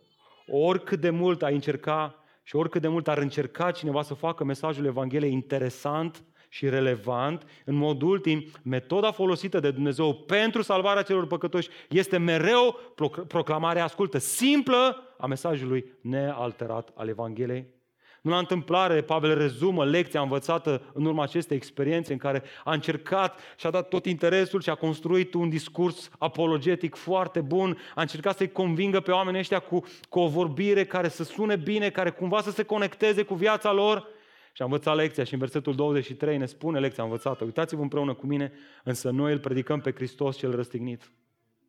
oricât 0.48 1.00
de 1.00 1.10
mult 1.10 1.44
ai 1.44 1.54
încerca 1.54 2.16
și 2.44 2.56
oricât 2.56 2.82
de 2.82 2.88
mult 2.88 3.08
ar 3.08 3.18
încerca 3.18 3.72
cineva 3.72 4.02
să 4.02 4.14
facă 4.14 4.44
mesajul 4.44 4.86
Evangheliei 4.86 5.32
interesant 5.32 6.24
și 6.50 6.70
relevant, 6.70 7.44
în 7.66 7.76
mod 7.76 8.02
ultim, 8.02 8.46
metoda 8.64 9.12
folosită 9.12 9.60
de 9.60 9.72
Dumnezeu 9.72 10.14
pentru 10.14 10.62
salvarea 10.62 11.02
celor 11.02 11.28
păcătoși 11.28 11.70
este 11.90 12.18
mereu 12.18 12.80
proclamarea, 13.28 13.84
ascultă, 13.84 14.18
simplă 14.18 15.16
a 15.18 15.26
mesajului 15.26 15.86
nealterat 16.02 16.92
al 16.96 17.08
Evangheliei. 17.08 17.75
Nu 18.26 18.32
la 18.32 18.38
întâmplare, 18.38 19.02
Pavel 19.02 19.38
rezumă 19.38 19.86
lecția 19.86 20.22
învățată 20.22 20.82
în 20.94 21.06
urma 21.06 21.24
acestei 21.24 21.58
experiențe 21.58 22.12
în 22.12 22.18
care 22.18 22.44
a 22.64 22.74
încercat 22.74 23.40
și 23.58 23.68
a 23.68 23.70
dat 23.70 23.88
tot 23.88 24.06
interesul 24.06 24.62
și 24.62 24.70
a 24.70 24.76
construit 24.76 25.34
un 25.34 25.50
discurs 25.50 26.10
apologetic 26.18 26.96
foarte 26.96 27.42
bun, 27.42 27.78
a 27.96 28.02
încercat 28.02 28.38
să-i 28.38 28.52
convingă 28.52 29.00
pe 29.00 29.12
oamenii 29.12 29.40
ăștia 29.40 29.60
cu, 29.60 29.84
cu 30.10 30.20
o 30.20 30.28
vorbire 30.28 30.86
care 30.86 31.08
să 31.08 31.24
sune 31.24 31.56
bine, 31.56 31.90
care 31.90 32.10
cumva 32.10 32.42
să 32.42 32.52
se 32.52 32.64
conecteze 32.64 33.24
cu 33.24 33.34
viața 33.34 33.72
lor. 33.72 34.08
Și 34.54 34.62
a 34.62 34.66
învățat 34.66 34.96
lecția 34.96 35.24
și 35.24 35.34
în 35.34 35.40
versetul 35.40 35.76
23 35.76 36.38
ne 36.38 36.46
spune 36.46 36.80
lecția 36.80 37.04
învățată. 37.04 37.44
Uitați-vă 37.44 37.82
împreună 37.82 38.14
cu 38.14 38.26
mine, 38.26 38.52
însă 38.84 39.10
noi 39.10 39.32
îl 39.32 39.40
predicăm 39.40 39.82
pe 39.82 39.92
Hristos 39.92 40.38
cel 40.38 40.56
răstignit. 40.56 41.12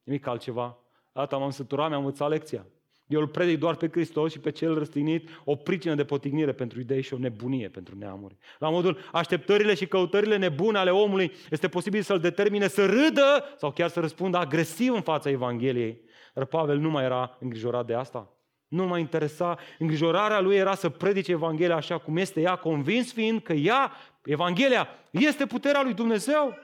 Nimic 0.04 0.26
altceva. 0.26 0.78
Data 1.12 1.36
m-am 1.36 1.50
săturat, 1.50 1.88
mi-am 1.88 2.04
învățat 2.04 2.28
lecția. 2.28 2.66
Eu 3.06 3.20
îl 3.20 3.26
predic 3.26 3.58
doar 3.58 3.74
pe 3.74 3.88
Hristos 3.88 4.32
și 4.32 4.38
pe 4.38 4.50
cel 4.50 4.78
răstignit, 4.78 5.28
o 5.44 5.54
pricină 5.54 5.94
de 5.94 6.04
potignire 6.04 6.52
pentru 6.52 6.80
idei 6.80 7.02
și 7.02 7.14
o 7.14 7.18
nebunie 7.18 7.68
pentru 7.68 7.94
neamuri. 7.98 8.36
La 8.58 8.68
modul, 8.68 8.98
așteptările 9.12 9.74
și 9.74 9.86
căutările 9.86 10.36
nebune 10.36 10.78
ale 10.78 10.90
omului 10.90 11.32
este 11.50 11.68
posibil 11.68 12.02
să-l 12.02 12.20
determine 12.20 12.68
să 12.68 12.86
râdă 12.86 13.44
sau 13.56 13.70
chiar 13.70 13.88
să 13.88 14.00
răspundă 14.00 14.36
agresiv 14.36 14.92
în 14.92 15.00
fața 15.00 15.30
Evangheliei. 15.30 16.00
Dar 16.34 16.44
Pavel 16.44 16.78
nu 16.78 16.90
mai 16.90 17.04
era 17.04 17.36
îngrijorat 17.40 17.86
de 17.86 17.94
asta. 17.94 18.30
Nu 18.68 18.86
mai 18.86 19.00
interesa. 19.00 19.58
Îngrijorarea 19.78 20.40
lui 20.40 20.56
era 20.56 20.74
să 20.74 20.88
predice 20.88 21.30
Evanghelia 21.30 21.76
așa 21.76 21.98
cum 21.98 22.16
este 22.16 22.40
ea, 22.40 22.56
convins 22.56 23.12
fiind 23.12 23.42
că 23.42 23.52
ea, 23.52 23.92
Evanghelia, 24.24 24.88
este 25.10 25.46
puterea 25.46 25.82
lui 25.82 25.94
Dumnezeu. 25.94 26.58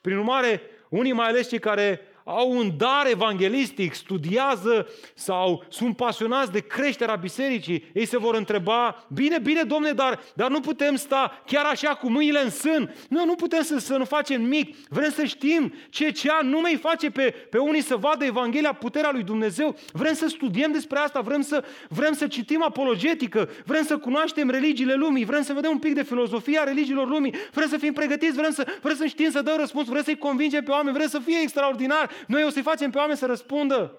Prin 0.00 0.16
urmare, 0.16 0.60
unii 0.88 1.12
mai 1.12 1.26
ales 1.26 1.48
cei 1.48 1.58
care 1.58 2.00
au 2.24 2.50
un 2.50 2.72
dar 2.76 3.06
evanghelistic, 3.10 3.94
studiază 3.94 4.86
sau 5.14 5.64
sunt 5.68 5.96
pasionați 5.96 6.52
de 6.52 6.60
creșterea 6.60 7.14
bisericii, 7.14 7.90
ei 7.94 8.06
se 8.06 8.18
vor 8.18 8.34
întreba, 8.34 9.06
bine, 9.08 9.38
bine, 9.38 9.62
domne, 9.62 9.90
dar, 9.90 10.20
dar 10.34 10.50
nu 10.50 10.60
putem 10.60 10.96
sta 10.96 11.42
chiar 11.46 11.64
așa 11.64 11.94
cu 11.94 12.10
mâinile 12.10 12.40
în 12.42 12.50
sân. 12.50 12.94
Nu, 13.08 13.24
nu 13.24 13.34
putem 13.34 13.62
să, 13.62 13.78
să 13.78 13.96
nu 13.96 14.04
facem 14.04 14.40
nimic. 14.40 14.76
Vrem 14.88 15.10
să 15.10 15.24
știm 15.24 15.74
ce, 15.90 16.10
ce 16.10 16.28
nu 16.42 16.60
mai 16.60 16.78
face 16.82 17.10
pe, 17.10 17.34
pe 17.50 17.58
unii 17.58 17.82
să 17.82 17.96
vadă 17.96 18.24
Evanghelia, 18.24 18.72
puterea 18.72 19.10
lui 19.12 19.22
Dumnezeu. 19.22 19.76
Vrem 19.92 20.14
să 20.14 20.26
studiem 20.28 20.72
despre 20.72 20.98
asta, 20.98 21.20
vrem 21.20 21.40
să, 21.40 21.64
vrem 21.88 22.12
să 22.12 22.26
citim 22.26 22.62
apologetică, 22.62 23.48
vrem 23.64 23.84
să 23.84 23.98
cunoaștem 23.98 24.50
religiile 24.50 24.94
lumii, 24.94 25.24
vrem 25.24 25.42
să 25.42 25.52
vedem 25.52 25.70
un 25.70 25.78
pic 25.78 25.94
de 25.94 26.02
filozofia 26.02 26.64
religiilor 26.64 27.08
lumii, 27.08 27.34
vrem 27.52 27.68
să 27.68 27.76
fim 27.76 27.92
pregătiți, 27.92 28.36
vrem 28.36 28.50
să, 28.50 28.66
vrem 28.82 28.96
să 28.96 29.06
știm 29.06 29.30
să 29.30 29.42
dăm 29.42 29.56
răspuns, 29.58 29.88
vrem 29.88 30.02
să-i 30.02 30.18
convingem 30.18 30.62
pe 30.64 30.70
oameni, 30.70 30.96
vrem 30.96 31.08
să 31.08 31.18
fie 31.18 31.38
extraordinar, 31.42 32.10
noi 32.26 32.44
o 32.44 32.48
să-i 32.48 32.62
facem 32.62 32.90
pe 32.90 32.98
oameni 32.98 33.18
să 33.18 33.26
răspundă. 33.26 33.96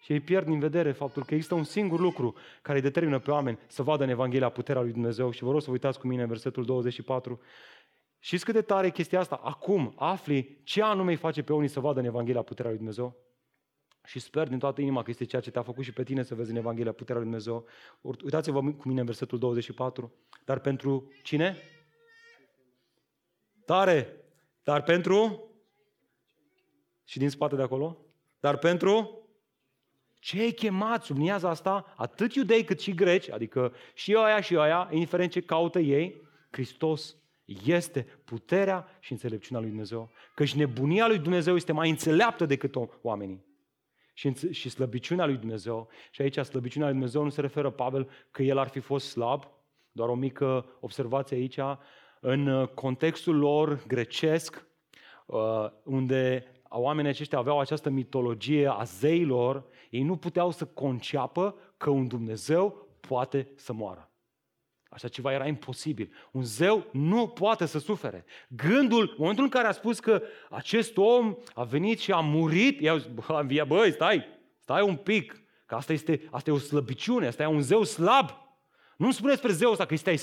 Și 0.00 0.12
ei 0.12 0.20
pierd 0.20 0.46
din 0.46 0.58
vedere 0.58 0.92
faptul 0.92 1.24
că 1.24 1.34
există 1.34 1.54
un 1.54 1.64
singur 1.64 2.00
lucru 2.00 2.34
care 2.62 2.78
îi 2.78 2.84
determină 2.84 3.18
pe 3.18 3.30
oameni 3.30 3.58
să 3.66 3.82
vadă 3.82 4.02
în 4.02 4.08
Evanghelia 4.08 4.48
puterea 4.48 4.82
lui 4.82 4.92
Dumnezeu. 4.92 5.30
Și 5.30 5.42
vă 5.42 5.50
rog 5.50 5.60
să 5.60 5.66
vă 5.66 5.72
uitați 5.72 5.98
cu 5.98 6.06
mine 6.06 6.22
în 6.22 6.28
versetul 6.28 6.64
24. 6.64 7.40
Și 8.18 8.38
cât 8.38 8.54
de 8.54 8.62
tare 8.62 8.86
e 8.86 8.90
chestia 8.90 9.20
asta? 9.20 9.40
Acum 9.42 9.92
afli 9.96 10.60
ce 10.64 10.82
anume 10.82 11.10
îi 11.10 11.16
face 11.16 11.42
pe 11.42 11.52
unii 11.52 11.68
să 11.68 11.80
vadă 11.80 12.00
în 12.00 12.04
Evanghelia 12.04 12.42
puterea 12.42 12.70
lui 12.70 12.78
Dumnezeu. 12.78 13.16
Și 14.04 14.18
sper 14.18 14.48
din 14.48 14.58
toată 14.58 14.80
inima 14.80 15.02
că 15.02 15.10
este 15.10 15.24
ceea 15.24 15.42
ce 15.42 15.50
te-a 15.50 15.62
făcut 15.62 15.84
și 15.84 15.92
pe 15.92 16.02
tine 16.02 16.22
să 16.22 16.34
vezi 16.34 16.50
în 16.50 16.56
Evanghelia 16.56 16.92
puterea 16.92 17.20
lui 17.20 17.30
Dumnezeu. 17.30 17.66
Uitați-vă 18.00 18.60
cu 18.60 18.88
mine 18.88 19.00
în 19.00 19.06
versetul 19.06 19.38
24. 19.38 20.12
Dar 20.44 20.58
pentru 20.58 21.12
cine? 21.22 21.56
Tare! 23.64 24.20
Dar 24.62 24.82
pentru 24.82 25.50
și 27.06 27.18
din 27.18 27.30
spate 27.30 27.56
de 27.56 27.62
acolo, 27.62 27.96
dar 28.40 28.58
pentru 28.58 29.20
cei 30.20 30.52
chemați, 30.52 31.06
subliniază 31.06 31.48
asta, 31.48 31.94
atât 31.96 32.34
iudei 32.34 32.64
cât 32.64 32.80
și 32.80 32.94
greci, 32.94 33.30
adică 33.30 33.72
și 33.94 34.14
aia 34.14 34.40
și 34.40 34.56
aia, 34.56 34.88
indiferent 34.92 35.30
ce 35.30 35.40
caută 35.40 35.78
ei, 35.78 36.22
Hristos 36.50 37.16
este 37.64 38.06
puterea 38.24 38.88
și 39.00 39.12
înțelepciunea 39.12 39.60
lui 39.60 39.70
Dumnezeu. 39.70 40.10
Căci 40.34 40.54
nebunia 40.54 41.06
lui 41.06 41.18
Dumnezeu 41.18 41.56
este 41.56 41.72
mai 41.72 41.90
înțeleaptă 41.90 42.46
decât 42.46 42.74
oamenii. 43.02 43.44
Și, 44.14 44.52
și 44.52 44.68
slăbiciunea 44.68 45.26
lui 45.26 45.36
Dumnezeu, 45.36 45.88
și 46.10 46.22
aici 46.22 46.38
slăbiciunea 46.38 46.88
lui 46.88 46.96
Dumnezeu 46.96 47.22
nu 47.22 47.30
se 47.30 47.40
referă, 47.40 47.70
Pavel, 47.70 48.08
că 48.30 48.42
el 48.42 48.58
ar 48.58 48.68
fi 48.68 48.80
fost 48.80 49.08
slab, 49.08 49.48
doar 49.92 50.08
o 50.08 50.14
mică 50.14 50.76
observație 50.80 51.36
aici, 51.36 51.58
în 52.20 52.66
contextul 52.74 53.36
lor 53.36 53.82
grecesc, 53.86 54.66
uh, 55.26 55.66
unde 55.82 56.50
oamenii 56.78 57.10
aceștia 57.10 57.38
aveau 57.38 57.60
această 57.60 57.90
mitologie 57.90 58.68
a 58.68 58.82
zeilor, 58.82 59.64
ei 59.90 60.02
nu 60.02 60.16
puteau 60.16 60.50
să 60.50 60.64
conceapă 60.64 61.56
că 61.76 61.90
un 61.90 62.06
Dumnezeu 62.06 62.88
poate 63.00 63.48
să 63.54 63.72
moară. 63.72 64.10
Așa 64.88 65.08
ceva 65.08 65.32
era 65.32 65.46
imposibil. 65.46 66.12
Un 66.32 66.42
zeu 66.42 66.86
nu 66.92 67.28
poate 67.28 67.66
să 67.66 67.78
sufere. 67.78 68.24
Gândul, 68.48 69.00
în 69.00 69.14
momentul 69.18 69.44
în 69.44 69.50
care 69.50 69.66
a 69.66 69.72
spus 69.72 70.00
că 70.00 70.22
acest 70.50 70.96
om 70.96 71.36
a 71.54 71.64
venit 71.64 71.98
și 71.98 72.12
a 72.12 72.20
murit, 72.20 72.80
i-au 72.80 72.96
zis, 72.96 73.06
bă, 73.06 73.64
băi, 73.66 73.92
stai, 73.92 74.24
stai 74.58 74.82
un 74.82 74.96
pic, 74.96 75.42
că 75.66 75.74
asta 75.74 75.92
este, 75.92 76.28
asta 76.30 76.50
e 76.50 76.52
o 76.52 76.58
slăbiciune, 76.58 77.26
asta 77.26 77.42
e 77.42 77.46
un 77.46 77.60
zeu 77.60 77.82
slab. 77.82 78.30
Nu 78.96 79.12
spune 79.12 79.32
despre 79.32 79.52
zeul 79.52 79.72
ăsta 79.72 79.86
că 79.86 79.94
este... 79.94 80.14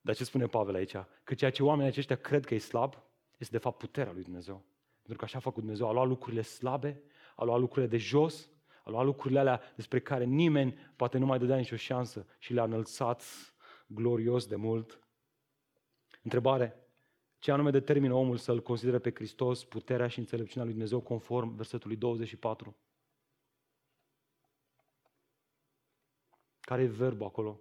Dar 0.00 0.14
ce 0.14 0.24
spune 0.24 0.46
Pavel 0.46 0.74
aici? 0.74 0.96
Că 1.24 1.34
ceea 1.34 1.50
ce 1.50 1.62
oamenii 1.62 1.90
aceștia 1.90 2.16
cred 2.16 2.44
că 2.44 2.54
e 2.54 2.58
slab, 2.58 2.94
este 3.38 3.56
de 3.56 3.62
fapt 3.62 3.78
puterea 3.78 4.12
lui 4.12 4.22
Dumnezeu. 4.22 4.64
Pentru 5.06 5.16
că 5.16 5.24
așa 5.24 5.38
a 5.38 5.40
făcut 5.40 5.62
Dumnezeu. 5.62 5.88
A 5.88 5.92
luat 5.92 6.06
lucrurile 6.06 6.42
slabe, 6.42 7.02
a 7.36 7.44
luat 7.44 7.60
lucrurile 7.60 7.90
de 7.90 7.96
jos, 7.96 8.50
A 8.84 8.90
luat 8.90 9.04
lucrurile 9.04 9.38
alea 9.40 9.60
despre 9.76 10.00
care 10.00 10.24
nimeni 10.24 10.78
poate 10.96 11.18
nu 11.18 11.26
mai 11.26 11.38
dădea 11.38 11.56
nicio 11.56 11.76
șansă 11.76 12.26
și 12.38 12.52
le-a 12.52 12.64
înălțat 12.64 13.22
glorios 13.86 14.46
de 14.46 14.56
mult. 14.56 15.00
Întrebare. 16.22 16.80
Ce 17.38 17.52
anume 17.52 17.70
determină 17.70 18.14
omul 18.14 18.36
să-L 18.36 18.62
considere 18.62 18.98
pe 18.98 19.10
Hristos 19.14 19.64
puterea 19.64 20.08
și 20.08 20.18
înțelepciunea 20.18 20.64
lui 20.64 20.72
Dumnezeu 20.72 21.00
conform 21.00 21.54
versetului 21.54 21.96
24? 21.96 22.76
Care 26.60 26.82
e 26.82 26.86
verbul 26.86 27.26
acolo? 27.26 27.60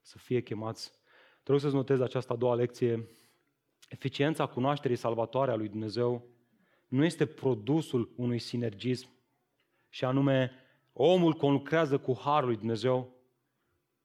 Să 0.00 0.18
fie 0.18 0.42
chemați. 0.42 0.92
Te 1.42 1.50
rog 1.50 1.60
să-ți 1.60 1.74
notezi 1.74 2.02
această 2.02 2.32
a 2.32 2.36
doua 2.36 2.54
lecție. 2.54 3.08
Eficiența 3.88 4.46
cunoașterii 4.46 4.96
salvatoare 4.96 5.50
a 5.50 5.54
lui 5.54 5.68
Dumnezeu 5.68 6.26
nu 6.88 7.04
este 7.04 7.26
produsul 7.26 8.12
unui 8.16 8.38
sinergism 8.38 9.08
și 9.88 10.04
anume 10.04 10.52
omul 10.92 11.32
conlucrează 11.32 11.98
cu 11.98 12.18
harul 12.18 12.48
lui 12.48 12.56
Dumnezeu, 12.56 13.16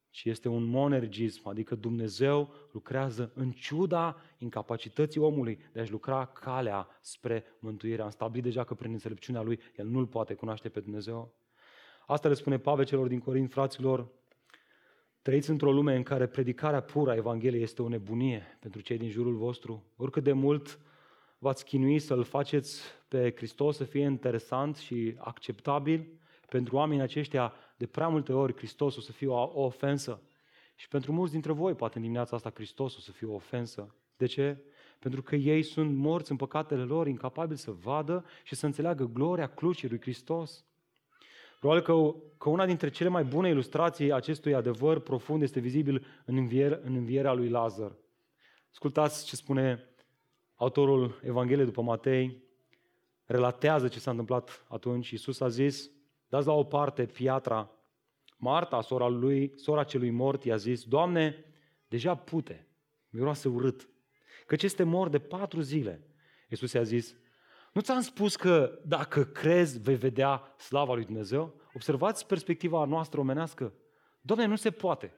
ci 0.09 0.23
este 0.25 0.47
un 0.47 0.63
monergism, 0.63 1.47
adică 1.47 1.75
Dumnezeu 1.75 2.53
lucrează 2.71 3.31
în 3.35 3.51
ciuda 3.51 4.17
incapacității 4.37 5.21
omului 5.21 5.59
de 5.71 5.79
a-și 5.79 5.91
lucra 5.91 6.25
calea 6.25 6.87
spre 7.01 7.43
mântuire. 7.59 8.01
Am 8.01 8.09
stabilit 8.09 8.43
deja 8.43 8.63
că 8.63 8.73
prin 8.73 8.91
înțelepciunea 8.91 9.41
lui 9.41 9.59
el 9.75 9.87
nu-l 9.87 10.07
poate 10.07 10.33
cunoaște 10.33 10.69
pe 10.69 10.79
Dumnezeu. 10.79 11.33
Asta 12.07 12.27
le 12.27 12.33
spune 12.33 12.59
Pavel 12.59 12.85
celor 12.85 13.07
din 13.07 13.19
Corint, 13.19 13.51
fraților, 13.51 14.07
trăiți 15.23 15.49
într-o 15.49 15.71
lume 15.71 15.95
în 15.95 16.03
care 16.03 16.27
predicarea 16.27 16.81
pură 16.81 17.11
a 17.11 17.15
Evangheliei 17.15 17.63
este 17.63 17.81
o 17.81 17.87
nebunie 17.87 18.57
pentru 18.59 18.81
cei 18.81 18.97
din 18.97 19.09
jurul 19.09 19.35
vostru. 19.35 19.83
Oricât 19.95 20.23
de 20.23 20.31
mult 20.31 20.79
v-ați 21.37 21.65
chinui 21.65 21.99
să-L 21.99 22.23
faceți 22.23 22.81
pe 23.07 23.33
Hristos 23.35 23.77
să 23.77 23.83
fie 23.83 24.03
interesant 24.03 24.75
și 24.75 25.15
acceptabil, 25.17 26.07
pentru 26.49 26.75
oamenii 26.75 27.03
aceștia, 27.03 27.53
de 27.77 27.85
prea 27.85 28.07
multe 28.07 28.33
ori, 28.33 28.55
Hristos 28.55 28.95
o 28.95 29.01
să 29.01 29.11
fie 29.11 29.27
o, 29.27 29.33
o 29.33 29.61
ofensă. 29.61 30.21
Și 30.75 30.87
pentru 30.87 31.11
mulți 31.11 31.31
dintre 31.31 31.51
voi, 31.51 31.73
poate 31.73 31.97
în 31.97 32.01
dimineața 32.01 32.35
asta, 32.35 32.51
Hristos 32.53 32.95
o 32.97 32.99
să 32.99 33.11
fie 33.11 33.27
o 33.27 33.33
ofensă. 33.33 33.95
De 34.17 34.25
ce? 34.25 34.57
Pentru 34.99 35.21
că 35.21 35.35
ei 35.35 35.63
sunt 35.63 35.95
morți 35.95 36.31
în 36.31 36.37
păcatele 36.37 36.83
lor, 36.83 37.07
incapabili 37.07 37.57
să 37.57 37.71
vadă 37.71 38.25
și 38.43 38.55
să 38.55 38.65
înțeleagă 38.65 39.09
gloria 39.13 39.47
crucii 39.47 39.89
lui 39.89 40.01
Hristos. 40.01 40.65
Probabil 41.63 41.83
că, 41.83 42.15
că 42.37 42.49
una 42.49 42.65
dintre 42.65 42.89
cele 42.89 43.09
mai 43.09 43.23
bune 43.23 43.49
ilustrații 43.49 44.11
acestui 44.11 44.53
adevăr 44.53 44.99
profund 44.99 45.41
este 45.41 45.59
vizibil 45.59 46.05
în, 46.25 46.37
învier, 46.37 46.79
în 46.83 46.95
învierea 46.95 47.33
lui 47.33 47.49
Lazar. 47.49 47.95
Ascultați 48.71 49.25
ce 49.25 49.35
spune 49.35 49.89
autorul 50.55 51.19
Evangheliei 51.21 51.65
după 51.65 51.81
Matei, 51.81 52.43
relatează 53.25 53.87
ce 53.87 53.99
s-a 53.99 54.11
întâmplat 54.11 54.65
atunci. 54.67 55.09
Iisus 55.09 55.39
a 55.39 55.47
zis, 55.47 55.91
dați 56.27 56.47
la 56.47 56.53
o 56.53 56.63
parte 56.63 57.05
piatra. 57.05 57.71
Marta, 58.37 58.81
sora, 58.81 59.07
lui, 59.07 59.53
sora 59.55 59.83
celui 59.83 60.09
mort, 60.09 60.43
i-a 60.43 60.55
zis, 60.55 60.83
Doamne, 60.83 61.45
deja 61.87 62.15
pute, 62.15 62.67
miroase 63.09 63.47
urât, 63.47 63.89
căci 64.45 64.63
este 64.63 64.83
mort 64.83 65.11
de 65.11 65.19
patru 65.19 65.61
zile. 65.61 66.07
Iisus 66.49 66.73
i-a 66.73 66.83
zis, 66.83 67.15
nu 67.73 67.81
ți-am 67.81 68.01
spus 68.01 68.35
că 68.35 68.79
dacă 68.85 69.23
crezi 69.23 69.79
vei 69.79 69.95
vedea 69.95 70.53
slava 70.57 70.93
lui 70.93 71.05
Dumnezeu? 71.05 71.55
Observați 71.73 72.27
perspectiva 72.27 72.85
noastră 72.85 73.19
omenească. 73.19 73.73
Doamne, 74.21 74.45
nu 74.45 74.55
se 74.55 74.71
poate. 74.71 75.13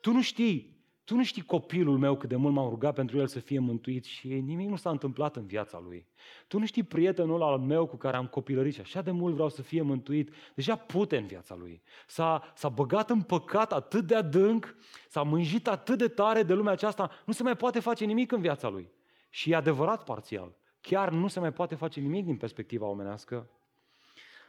Tu 0.00 0.12
nu 0.12 0.22
știi 0.22 0.78
tu 1.08 1.14
nu 1.14 1.24
știi 1.24 1.42
copilul 1.42 1.98
meu 1.98 2.16
cât 2.16 2.28
de 2.28 2.36
mult 2.36 2.54
m-am 2.54 2.68
rugat 2.68 2.94
pentru 2.94 3.18
el 3.18 3.26
să 3.26 3.38
fie 3.38 3.58
mântuit 3.58 4.04
și 4.04 4.28
nimic 4.28 4.68
nu 4.68 4.76
s-a 4.76 4.90
întâmplat 4.90 5.36
în 5.36 5.46
viața 5.46 5.78
lui. 5.78 6.06
Tu 6.46 6.58
nu 6.58 6.66
știi 6.66 6.82
prietenul 6.82 7.42
al 7.42 7.58
meu 7.58 7.86
cu 7.86 7.96
care 7.96 8.16
am 8.16 8.26
copilărit 8.26 8.74
și 8.74 8.80
așa 8.80 9.02
de 9.02 9.10
mult 9.10 9.34
vreau 9.34 9.48
să 9.48 9.62
fie 9.62 9.82
mântuit. 9.82 10.34
Deja 10.54 10.76
pute 10.76 11.16
în 11.16 11.26
viața 11.26 11.54
lui. 11.54 11.82
S-a, 12.06 12.52
s-a 12.54 12.68
băgat 12.68 13.10
în 13.10 13.22
păcat 13.22 13.72
atât 13.72 14.06
de 14.06 14.14
adânc, 14.14 14.76
s-a 15.08 15.22
mânjit 15.22 15.68
atât 15.68 15.98
de 15.98 16.08
tare 16.08 16.42
de 16.42 16.54
lumea 16.54 16.72
aceasta, 16.72 17.10
nu 17.26 17.32
se 17.32 17.42
mai 17.42 17.56
poate 17.56 17.80
face 17.80 18.04
nimic 18.04 18.32
în 18.32 18.40
viața 18.40 18.68
lui. 18.68 18.90
Și 19.30 19.50
e 19.50 19.54
adevărat 19.54 20.04
parțial. 20.04 20.56
Chiar 20.88 21.10
nu 21.10 21.28
se 21.28 21.40
mai 21.40 21.52
poate 21.52 21.74
face 21.74 22.00
nimic 22.00 22.24
din 22.24 22.36
perspectiva 22.36 22.86
omenească. 22.86 23.50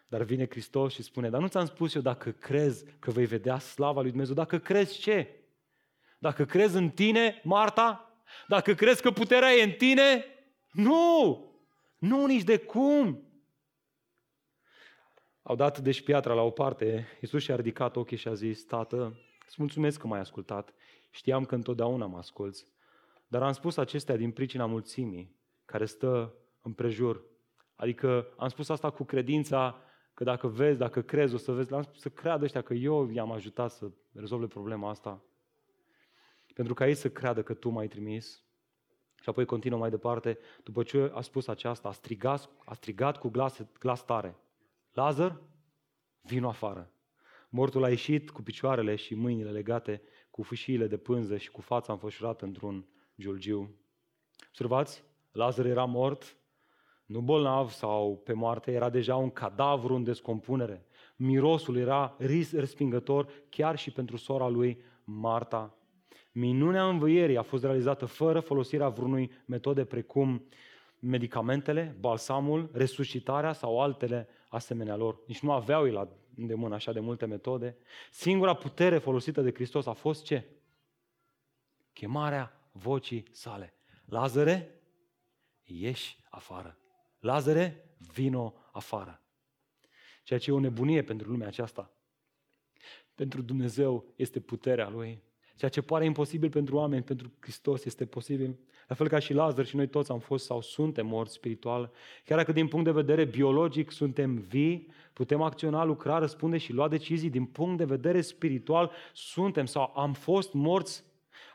Dar 0.07 0.23
vine 0.23 0.47
Hristos 0.49 0.93
și 0.93 1.03
spune, 1.03 1.29
dar 1.29 1.41
nu 1.41 1.47
ți-am 1.47 1.65
spus 1.65 1.93
eu 1.93 2.01
dacă 2.01 2.31
crezi 2.31 2.85
că 2.99 3.11
vei 3.11 3.25
vedea 3.25 3.59
slava 3.59 4.01
lui 4.01 4.09
Dumnezeu, 4.09 4.35
dacă 4.35 4.59
crezi 4.59 4.99
ce? 4.99 5.27
Dacă 6.19 6.45
crezi 6.45 6.75
în 6.75 6.89
tine, 6.89 7.41
Marta, 7.43 8.13
dacă 8.47 8.73
crezi 8.73 9.01
că 9.01 9.11
puterea 9.11 9.51
e 9.51 9.63
în 9.63 9.71
tine, 9.71 10.25
nu! 10.71 11.43
Nu, 11.97 12.25
nici 12.25 12.43
de 12.43 12.57
cum! 12.57 13.23
Au 15.41 15.55
dat 15.55 15.79
deci 15.79 16.03
piatra 16.03 16.33
la 16.33 16.41
o 16.41 16.49
parte, 16.49 17.07
Iisus 17.21 17.43
și-a 17.43 17.55
ridicat 17.55 17.95
ochii 17.95 18.17
și 18.17 18.27
a 18.27 18.33
zis, 18.33 18.63
Tată, 18.63 19.19
îți 19.47 19.55
mulțumesc 19.57 19.99
că 19.99 20.07
m-ai 20.07 20.19
ascultat, 20.19 20.73
știam 21.09 21.45
că 21.45 21.55
întotdeauna 21.55 22.05
mă 22.05 22.17
asculți, 22.17 22.65
dar 23.27 23.43
am 23.43 23.51
spus 23.51 23.77
acestea 23.77 24.15
din 24.15 24.31
pricina 24.31 24.65
mulțimii 24.65 25.37
care 25.71 25.85
stă 25.85 26.33
în 26.61 26.73
prejur. 26.73 27.23
Adică 27.75 28.33
am 28.37 28.47
spus 28.47 28.69
asta 28.69 28.89
cu 28.89 29.03
credința 29.03 29.81
că 30.13 30.23
dacă 30.23 30.47
vezi, 30.47 30.77
dacă 30.77 31.01
crezi, 31.01 31.33
o 31.33 31.37
să 31.37 31.51
vezi, 31.51 31.73
am 31.73 31.81
spus 31.81 31.99
să 31.99 32.09
creadă 32.09 32.43
ăștia 32.43 32.61
că 32.61 32.73
eu 32.73 33.09
i-am 33.11 33.31
ajutat 33.31 33.71
să 33.71 33.91
rezolve 34.13 34.47
problema 34.47 34.89
asta 34.89 35.23
pentru 36.59 36.77
ca 36.77 36.87
ei 36.87 36.95
să 36.95 37.09
creadă 37.09 37.43
că 37.43 37.53
tu 37.53 37.69
m-ai 37.69 37.87
trimis. 37.87 38.43
Și 39.21 39.29
apoi 39.29 39.45
continuă 39.45 39.79
mai 39.79 39.89
departe, 39.89 40.37
după 40.63 40.83
ce 40.83 41.11
a 41.13 41.21
spus 41.21 41.47
aceasta, 41.47 41.87
a 41.87 41.91
strigat, 41.91 42.49
a 42.65 42.73
strigat 42.73 43.17
cu 43.17 43.29
glas, 43.29 43.61
glas 43.79 44.05
tare. 44.05 44.35
Lazar, 44.91 45.41
vino 46.21 46.47
afară. 46.47 46.91
Mortul 47.49 47.83
a 47.83 47.89
ieșit 47.89 48.29
cu 48.29 48.41
picioarele 48.41 48.95
și 48.95 49.15
mâinile 49.15 49.51
legate, 49.51 50.01
cu 50.31 50.41
fâșiile 50.41 50.87
de 50.87 50.97
pânză 50.97 51.37
și 51.37 51.51
cu 51.51 51.61
fața 51.61 51.93
înfășurată 51.93 52.45
într-un 52.45 52.87
giulgiu. 53.19 53.75
Observați, 54.47 55.03
Lazar 55.31 55.65
era 55.65 55.85
mort, 55.85 56.37
nu 57.05 57.21
bolnav 57.21 57.69
sau 57.69 58.21
pe 58.23 58.33
moarte, 58.33 58.71
era 58.71 58.89
deja 58.89 59.15
un 59.15 59.29
cadavru 59.29 59.95
în 59.95 60.03
descompunere. 60.03 60.85
Mirosul 61.15 61.77
era 61.77 62.15
respingător 62.53 63.27
chiar 63.49 63.77
și 63.77 63.91
pentru 63.91 64.17
sora 64.17 64.47
lui 64.47 64.81
Marta. 65.03 65.77
Minunea 66.31 66.87
învăierii 66.87 67.37
a 67.37 67.41
fost 67.41 67.63
realizată 67.63 68.05
fără 68.05 68.39
folosirea 68.39 68.89
vreunui 68.89 69.31
metode 69.45 69.85
precum 69.85 70.47
medicamentele, 70.99 71.95
balsamul, 71.99 72.69
resuscitarea 72.73 73.53
sau 73.53 73.81
altele 73.81 74.27
asemenea 74.47 74.95
lor. 74.95 75.19
Nici 75.27 75.39
nu 75.39 75.51
aveau 75.51 75.85
ei 75.85 75.91
la 75.91 76.07
îndemână 76.35 76.75
așa 76.75 76.91
de 76.91 76.99
multe 76.99 77.25
metode. 77.25 77.77
Singura 78.11 78.53
putere 78.53 78.97
folosită 78.97 79.41
de 79.41 79.51
Hristos 79.53 79.85
a 79.85 79.93
fost 79.93 80.23
ce? 80.23 80.45
Chemarea 81.93 82.69
vocii 82.71 83.23
sale. 83.31 83.73
Lazare, 84.05 84.78
ieși 85.73 86.19
afară. 86.29 86.77
Lazare, 87.19 87.95
vino 88.13 88.53
afară. 88.71 89.21
Ceea 90.23 90.39
ce 90.39 90.51
e 90.51 90.53
o 90.53 90.59
nebunie 90.59 91.01
pentru 91.01 91.29
lumea 91.29 91.47
aceasta. 91.47 91.93
Pentru 93.15 93.41
Dumnezeu 93.41 94.13
este 94.15 94.39
puterea 94.39 94.89
Lui. 94.89 95.21
Ceea 95.55 95.71
ce 95.71 95.81
pare 95.81 96.05
imposibil 96.05 96.49
pentru 96.49 96.75
oameni, 96.75 97.03
pentru 97.03 97.31
Hristos 97.39 97.85
este 97.85 98.05
posibil. 98.05 98.59
La 98.87 98.95
fel 98.95 99.07
ca 99.07 99.19
și 99.19 99.33
Lazar 99.33 99.65
și 99.65 99.75
noi 99.75 99.87
toți 99.87 100.11
am 100.11 100.19
fost 100.19 100.45
sau 100.45 100.61
suntem 100.61 101.07
morți 101.07 101.33
spiritual. 101.33 101.91
Chiar 102.25 102.37
dacă 102.37 102.51
din 102.51 102.67
punct 102.67 102.85
de 102.85 102.91
vedere 102.91 103.25
biologic 103.25 103.91
suntem 103.91 104.35
vii, 104.35 104.87
putem 105.13 105.41
acționa, 105.41 105.83
lucra, 105.83 106.17
răspunde 106.17 106.57
și 106.57 106.73
lua 106.73 106.87
decizii, 106.87 107.29
din 107.29 107.45
punct 107.45 107.77
de 107.77 107.85
vedere 107.85 108.21
spiritual 108.21 108.91
suntem 109.13 109.65
sau 109.65 109.91
am 109.95 110.13
fost 110.13 110.53
morți 110.53 111.03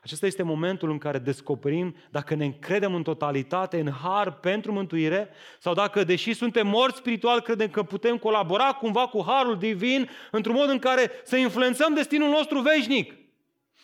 acesta 0.05 0.27
este 0.27 0.43
momentul 0.43 0.91
în 0.91 0.99
care 0.99 1.19
descoperim 1.19 1.95
dacă 2.11 2.35
ne 2.35 2.45
încredem 2.45 2.95
în 2.95 3.03
totalitate, 3.03 3.81
în 3.81 3.91
har 3.91 4.33
pentru 4.33 4.73
mântuire, 4.73 5.29
sau 5.59 5.75
dacă, 5.75 6.05
deși 6.05 6.33
suntem 6.33 6.67
morți 6.67 6.97
spiritual, 6.97 7.41
credem 7.41 7.69
că 7.69 7.83
putem 7.83 8.19
colabora 8.19 8.73
cumva 8.73 9.07
cu 9.07 9.25
harul 9.27 9.59
divin 9.59 10.09
într-un 10.31 10.55
mod 10.55 10.69
în 10.69 10.79
care 10.79 11.11
să 11.25 11.37
influențăm 11.37 11.95
destinul 11.95 12.29
nostru 12.29 12.61
veșnic. 12.61 13.15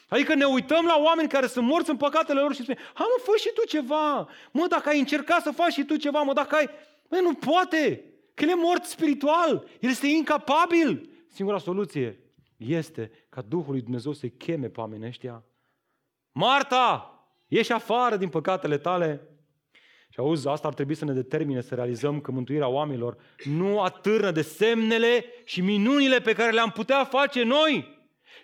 Adică 0.08 0.34
ne 0.34 0.44
uităm 0.44 0.84
la 0.84 1.00
oameni 1.04 1.28
care 1.28 1.46
sunt 1.46 1.66
morți 1.66 1.90
în 1.90 1.96
păcatele 1.96 2.40
lor 2.40 2.54
și 2.54 2.62
spunem, 2.62 2.80
ha 2.94 3.04
mă, 3.04 3.22
fă 3.22 3.38
și 3.38 3.50
tu 3.54 3.66
ceva. 3.66 4.28
Mă, 4.50 4.66
dacă 4.68 4.88
ai 4.88 4.98
încercat 4.98 5.42
să 5.42 5.50
faci 5.50 5.72
și 5.72 5.84
tu 5.84 5.96
ceva, 5.96 6.22
mă, 6.22 6.32
dacă 6.32 6.54
ai... 6.54 6.68
Mă, 7.08 7.18
nu 7.22 7.34
poate, 7.34 8.04
că 8.34 8.44
el 8.44 8.50
e 8.50 8.54
mort 8.54 8.84
spiritual, 8.84 9.66
el 9.80 9.90
este 9.90 10.06
incapabil. 10.06 11.08
Singura 11.28 11.58
soluție 11.58 12.20
este 12.56 13.10
ca 13.28 13.42
Duhul 13.48 13.72
lui 13.72 13.80
Dumnezeu 13.80 14.12
să-i 14.12 14.32
cheme 14.32 14.66
pe 14.68 14.80
oamenii 14.80 15.06
ăștia. 15.06 15.44
Marta, 16.32 17.14
ieși 17.46 17.72
afară 17.72 18.16
din 18.16 18.28
păcatele 18.28 18.78
tale. 18.78 19.28
Și 20.08 20.18
auzi, 20.18 20.48
asta 20.48 20.68
ar 20.68 20.74
trebui 20.74 20.94
să 20.94 21.04
ne 21.04 21.12
determine 21.12 21.60
să 21.60 21.74
realizăm 21.74 22.20
că 22.20 22.30
mântuirea 22.30 22.68
oamenilor 22.68 23.16
nu 23.44 23.80
atârnă 23.80 24.30
de 24.30 24.42
semnele 24.42 25.24
și 25.44 25.60
minunile 25.60 26.20
pe 26.20 26.32
care 26.32 26.50
le-am 26.50 26.70
putea 26.70 27.04
face 27.04 27.42
noi, 27.42 27.99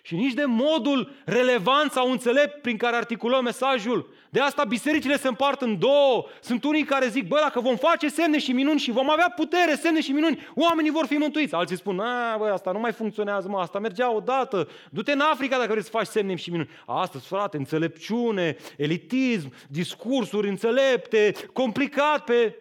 și 0.07 0.15
nici 0.15 0.33
de 0.33 0.45
modul 0.45 1.11
relevant 1.25 1.91
sau 1.91 2.11
înțelept 2.11 2.61
prin 2.61 2.77
care 2.77 2.95
articulăm 2.95 3.43
mesajul. 3.43 4.13
De 4.29 4.39
asta 4.39 4.63
bisericile 4.63 5.17
se 5.17 5.27
împart 5.27 5.61
în 5.61 5.79
două. 5.79 6.25
Sunt 6.41 6.63
unii 6.63 6.83
care 6.83 7.07
zic, 7.07 7.27
bă, 7.27 7.37
dacă 7.41 7.59
vom 7.59 7.75
face 7.75 8.07
semne 8.07 8.39
și 8.39 8.51
minuni 8.51 8.79
și 8.79 8.91
vom 8.91 9.09
avea 9.09 9.33
putere, 9.35 9.75
semne 9.75 10.01
și 10.01 10.11
minuni, 10.11 10.47
oamenii 10.55 10.91
vor 10.91 11.05
fi 11.05 11.13
mântuiți. 11.13 11.53
Alții 11.53 11.75
spun, 11.75 11.99
a, 11.99 12.37
bă, 12.37 12.45
asta 12.45 12.71
nu 12.71 12.79
mai 12.79 12.91
funcționează, 12.91 13.47
mă, 13.47 13.59
asta 13.59 13.79
mergea 13.79 14.13
odată. 14.13 14.67
Du-te 14.91 15.11
în 15.11 15.19
Africa 15.19 15.57
dacă 15.57 15.71
vrei 15.71 15.83
să 15.83 15.89
faci 15.89 16.07
semne 16.07 16.35
și 16.35 16.49
minuni. 16.49 16.69
Astăzi, 16.85 17.27
frate, 17.27 17.57
înțelepciune, 17.57 18.55
elitism, 18.77 19.53
discursuri 19.69 20.49
înțelepte, 20.49 21.33
complicat 21.53 22.23
pe... 22.23 22.55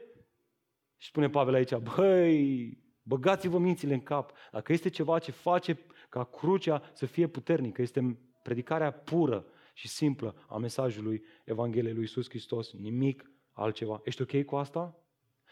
Și 0.96 1.08
spune 1.08 1.28
Pavel 1.28 1.54
aici, 1.54 1.74
băi, 1.74 2.78
băgați-vă 3.02 3.58
mințile 3.58 3.94
în 3.94 4.02
cap. 4.02 4.32
Dacă 4.52 4.72
este 4.72 4.88
ceva 4.88 5.18
ce 5.18 5.30
face 5.30 5.78
ca 6.08 6.24
crucea 6.24 6.82
să 6.92 7.06
fie 7.06 7.26
puternică. 7.26 7.82
Este 7.82 8.18
predicarea 8.42 8.90
pură 8.90 9.46
și 9.72 9.88
simplă 9.88 10.34
a 10.48 10.56
mesajului 10.56 11.24
Evangheliei 11.44 11.92
lui 11.92 12.02
Iisus 12.02 12.28
Hristos. 12.28 12.72
Nimic 12.72 13.30
altceva. 13.52 14.00
Ești 14.04 14.22
ok 14.22 14.44
cu 14.44 14.56
asta? 14.56 14.96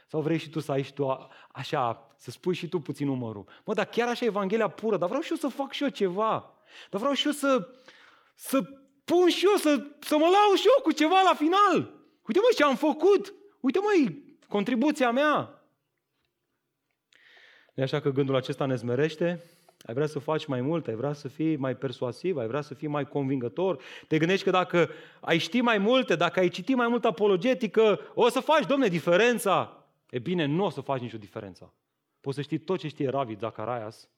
Sau 0.07 0.21
vrei 0.21 0.39
și 0.39 0.51
tu 0.51 0.61
să 0.61 0.73
ai 0.73 0.83
și 0.83 0.93
tu 0.93 1.31
așa, 1.53 2.15
să 2.17 2.31
spui 2.31 2.55
și 2.55 2.69
tu 2.69 2.81
puțin 2.81 3.07
numărul? 3.07 3.49
Mă, 3.65 3.75
dar 3.75 3.87
chiar 3.87 4.09
așa 4.09 4.25
Evanghelia 4.25 4.69
pură, 4.69 4.97
dar 4.97 5.09
vreau 5.09 5.23
și 5.23 5.31
eu 5.31 5.37
să 5.37 5.49
fac 5.49 5.73
și 5.73 5.83
eu 5.83 5.89
ceva. 5.89 6.55
Dar 6.91 7.01
vreau 7.01 7.15
și 7.15 7.27
eu 7.27 7.33
să, 7.33 7.69
să 8.35 8.63
pun 9.05 9.29
și 9.29 9.45
eu, 9.45 9.57
să, 9.57 9.87
să 10.01 10.17
mă 10.17 10.25
lau 10.25 10.55
și 10.57 10.67
eu 10.77 10.83
cu 10.83 10.93
ceva 10.93 11.23
la 11.23 11.35
final. 11.35 11.93
Uite 12.27 12.41
mă 12.41 12.49
ce 12.57 12.65
am 12.65 12.77
făcut. 12.77 13.35
Uite 13.61 13.79
măi, 13.79 14.37
contribuția 14.49 15.11
mea. 15.11 15.65
E 17.75 17.83
așa 17.83 18.01
că 18.01 18.11
gândul 18.11 18.35
acesta 18.35 18.67
ne 18.67 18.75
zmerește 18.75 19.43
ai 19.87 19.95
vrea 19.95 20.07
să 20.07 20.19
faci 20.19 20.47
mai 20.47 20.61
mult, 20.61 20.87
ai 20.87 20.95
vrea 20.95 21.13
să 21.13 21.29
fii 21.29 21.57
mai 21.57 21.77
persuasiv, 21.77 22.37
ai 22.37 22.47
vrea 22.47 22.61
să 22.61 22.75
fii 22.75 22.89
mai 22.89 23.09
convingător. 23.09 23.83
Te 24.09 24.19
gândești 24.19 24.45
că 24.45 24.51
dacă 24.51 24.91
ai 25.21 25.39
ști 25.39 25.61
mai 25.61 25.79
multe, 25.79 26.17
dacă 26.17 26.41
ai 26.41 26.49
citit 26.49 26.77
mai 26.77 26.89
mult 26.89 27.05
apologetică, 27.05 28.01
o 28.15 28.29
să 28.29 28.41
faci, 28.41 28.67
domne, 28.67 28.89
diferența. 28.89 29.85
E 30.11 30.19
bine, 30.19 30.45
nu 30.45 30.65
o 30.65 30.71
să 30.71 30.81
faci 30.81 31.01
nicio 31.01 31.19
diferență. 31.19 31.73
Poți 32.21 32.37
să 32.37 32.43
știi 32.43 32.59
tot 32.59 32.79
ce 32.79 32.89
știe 32.89 33.09
Ravi 33.09 33.35
Zacarias. 33.35 34.09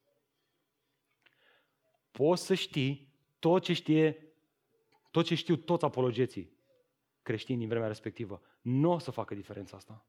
Poți 2.10 2.44
să 2.44 2.54
știi 2.54 3.08
tot 3.38 3.62
ce 3.62 3.72
știe, 3.72 4.32
tot 5.10 5.24
ce 5.24 5.34
știu 5.34 5.56
toți 5.56 5.84
apologeții 5.84 6.52
creștini 7.22 7.58
din 7.58 7.68
vremea 7.68 7.88
respectivă. 7.88 8.42
Nu 8.60 8.92
o 8.92 8.98
să 8.98 9.10
facă 9.10 9.34
diferența 9.34 9.76
asta. 9.76 10.04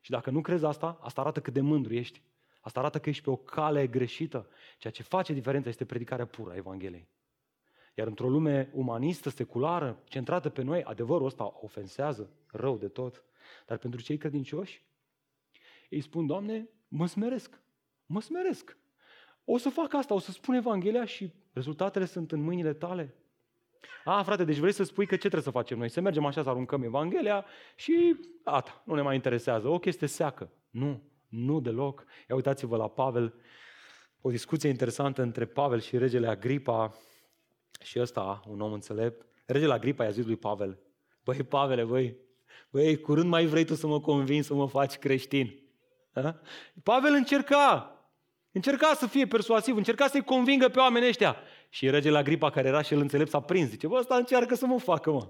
Și 0.00 0.10
dacă 0.10 0.30
nu 0.30 0.40
crezi 0.40 0.64
asta, 0.64 0.98
asta 1.00 1.20
arată 1.20 1.40
cât 1.40 1.52
de 1.52 1.60
mândru 1.60 1.94
ești. 1.94 2.22
Asta 2.68 2.80
arată 2.80 2.98
că 2.98 3.08
ești 3.08 3.22
pe 3.22 3.30
o 3.30 3.36
cale 3.36 3.86
greșită. 3.86 4.48
Ceea 4.78 4.92
ce 4.92 5.02
face 5.02 5.32
diferența 5.32 5.68
este 5.68 5.84
predicarea 5.84 6.26
pură 6.26 6.50
a 6.50 6.56
Evangheliei. 6.56 7.08
Iar 7.94 8.06
într-o 8.06 8.28
lume 8.28 8.70
umanistă, 8.72 9.28
seculară, 9.28 10.02
centrată 10.04 10.48
pe 10.48 10.62
noi, 10.62 10.82
adevărul 10.82 11.26
ăsta 11.26 11.58
ofensează 11.60 12.30
rău 12.50 12.76
de 12.76 12.88
tot. 12.88 13.24
Dar 13.66 13.78
pentru 13.78 14.02
cei 14.02 14.16
credincioși, 14.16 14.84
ei 15.88 16.00
spun, 16.00 16.26
Doamne, 16.26 16.68
mă 16.88 17.06
smeresc, 17.06 17.60
mă 18.06 18.20
smeresc. 18.20 18.76
O 19.44 19.56
să 19.56 19.68
fac 19.68 19.94
asta, 19.94 20.14
o 20.14 20.18
să 20.18 20.30
spun 20.30 20.54
Evanghelia 20.54 21.04
și 21.04 21.32
rezultatele 21.52 22.04
sunt 22.04 22.32
în 22.32 22.40
mâinile 22.40 22.72
tale. 22.72 23.14
A, 24.04 24.22
frate, 24.22 24.44
deci 24.44 24.58
vrei 24.58 24.72
să 24.72 24.82
spui 24.82 25.06
că 25.06 25.14
ce 25.14 25.20
trebuie 25.20 25.42
să 25.42 25.50
facem 25.50 25.78
noi? 25.78 25.88
Să 25.88 26.00
mergem 26.00 26.24
așa 26.24 26.42
să 26.42 26.48
aruncăm 26.48 26.82
Evanghelia 26.82 27.44
și 27.76 28.16
gata, 28.44 28.82
nu 28.84 28.94
ne 28.94 29.02
mai 29.02 29.14
interesează. 29.14 29.68
O 29.68 29.78
chestie 29.78 30.06
seacă. 30.06 30.50
Nu. 30.70 31.02
Nu 31.28 31.60
deloc. 31.60 32.04
Ia 32.28 32.34
uitați-vă 32.34 32.76
la 32.76 32.88
Pavel, 32.88 33.34
o 34.20 34.30
discuție 34.30 34.68
interesantă 34.68 35.22
între 35.22 35.44
Pavel 35.44 35.80
și 35.80 35.98
regele 35.98 36.28
Agripa 36.28 36.94
și 37.82 38.00
ăsta, 38.00 38.42
un 38.48 38.60
om 38.60 38.72
înțelept. 38.72 39.26
Regele 39.46 39.72
Agripa 39.72 40.04
i-a 40.04 40.10
zis 40.10 40.24
lui 40.24 40.36
Pavel, 40.36 40.78
băi 41.24 41.42
Pavele, 41.42 41.84
băi, 41.84 42.16
băi, 42.70 43.00
curând 43.00 43.28
mai 43.28 43.46
vrei 43.46 43.64
tu 43.64 43.74
să 43.74 43.86
mă 43.86 44.00
convingi 44.00 44.46
să 44.46 44.54
mă 44.54 44.68
faci 44.68 44.96
creștin. 44.96 45.62
Ha? 46.12 46.40
Pavel 46.82 47.14
încerca, 47.14 47.92
încerca 48.52 48.94
să 48.94 49.06
fie 49.06 49.26
persuasiv, 49.26 49.76
încerca 49.76 50.06
să-i 50.06 50.24
convingă 50.24 50.68
pe 50.68 50.78
oamenii 50.78 51.08
ăștia. 51.08 51.36
Și 51.68 51.90
regele 51.90 52.18
Agripa, 52.18 52.50
care 52.50 52.68
era 52.68 52.82
și 52.82 52.92
el 52.92 53.00
înțelept, 53.00 53.30
s-a 53.30 53.40
prins. 53.40 53.68
Zice, 53.68 53.86
bă, 53.86 53.96
ăsta 53.98 54.16
încearcă 54.16 54.54
să 54.54 54.66
mă 54.66 54.78
facă, 54.78 55.10
mă. 55.10 55.28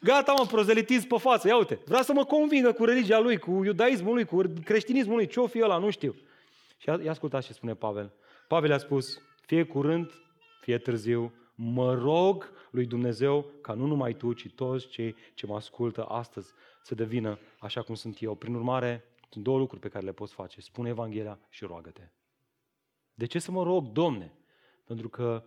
Gata, 0.00 0.32
mă, 0.32 0.46
prozelitism 0.46 1.06
pe 1.06 1.16
față, 1.18 1.48
ia 1.48 1.56
uite. 1.56 1.80
Vrea 1.84 2.02
să 2.02 2.12
mă 2.12 2.24
convingă 2.24 2.72
cu 2.72 2.84
religia 2.84 3.18
lui, 3.18 3.38
cu 3.38 3.64
iudaismul 3.64 4.14
lui, 4.14 4.24
cu 4.24 4.42
creștinismul 4.64 5.16
lui, 5.16 5.26
ce-o 5.26 5.46
fi 5.46 5.62
ăla, 5.62 5.78
nu 5.78 5.90
știu. 5.90 6.14
Și 6.78 6.88
ia 6.88 7.10
ascultați 7.10 7.46
ce 7.46 7.52
spune 7.52 7.74
Pavel. 7.74 8.12
Pavel 8.48 8.72
a 8.72 8.78
spus, 8.78 9.20
fie 9.46 9.64
curând, 9.64 10.12
fie 10.60 10.78
târziu, 10.78 11.32
mă 11.54 11.94
rog 11.94 12.52
lui 12.70 12.86
Dumnezeu 12.86 13.46
ca 13.60 13.72
nu 13.72 13.86
numai 13.86 14.12
tu, 14.12 14.32
ci 14.32 14.48
toți 14.54 14.88
cei 14.88 15.16
ce 15.34 15.46
mă 15.46 15.54
ascultă 15.54 16.04
astăzi 16.04 16.52
să 16.82 16.94
devină 16.94 17.38
așa 17.58 17.82
cum 17.82 17.94
sunt 17.94 18.22
eu. 18.22 18.34
Prin 18.34 18.54
urmare, 18.54 19.04
sunt 19.30 19.44
două 19.44 19.58
lucruri 19.58 19.80
pe 19.80 19.88
care 19.88 20.04
le 20.04 20.12
poți 20.12 20.34
face. 20.34 20.60
Spune 20.60 20.88
Evanghelia 20.88 21.38
și 21.48 21.64
roagă-te. 21.64 22.08
De 23.14 23.26
ce 23.26 23.38
să 23.38 23.50
mă 23.50 23.62
rog, 23.62 23.86
Domne? 23.92 24.32
Pentru 24.84 25.08
că 25.08 25.44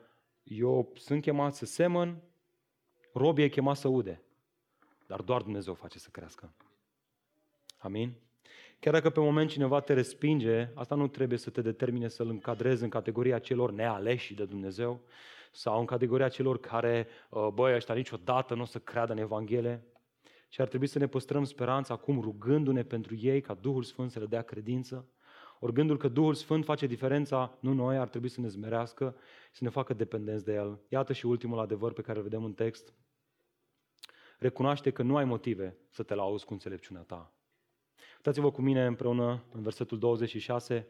eu 0.47 0.91
sunt 0.95 1.21
chemat 1.21 1.55
să 1.55 1.65
semăn, 1.65 2.21
robii 3.13 3.43
e 3.43 3.49
chemat 3.49 3.77
să 3.77 3.87
ude. 3.87 4.21
Dar 5.07 5.21
doar 5.21 5.41
Dumnezeu 5.41 5.73
face 5.73 5.99
să 5.99 6.09
crească. 6.11 6.53
Amin? 7.77 8.13
Chiar 8.79 8.93
dacă 8.93 9.09
pe 9.09 9.19
moment 9.19 9.49
cineva 9.49 9.79
te 9.79 9.93
respinge, 9.93 10.69
asta 10.73 10.95
nu 10.95 11.07
trebuie 11.07 11.37
să 11.37 11.49
te 11.49 11.61
determine 11.61 12.07
să-l 12.07 12.29
încadrezi 12.29 12.83
în 12.83 12.89
categoria 12.89 13.39
celor 13.39 13.71
nealeși 13.71 14.33
de 14.33 14.45
Dumnezeu 14.45 15.01
sau 15.51 15.79
în 15.79 15.85
categoria 15.85 16.29
celor 16.29 16.59
care, 16.59 17.07
uh, 17.29 17.47
băi, 17.53 17.75
ăștia 17.75 17.95
niciodată 17.95 18.55
nu 18.55 18.61
o 18.61 18.65
să 18.65 18.79
creadă 18.79 19.11
în 19.11 19.17
Evanghelie, 19.17 19.83
ci 20.49 20.59
ar 20.59 20.67
trebui 20.67 20.87
să 20.87 20.99
ne 20.99 21.07
păstrăm 21.07 21.43
speranța 21.43 21.93
acum 21.93 22.19
rugându-ne 22.19 22.83
pentru 22.83 23.15
ei 23.15 23.41
ca 23.41 23.53
Duhul 23.53 23.83
Sfânt 23.83 24.11
să 24.11 24.19
le 24.19 24.25
dea 24.25 24.41
credință. 24.41 25.07
Ori 25.59 25.73
gândul 25.73 25.97
că 25.97 26.07
Duhul 26.07 26.33
Sfânt 26.33 26.63
face 26.63 26.85
diferența, 26.85 27.57
nu 27.59 27.73
noi, 27.73 27.97
ar 27.97 28.07
trebui 28.07 28.29
să 28.29 28.41
ne 28.41 28.47
zmerească, 28.47 29.15
să 29.51 29.63
ne 29.63 29.69
facă 29.69 29.93
dependenți 29.93 30.45
de 30.45 30.53
El. 30.53 30.79
Iată 30.89 31.13
și 31.13 31.25
ultimul 31.25 31.59
adevăr 31.59 31.93
pe 31.93 32.01
care 32.01 32.17
îl 32.17 32.23
vedem 32.23 32.43
în 32.43 32.53
text 32.53 32.93
recunoaște 34.37 34.91
că 34.91 35.03
nu 35.03 35.15
ai 35.15 35.25
motive 35.25 35.77
să 35.89 36.03
te 36.03 36.15
lauzi 36.15 36.45
cu 36.45 36.53
înțelepciunea 36.53 37.01
ta. 37.01 37.33
Uitați-vă 38.15 38.51
cu 38.51 38.61
mine 38.61 38.85
împreună 38.85 39.43
în 39.51 39.61
versetul 39.61 39.99
26. 39.99 40.87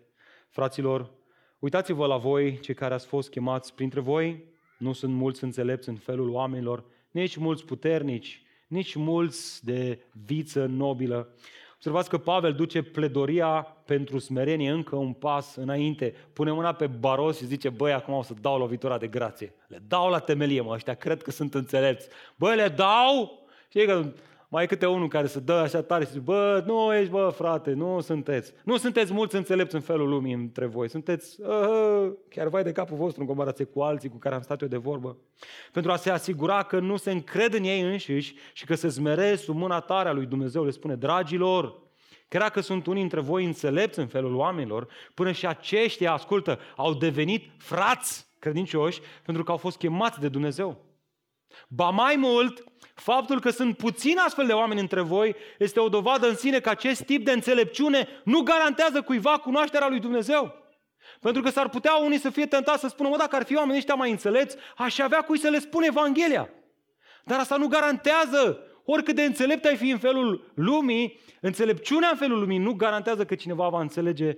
Fraților, 0.49 1.11
uitați-vă 1.59 2.05
la 2.05 2.17
voi, 2.17 2.59
cei 2.59 2.73
care 2.73 2.93
ați 2.93 3.05
fost 3.05 3.29
chemați 3.29 3.73
printre 3.73 3.99
voi. 3.99 4.43
Nu 4.77 4.93
sunt 4.93 5.13
mulți 5.13 5.43
înțelepți 5.43 5.89
în 5.89 5.95
felul 5.95 6.29
oamenilor, 6.29 6.85
nici 7.11 7.35
mulți 7.35 7.65
puternici, 7.65 8.41
nici 8.67 8.95
mulți 8.95 9.65
de 9.65 9.99
viță 10.25 10.65
nobilă. 10.65 11.35
Observați 11.77 12.09
că 12.09 12.17
Pavel 12.17 12.53
duce 12.53 12.81
pledoria 12.81 13.77
pentru 13.85 14.19
smerenie 14.19 14.69
încă 14.69 14.95
un 14.95 15.13
pas 15.13 15.55
înainte. 15.55 16.13
Pune 16.33 16.51
mâna 16.51 16.73
pe 16.73 16.87
baros 16.87 17.37
și 17.37 17.45
zice, 17.45 17.69
băi, 17.69 17.93
acum 17.93 18.13
o 18.13 18.23
să 18.23 18.33
dau 18.41 18.57
lovitura 18.57 18.97
de 18.97 19.07
grație. 19.07 19.53
Le 19.67 19.81
dau 19.87 20.09
la 20.09 20.19
temelie, 20.19 20.61
mă, 20.61 20.73
ăștia 20.73 20.93
cred 20.93 21.21
că 21.21 21.31
sunt 21.31 21.53
înțelepți. 21.53 22.07
Băi, 22.35 22.55
le 22.55 22.67
dau! 22.67 23.45
Și 23.69 23.85
că 23.85 24.13
mai 24.47 24.63
e 24.63 24.67
câte 24.67 24.85
unul 24.85 25.07
care 25.07 25.27
se 25.27 25.39
dă 25.39 25.53
așa 25.53 25.81
tare 25.81 26.03
și 26.03 26.09
zice, 26.09 26.21
bă, 26.21 26.63
nu 26.65 26.93
ești, 26.93 27.11
bă, 27.11 27.33
frate, 27.35 27.73
nu 27.73 27.99
sunteți. 28.01 28.53
Nu 28.63 28.77
sunteți 28.77 29.13
mulți 29.13 29.35
înțelepți 29.35 29.75
în 29.75 29.81
felul 29.81 30.09
lumii 30.09 30.33
între 30.33 30.65
voi. 30.65 30.89
Sunteți, 30.89 31.41
uh, 31.41 32.11
chiar 32.29 32.47
vai 32.47 32.63
de 32.63 32.71
capul 32.71 32.97
vostru 32.97 33.21
în 33.21 33.27
comparație 33.27 33.65
cu 33.65 33.81
alții 33.81 34.09
cu 34.09 34.17
care 34.17 34.35
am 34.35 34.41
stat 34.41 34.61
eu 34.61 34.67
de 34.67 34.77
vorbă. 34.77 35.17
Pentru 35.71 35.91
a 35.91 35.95
se 35.95 36.09
asigura 36.09 36.63
că 36.63 36.79
nu 36.79 36.97
se 36.97 37.11
încred 37.11 37.53
în 37.53 37.63
ei 37.63 37.81
înșiși 37.81 38.35
și 38.53 38.65
că 38.65 38.75
se 38.75 38.87
zmeresc 38.87 39.43
sub 39.43 39.55
mâna 39.55 39.79
tare 39.79 40.09
a 40.09 40.13
lui 40.13 40.25
Dumnezeu, 40.25 40.63
le 40.63 40.71
spune, 40.71 40.95
dragilor, 40.95 41.85
Chiar 42.29 42.49
că 42.49 42.61
sunt 42.61 42.85
unii 42.85 42.99
dintre 42.99 43.19
voi 43.19 43.45
înțelepți 43.45 43.99
în 43.99 44.07
felul 44.07 44.35
oamenilor, 44.35 44.87
până 45.13 45.31
și 45.31 45.47
aceștia, 45.47 46.13
ascultă, 46.13 46.59
au 46.75 46.93
devenit 46.93 47.49
frați 47.57 48.27
credincioși 48.39 49.01
pentru 49.25 49.43
că 49.43 49.51
au 49.51 49.57
fost 49.57 49.77
chemați 49.77 50.19
de 50.19 50.27
Dumnezeu. 50.27 50.86
Ba 51.67 51.89
mai 51.89 52.15
mult, 52.15 52.63
faptul 52.93 53.39
că 53.39 53.49
sunt 53.49 53.77
puțini 53.77 54.17
astfel 54.17 54.45
de 54.45 54.53
oameni 54.53 54.79
între 54.79 55.01
voi 55.01 55.35
este 55.59 55.79
o 55.79 55.89
dovadă 55.89 56.27
în 56.27 56.35
sine 56.35 56.59
că 56.59 56.69
acest 56.69 57.03
tip 57.03 57.25
de 57.25 57.31
înțelepciune 57.31 58.07
nu 58.23 58.41
garantează 58.41 59.01
cuiva 59.01 59.37
cunoașterea 59.37 59.87
lui 59.87 59.99
Dumnezeu. 59.99 60.65
Pentru 61.21 61.41
că 61.41 61.49
s-ar 61.49 61.69
putea 61.69 61.95
unii 61.95 62.17
să 62.17 62.29
fie 62.29 62.45
tentați 62.45 62.79
să 62.79 62.87
spună, 62.87 63.09
mă, 63.09 63.17
dacă 63.17 63.35
ar 63.35 63.43
fi 63.43 63.55
oamenii 63.55 63.77
ăștia 63.77 63.95
mai 63.95 64.11
înțelepți, 64.11 64.57
aș 64.77 64.99
avea 64.99 65.21
cui 65.21 65.37
să 65.37 65.49
le 65.49 65.59
spun 65.59 65.83
Evanghelia. 65.83 66.49
Dar 67.23 67.39
asta 67.39 67.57
nu 67.57 67.67
garantează, 67.67 68.59
oricât 68.85 69.15
de 69.15 69.23
înțelept 69.23 69.65
ai 69.65 69.75
fi 69.75 69.89
în 69.89 69.97
felul 69.97 70.51
lumii, 70.55 71.19
înțelepciunea 71.41 72.09
în 72.09 72.17
felul 72.17 72.39
lumii 72.39 72.57
nu 72.57 72.73
garantează 72.73 73.25
că 73.25 73.35
cineva 73.35 73.69
va 73.69 73.81
înțelege 73.81 74.35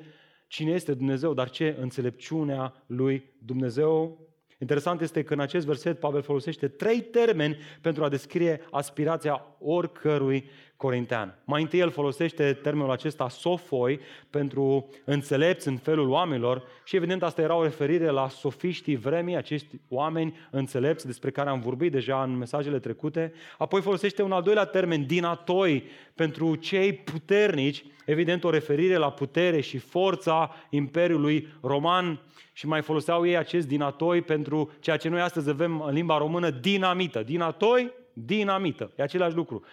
cine 0.47 0.71
este 0.71 0.93
Dumnezeu, 0.93 1.33
dar 1.33 1.49
ce 1.49 1.77
înțelepciunea 1.79 2.83
lui 2.85 3.33
Dumnezeu 3.45 4.19
Interesant 4.61 5.01
este 5.01 5.23
că 5.23 5.33
în 5.33 5.39
acest 5.39 5.65
verset 5.65 5.99
Pavel 5.99 6.21
folosește 6.21 6.67
trei 6.67 7.01
termeni 7.01 7.57
pentru 7.81 8.03
a 8.03 8.09
descrie 8.09 8.61
aspirația 8.71 9.45
oricărui 9.59 10.49
corintean. 10.79 11.35
Mai 11.45 11.61
întâi 11.61 11.79
el 11.79 11.89
folosește 11.89 12.53
termenul 12.53 12.91
acesta 12.91 13.29
sofoi 13.29 13.99
pentru 14.29 14.89
înțelepți 15.05 15.67
în 15.67 15.77
felul 15.77 16.09
oamenilor 16.09 16.63
și 16.83 16.95
evident 16.95 17.23
asta 17.23 17.41
era 17.41 17.55
o 17.55 17.63
referire 17.63 18.09
la 18.09 18.29
sofiștii 18.29 18.95
vremii, 18.95 19.35
acești 19.35 19.79
oameni 19.89 20.37
înțelepți 20.51 21.05
despre 21.05 21.31
care 21.31 21.49
am 21.49 21.59
vorbit 21.59 21.91
deja 21.91 22.23
în 22.23 22.37
mesajele 22.37 22.79
trecute. 22.79 23.33
Apoi 23.57 23.81
folosește 23.81 24.21
un 24.21 24.31
al 24.31 24.41
doilea 24.41 24.65
termen, 24.65 25.05
dinatoi, 25.05 25.83
pentru 26.15 26.55
cei 26.55 26.93
puternici, 26.93 27.85
evident 28.05 28.43
o 28.43 28.49
referire 28.49 28.95
la 28.95 29.11
putere 29.11 29.59
și 29.59 29.77
forța 29.77 30.55
Imperiului 30.69 31.47
Roman 31.61 32.21
și 32.53 32.67
mai 32.67 32.81
foloseau 32.81 33.25
ei 33.25 33.37
acest 33.37 33.67
dinatoi 33.67 34.21
pentru 34.21 34.71
ceea 34.79 34.97
ce 34.97 35.09
noi 35.09 35.21
astăzi 35.21 35.49
avem 35.49 35.81
în 35.81 35.93
limba 35.93 36.17
română 36.17 36.49
dinamită. 36.49 37.23
Dinatoi, 37.23 37.91
dinamită. 38.13 38.91
E 38.95 39.03
același 39.03 39.35
lucru. 39.35 39.63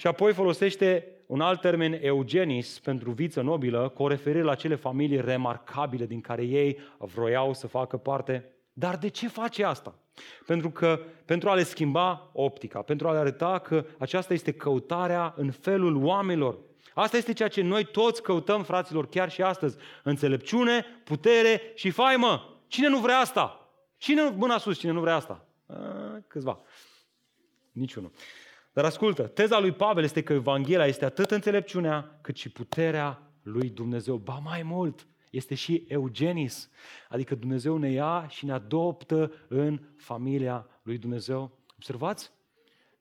Și 0.00 0.06
apoi 0.06 0.32
folosește 0.32 1.06
un 1.26 1.40
alt 1.40 1.60
termen, 1.60 1.98
eugenis, 2.02 2.78
pentru 2.78 3.10
viță 3.10 3.40
nobilă, 3.40 3.88
cu 3.88 4.02
o 4.02 4.08
referire 4.08 4.42
la 4.42 4.54
cele 4.54 4.74
familii 4.74 5.20
remarcabile 5.20 6.06
din 6.06 6.20
care 6.20 6.42
ei 6.42 6.78
vroiau 6.98 7.54
să 7.54 7.66
facă 7.66 7.96
parte. 7.96 8.52
Dar 8.72 8.96
de 8.96 9.08
ce 9.08 9.28
face 9.28 9.64
asta? 9.64 9.98
Pentru 10.46 10.70
că 10.70 11.00
pentru 11.24 11.48
a 11.48 11.54
le 11.54 11.62
schimba 11.62 12.30
optica, 12.32 12.82
pentru 12.82 13.08
a 13.08 13.12
le 13.12 13.18
arăta 13.18 13.58
că 13.58 13.84
aceasta 13.98 14.32
este 14.32 14.52
căutarea 14.52 15.34
în 15.36 15.50
felul 15.50 16.04
oamenilor. 16.04 16.58
Asta 16.94 17.16
este 17.16 17.32
ceea 17.32 17.48
ce 17.48 17.62
noi 17.62 17.84
toți 17.84 18.22
căutăm, 18.22 18.62
fraților, 18.62 19.08
chiar 19.08 19.30
și 19.30 19.42
astăzi. 19.42 19.76
Înțelepciune, 20.02 20.84
putere 21.04 21.72
și 21.74 21.90
faimă. 21.90 22.60
Cine 22.66 22.88
nu 22.88 22.98
vrea 22.98 23.18
asta? 23.18 23.70
Cine, 23.96 24.30
mâna 24.30 24.58
sus, 24.58 24.78
cine 24.78 24.92
nu 24.92 25.00
vrea 25.00 25.14
asta? 25.14 25.46
A, 25.66 25.76
câțiva. 26.26 26.60
Niciunul. 27.72 28.10
Dar 28.72 28.84
ascultă, 28.84 29.26
teza 29.26 29.58
lui 29.58 29.72
Pavel 29.72 30.04
este 30.04 30.22
că 30.22 30.32
Evanghelia 30.32 30.86
este 30.86 31.04
atât 31.04 31.30
înțelepciunea 31.30 32.18
cât 32.20 32.36
și 32.36 32.48
puterea 32.48 33.32
lui 33.42 33.68
Dumnezeu. 33.68 34.16
Ba 34.16 34.38
mai 34.44 34.62
mult, 34.62 35.06
este 35.30 35.54
și 35.54 35.84
eugenis, 35.88 36.70
adică 37.08 37.34
Dumnezeu 37.34 37.76
ne 37.76 37.90
ia 37.90 38.26
și 38.28 38.44
ne 38.44 38.52
adoptă 38.52 39.32
în 39.48 39.80
familia 39.96 40.66
lui 40.82 40.98
Dumnezeu. 40.98 41.58
Observați? 41.74 42.32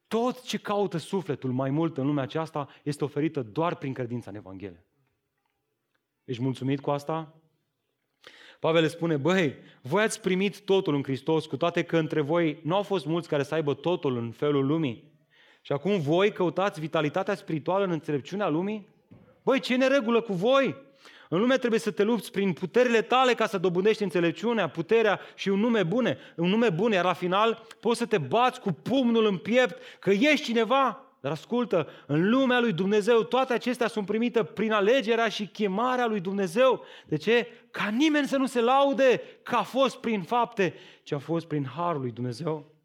Tot 0.07 0.41
ce 0.41 0.57
caută 0.57 0.97
sufletul 0.97 1.51
mai 1.51 1.69
mult 1.69 1.97
în 1.97 2.05
lumea 2.05 2.23
aceasta 2.23 2.67
este 2.83 3.03
oferită 3.03 3.41
doar 3.41 3.75
prin 3.75 3.93
credința 3.93 4.29
în 4.29 4.35
Evanghelie. 4.35 4.85
Ești 6.23 6.41
mulțumit 6.41 6.79
cu 6.79 6.91
asta? 6.91 7.33
Pavel 8.59 8.81
le 8.81 8.87
spune, 8.87 9.17
băi, 9.17 9.55
voi 9.81 10.03
ați 10.03 10.21
primit 10.21 10.61
totul 10.61 10.95
în 10.95 11.03
Hristos, 11.03 11.45
cu 11.45 11.57
toate 11.57 11.83
că 11.83 11.97
între 11.97 12.21
voi 12.21 12.59
nu 12.63 12.75
au 12.75 12.83
fost 12.83 13.05
mulți 13.05 13.27
care 13.27 13.43
să 13.43 13.53
aibă 13.53 13.73
totul 13.73 14.17
în 14.17 14.31
felul 14.31 14.65
lumii. 14.65 15.11
Și 15.61 15.71
acum 15.71 15.99
voi 15.99 16.31
căutați 16.31 16.79
vitalitatea 16.79 17.35
spirituală 17.35 17.83
în 17.83 17.91
înțelepciunea 17.91 18.47
lumii? 18.47 18.87
Băi, 19.43 19.59
ce 19.59 19.75
neregulă 19.75 20.21
cu 20.21 20.33
voi? 20.33 20.87
În 21.29 21.39
lume 21.39 21.57
trebuie 21.57 21.79
să 21.79 21.91
te 21.91 22.03
lupți 22.03 22.31
prin 22.31 22.53
puterile 22.53 23.01
tale 23.01 23.33
ca 23.33 23.45
să 23.45 23.57
dobândești 23.57 24.03
înțelepciunea, 24.03 24.69
puterea 24.69 25.19
și 25.35 25.49
un 25.49 25.59
nume 25.59 25.83
bune, 25.83 26.17
un 26.35 26.49
nume 26.49 26.69
bun, 26.69 26.91
iar 26.91 27.05
la 27.05 27.13
final 27.13 27.65
poți 27.79 27.99
să 27.99 28.05
te 28.05 28.17
bați 28.17 28.61
cu 28.61 28.71
pumnul 28.71 29.25
în 29.25 29.37
piept 29.37 29.77
că 29.99 30.09
ești 30.09 30.45
cineva. 30.45 31.03
Dar 31.21 31.31
ascultă, 31.31 31.87
în 32.05 32.29
lumea 32.29 32.59
lui 32.59 32.73
Dumnezeu 32.73 33.23
toate 33.23 33.53
acestea 33.53 33.87
sunt 33.87 34.05
primite 34.05 34.43
prin 34.43 34.71
alegerea 34.71 35.27
și 35.27 35.47
chemarea 35.47 36.05
lui 36.05 36.19
Dumnezeu. 36.19 36.83
De 37.05 37.17
ce? 37.17 37.47
Ca 37.71 37.87
nimeni 37.87 38.27
să 38.27 38.37
nu 38.37 38.45
se 38.45 38.61
laude 38.61 39.21
că 39.43 39.55
a 39.55 39.63
fost 39.63 39.97
prin 39.97 40.21
fapte, 40.21 40.73
ci 41.03 41.11
a 41.11 41.17
fost 41.17 41.45
prin 41.47 41.65
harul 41.65 42.01
lui 42.01 42.11
Dumnezeu. 42.11 42.78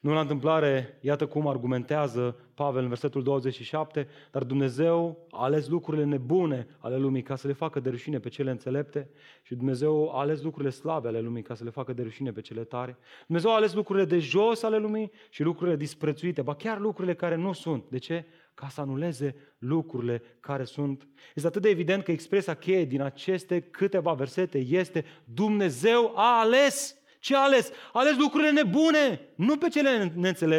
Nu 0.00 0.12
la 0.12 0.20
întâmplare, 0.20 0.98
iată 1.00 1.26
cum 1.26 1.46
argumentează 1.46 2.36
Pavel 2.54 2.82
în 2.82 2.88
versetul 2.88 3.22
27, 3.22 4.08
dar 4.30 4.44
Dumnezeu 4.44 5.26
a 5.30 5.44
ales 5.44 5.68
lucrurile 5.68 6.04
nebune 6.04 6.66
ale 6.78 6.96
lumii 6.96 7.22
ca 7.22 7.36
să 7.36 7.46
le 7.46 7.52
facă 7.52 7.80
de 7.80 7.90
rușine 7.90 8.18
pe 8.18 8.28
cele 8.28 8.50
înțelepte 8.50 9.10
și 9.42 9.54
Dumnezeu 9.54 10.10
a 10.14 10.20
ales 10.20 10.42
lucrurile 10.42 10.70
slabe 10.70 11.08
ale 11.08 11.20
lumii 11.20 11.42
ca 11.42 11.54
să 11.54 11.64
le 11.64 11.70
facă 11.70 11.92
de 11.92 12.02
rușine 12.02 12.32
pe 12.32 12.40
cele 12.40 12.64
tare. 12.64 12.98
Dumnezeu 13.26 13.50
a 13.50 13.54
ales 13.54 13.74
lucrurile 13.74 14.04
de 14.04 14.18
jos 14.18 14.62
ale 14.62 14.78
lumii 14.78 15.10
și 15.30 15.42
lucrurile 15.42 15.76
disprețuite, 15.76 16.42
ba 16.42 16.54
chiar 16.54 16.78
lucrurile 16.78 17.14
care 17.14 17.34
nu 17.34 17.52
sunt. 17.52 17.84
De 17.88 17.98
ce? 17.98 18.24
Ca 18.54 18.68
să 18.68 18.80
anuleze 18.80 19.34
lucrurile 19.58 20.22
care 20.40 20.64
sunt. 20.64 21.08
Este 21.34 21.48
atât 21.48 21.62
de 21.62 21.68
evident 21.68 22.02
că 22.02 22.10
expresia 22.10 22.54
cheie 22.54 22.84
din 22.84 23.00
aceste 23.00 23.60
câteva 23.60 24.12
versete 24.12 24.58
este 24.58 25.04
Dumnezeu 25.24 26.12
a 26.14 26.40
ales 26.40 26.95
ce 27.26 27.36
a 27.36 27.40
ales? 27.40 27.70
A 27.92 27.98
ales 28.00 28.16
lucrurile 28.16 28.50
nebune, 28.50 29.28
nu 29.36 29.56
pe 29.56 29.68
cele 29.68 30.12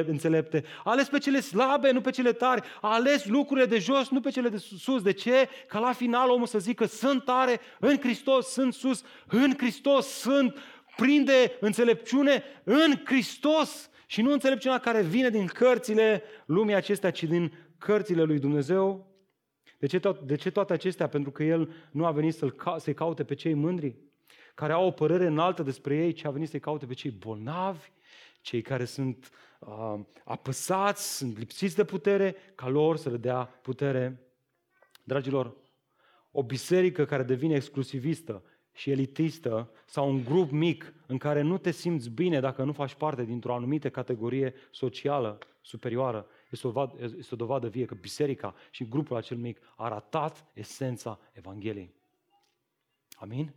înțelepte. 0.07 0.63
A 0.83 0.91
ales 0.91 1.07
pe 1.07 1.17
cele 1.17 1.39
slabe, 1.39 1.91
nu 1.91 2.01
pe 2.01 2.09
cele 2.09 2.31
tari. 2.31 2.61
A 2.81 2.93
ales 2.93 3.25
lucrurile 3.25 3.65
de 3.65 3.77
jos, 3.77 4.09
nu 4.09 4.19
pe 4.19 4.29
cele 4.29 4.49
de 4.49 4.57
sus. 4.57 5.01
De 5.01 5.11
ce? 5.11 5.49
Ca 5.67 5.79
la 5.79 5.91
final 5.93 6.29
omul 6.29 6.47
să 6.47 6.59
zică 6.59 6.85
sunt 6.85 7.23
tare 7.23 7.59
în 7.79 7.97
Hristos, 7.99 8.47
sunt 8.47 8.73
sus 8.73 9.03
în 9.27 9.53
Hristos, 9.57 10.07
sunt 10.07 10.57
prinde 10.95 11.57
înțelepciune 11.59 12.43
în 12.63 12.93
Hristos 13.05 13.89
și 14.07 14.21
nu 14.21 14.31
înțelepciunea 14.31 14.77
care 14.77 15.01
vine 15.01 15.29
din 15.29 15.45
cărțile 15.45 16.23
lumii 16.45 16.75
acestea, 16.75 17.11
ci 17.11 17.23
din 17.23 17.53
cărțile 17.77 18.23
lui 18.23 18.39
Dumnezeu. 18.39 19.15
De 19.79 19.87
ce, 19.87 19.99
to- 19.99 20.25
de 20.25 20.35
ce 20.35 20.51
toate 20.51 20.73
acestea? 20.73 21.07
Pentru 21.07 21.31
că 21.31 21.43
El 21.43 21.73
nu 21.91 22.05
a 22.05 22.11
venit 22.11 22.33
să-l 22.33 22.51
ca- 22.51 22.77
să-i 22.77 22.93
caute 22.93 23.23
pe 23.23 23.35
cei 23.35 23.53
mândri, 23.53 23.95
care 24.57 24.73
au 24.73 24.85
o 24.85 24.91
părere 24.91 25.25
înaltă 25.25 25.63
despre 25.63 25.95
ei, 25.95 26.13
ci 26.13 26.23
a 26.23 26.31
venit 26.31 26.49
să-i 26.49 26.59
caute 26.59 26.85
pe 26.85 26.93
cei 26.93 27.11
bolnavi, 27.11 27.91
cei 28.41 28.61
care 28.61 28.85
sunt 28.85 29.29
uh, 29.59 29.99
apăsați, 30.23 31.17
sunt 31.17 31.37
lipsiți 31.37 31.75
de 31.75 31.83
putere, 31.83 32.35
ca 32.55 32.67
lor 32.67 32.97
să 32.97 33.09
le 33.09 33.17
dea 33.17 33.43
putere. 33.43 34.31
Dragilor, 35.03 35.55
o 36.31 36.43
biserică 36.43 37.05
care 37.05 37.23
devine 37.23 37.55
exclusivistă 37.55 38.43
și 38.73 38.91
elitistă 38.91 39.71
sau 39.85 40.09
un 40.09 40.23
grup 40.23 40.51
mic 40.51 40.93
în 41.07 41.17
care 41.17 41.41
nu 41.41 41.57
te 41.57 41.71
simți 41.71 42.09
bine 42.09 42.39
dacă 42.39 42.63
nu 42.63 42.71
faci 42.71 42.93
parte 42.93 43.23
dintr-o 43.23 43.55
anumită 43.55 43.89
categorie 43.89 44.53
socială 44.71 45.37
superioară, 45.61 46.27
este 46.49 46.67
o, 46.67 46.71
dovadă, 46.71 47.15
este 47.17 47.33
o 47.33 47.37
dovadă 47.37 47.67
vie 47.67 47.85
că 47.85 47.95
biserica 47.95 48.55
și 48.71 48.87
grupul 48.87 49.15
acel 49.15 49.37
mic 49.37 49.59
a 49.75 49.87
ratat 49.87 50.45
esența 50.53 51.19
Evangheliei. 51.33 51.93
Amin? 53.15 53.53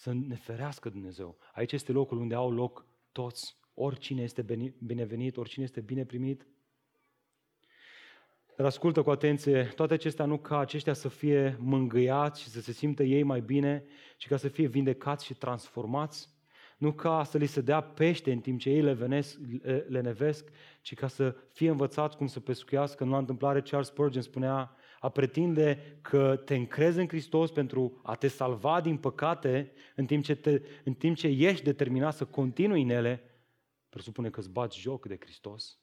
Să 0.00 0.12
ne 0.12 0.34
ferească 0.34 0.88
Dumnezeu. 0.88 1.38
Aici 1.52 1.72
este 1.72 1.92
locul 1.92 2.18
unde 2.18 2.34
au 2.34 2.50
loc 2.50 2.86
toți. 3.12 3.56
Oricine 3.74 4.22
este 4.22 4.42
binevenit, 4.78 5.36
oricine 5.36 5.64
este 5.64 5.80
bine 5.80 6.04
primit. 6.04 6.46
Dar 8.56 8.66
ascultă 8.66 9.02
cu 9.02 9.10
atenție, 9.10 9.64
toate 9.64 9.94
acestea 9.94 10.24
nu 10.24 10.38
ca 10.38 10.58
aceștia 10.58 10.92
să 10.92 11.08
fie 11.08 11.56
mângâiați 11.58 12.42
și 12.42 12.48
să 12.48 12.60
se 12.60 12.72
simtă 12.72 13.02
ei 13.02 13.22
mai 13.22 13.40
bine, 13.40 13.84
ci 14.16 14.26
ca 14.26 14.36
să 14.36 14.48
fie 14.48 14.66
vindecați 14.66 15.24
și 15.24 15.34
transformați. 15.34 16.28
Nu 16.78 16.92
ca 16.92 17.24
să 17.24 17.38
li 17.38 17.46
se 17.46 17.60
dea 17.60 17.80
pește 17.80 18.32
în 18.32 18.40
timp 18.40 18.60
ce 18.60 18.70
ei 18.70 18.82
le, 18.82 18.92
venesc, 18.92 19.38
le 19.88 20.00
nevesc, 20.00 20.48
ci 20.82 20.94
ca 20.94 21.06
să 21.06 21.36
fie 21.52 21.70
învățați 21.70 22.16
cum 22.16 22.26
să 22.26 22.40
pescuiască. 22.40 23.04
În 23.04 23.10
la 23.10 23.18
întâmplare, 23.18 23.60
Charles 23.60 23.88
Spurgeon 23.88 24.22
spunea, 24.22 24.76
a 25.02 25.08
pretinde 25.08 25.98
că 26.00 26.36
te 26.44 26.54
încrezi 26.54 26.98
în 26.98 27.08
Hristos 27.08 27.50
pentru 27.50 28.00
a 28.02 28.14
te 28.14 28.28
salva 28.28 28.80
din 28.80 28.96
păcate, 28.96 29.72
în 29.96 30.06
timp 30.06 30.24
ce, 30.24 30.34
te, 30.34 30.62
în 30.84 30.94
timp 30.94 31.16
ce 31.16 31.26
ești 31.26 31.64
determinat 31.64 32.14
să 32.14 32.24
continui 32.24 32.82
în 32.82 32.88
ele, 32.88 33.22
presupune 33.88 34.30
că 34.30 34.40
îți 34.40 34.50
bați 34.50 34.78
joc 34.78 35.06
de 35.06 35.16
Hristos, 35.20 35.78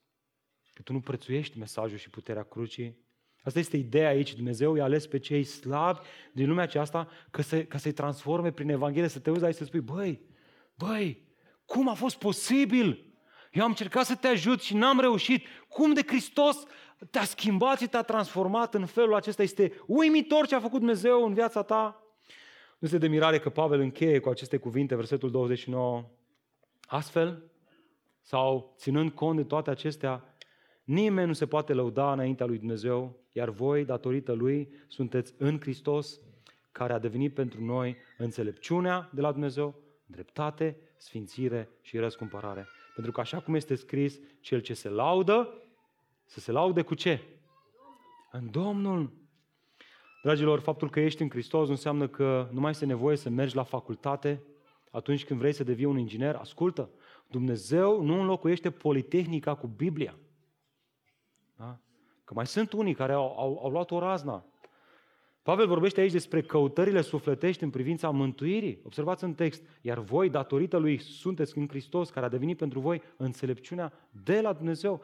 că 0.74 0.82
tu 0.82 0.94
nu 0.94 1.00
prețuiești 1.00 1.58
mesajul 1.58 1.98
și 1.98 2.10
puterea 2.10 2.44
crucii. 2.44 3.06
Asta 3.42 3.60
este 3.60 3.78
ideea 3.78 4.10
aici. 4.10 4.36
Dumnezeu 4.36 4.76
i-a 4.76 4.84
ales 4.84 5.08
pe 5.08 5.20
cei 5.20 5.44
slabi 5.44 6.00
din 6.34 6.48
lumea 6.48 6.64
aceasta 6.64 7.10
ca, 7.32 7.42
să, 7.42 7.64
ca 7.64 7.78
să-i 7.78 7.92
transforme 7.92 8.52
prin 8.52 8.70
Evanghelie, 8.70 9.08
să 9.08 9.20
te 9.20 9.30
uiți 9.30 9.46
aici 9.46 9.56
să 9.56 9.64
spui, 9.64 9.80
băi, 9.80 10.22
băi, 10.76 11.28
cum 11.66 11.90
a 11.90 11.94
fost 11.94 12.18
posibil? 12.18 13.08
Eu 13.52 13.64
am 13.64 13.70
încercat 13.70 14.06
să 14.06 14.16
te 14.16 14.28
ajut 14.28 14.62
și 14.62 14.76
n-am 14.76 15.00
reușit. 15.00 15.46
Cum 15.68 15.94
de 15.94 16.02
Hristos 16.08 16.64
te-a 17.10 17.24
schimbat 17.24 17.80
și 17.80 17.88
te-a 17.88 18.02
transformat 18.02 18.74
în 18.74 18.86
felul 18.86 19.14
acesta. 19.14 19.44
Este 19.44 19.74
uimitor 19.86 20.48
ce 20.48 20.56
a 20.56 20.60
făcut 20.60 20.80
Dumnezeu 20.80 21.26
în 21.26 21.34
viața 21.34 21.62
ta. 21.62 22.04
Nu 22.80 22.88
este 22.88 22.98
de 22.98 23.08
mirare 23.08 23.40
că 23.40 23.50
Pavel 23.50 23.80
încheie 23.80 24.20
cu 24.20 24.30
aceste 24.30 24.58
cuvinte, 24.58 24.96
versetul 24.96 25.32
29. 25.32 26.06
Astfel, 26.82 27.44
sau 28.22 28.74
ținând 28.78 29.12
cont 29.12 29.38
de 29.38 29.44
toate 29.44 29.70
acestea, 29.70 30.36
nimeni 30.84 31.28
nu 31.28 31.34
se 31.34 31.48
poate 31.48 31.74
lăuda 31.74 32.12
înaintea 32.12 32.46
lui 32.46 32.58
Dumnezeu, 32.58 33.20
iar 33.32 33.50
voi, 33.50 33.86
datorită 33.86 34.32
lui, 34.32 34.74
sunteți 34.88 35.34
în 35.38 35.60
Hristos, 35.60 36.20
care 36.72 36.94
a 36.94 37.00
devenit 37.00 37.34
pentru 37.34 37.64
noi 37.64 37.98
înțelepciunea 38.18 39.10
de 39.14 39.22
la 39.22 39.32
Dumnezeu, 39.32 39.76
dreptate, 40.06 40.78
sfințire 40.98 41.70
și 41.82 41.98
răscumpărare. 41.98 42.68
Pentru 42.94 43.12
că 43.12 43.20
așa 43.20 43.40
cum 43.40 43.56
este 43.56 43.76
scris, 43.76 44.20
cel 44.40 44.60
ce 44.60 44.74
se 44.74 44.90
laudă, 44.90 45.54
să 46.28 46.40
se 46.40 46.52
laude 46.52 46.82
cu 46.82 46.94
ce? 46.94 47.22
În 48.32 48.52
Domnul. 48.52 49.12
Dragilor, 50.24 50.60
faptul 50.60 50.90
că 50.90 51.00
ești 51.00 51.22
în 51.22 51.30
Hristos 51.30 51.66
nu 51.66 51.72
înseamnă 51.72 52.08
că 52.08 52.50
nu 52.52 52.60
mai 52.60 52.72
este 52.72 52.86
nevoie 52.86 53.18
să 53.18 53.30
mergi 53.30 53.56
la 53.56 53.64
facultate 53.64 54.44
atunci 54.92 55.26
când 55.26 55.40
vrei 55.40 55.54
să 55.54 55.64
devii 55.64 55.86
un 55.86 55.98
inginer. 55.98 56.36
Ascultă, 56.36 56.90
Dumnezeu 57.28 58.02
nu 58.02 58.20
înlocuiește 58.20 58.72
Politehnica 58.72 59.56
cu 59.56 59.68
Biblia. 59.68 60.18
Da? 61.56 61.80
Că 62.24 62.34
mai 62.34 62.48
sunt 62.48 62.72
unii 62.72 62.94
care 62.94 63.14
au, 63.14 63.40
au, 63.40 63.60
au 63.64 63.70
luat 63.70 63.92
o 63.92 64.00
razna. 64.00 64.46
Pavel 65.42 65.68
vorbește 65.68 66.02
aici 66.02 66.12
despre 66.12 66.42
căutările 66.42 67.02
sufletești 67.02 67.64
în 67.64 67.70
privința 67.70 68.10
mântuirii. 68.10 68.80
Observați 68.84 69.24
în 69.24 69.34
text. 69.34 69.64
Iar 69.82 70.00
voi, 70.00 70.30
datorită 70.30 70.78
lui, 70.78 70.98
sunteți 70.98 71.58
în 71.58 71.68
Hristos, 71.68 72.10
care 72.10 72.26
a 72.26 72.30
devenit 72.30 72.58
pentru 72.58 72.80
voi 72.80 73.02
înțelepciunea 73.18 73.94
de 74.24 74.42
la 74.42 74.54
Dumnezeu. 74.54 75.02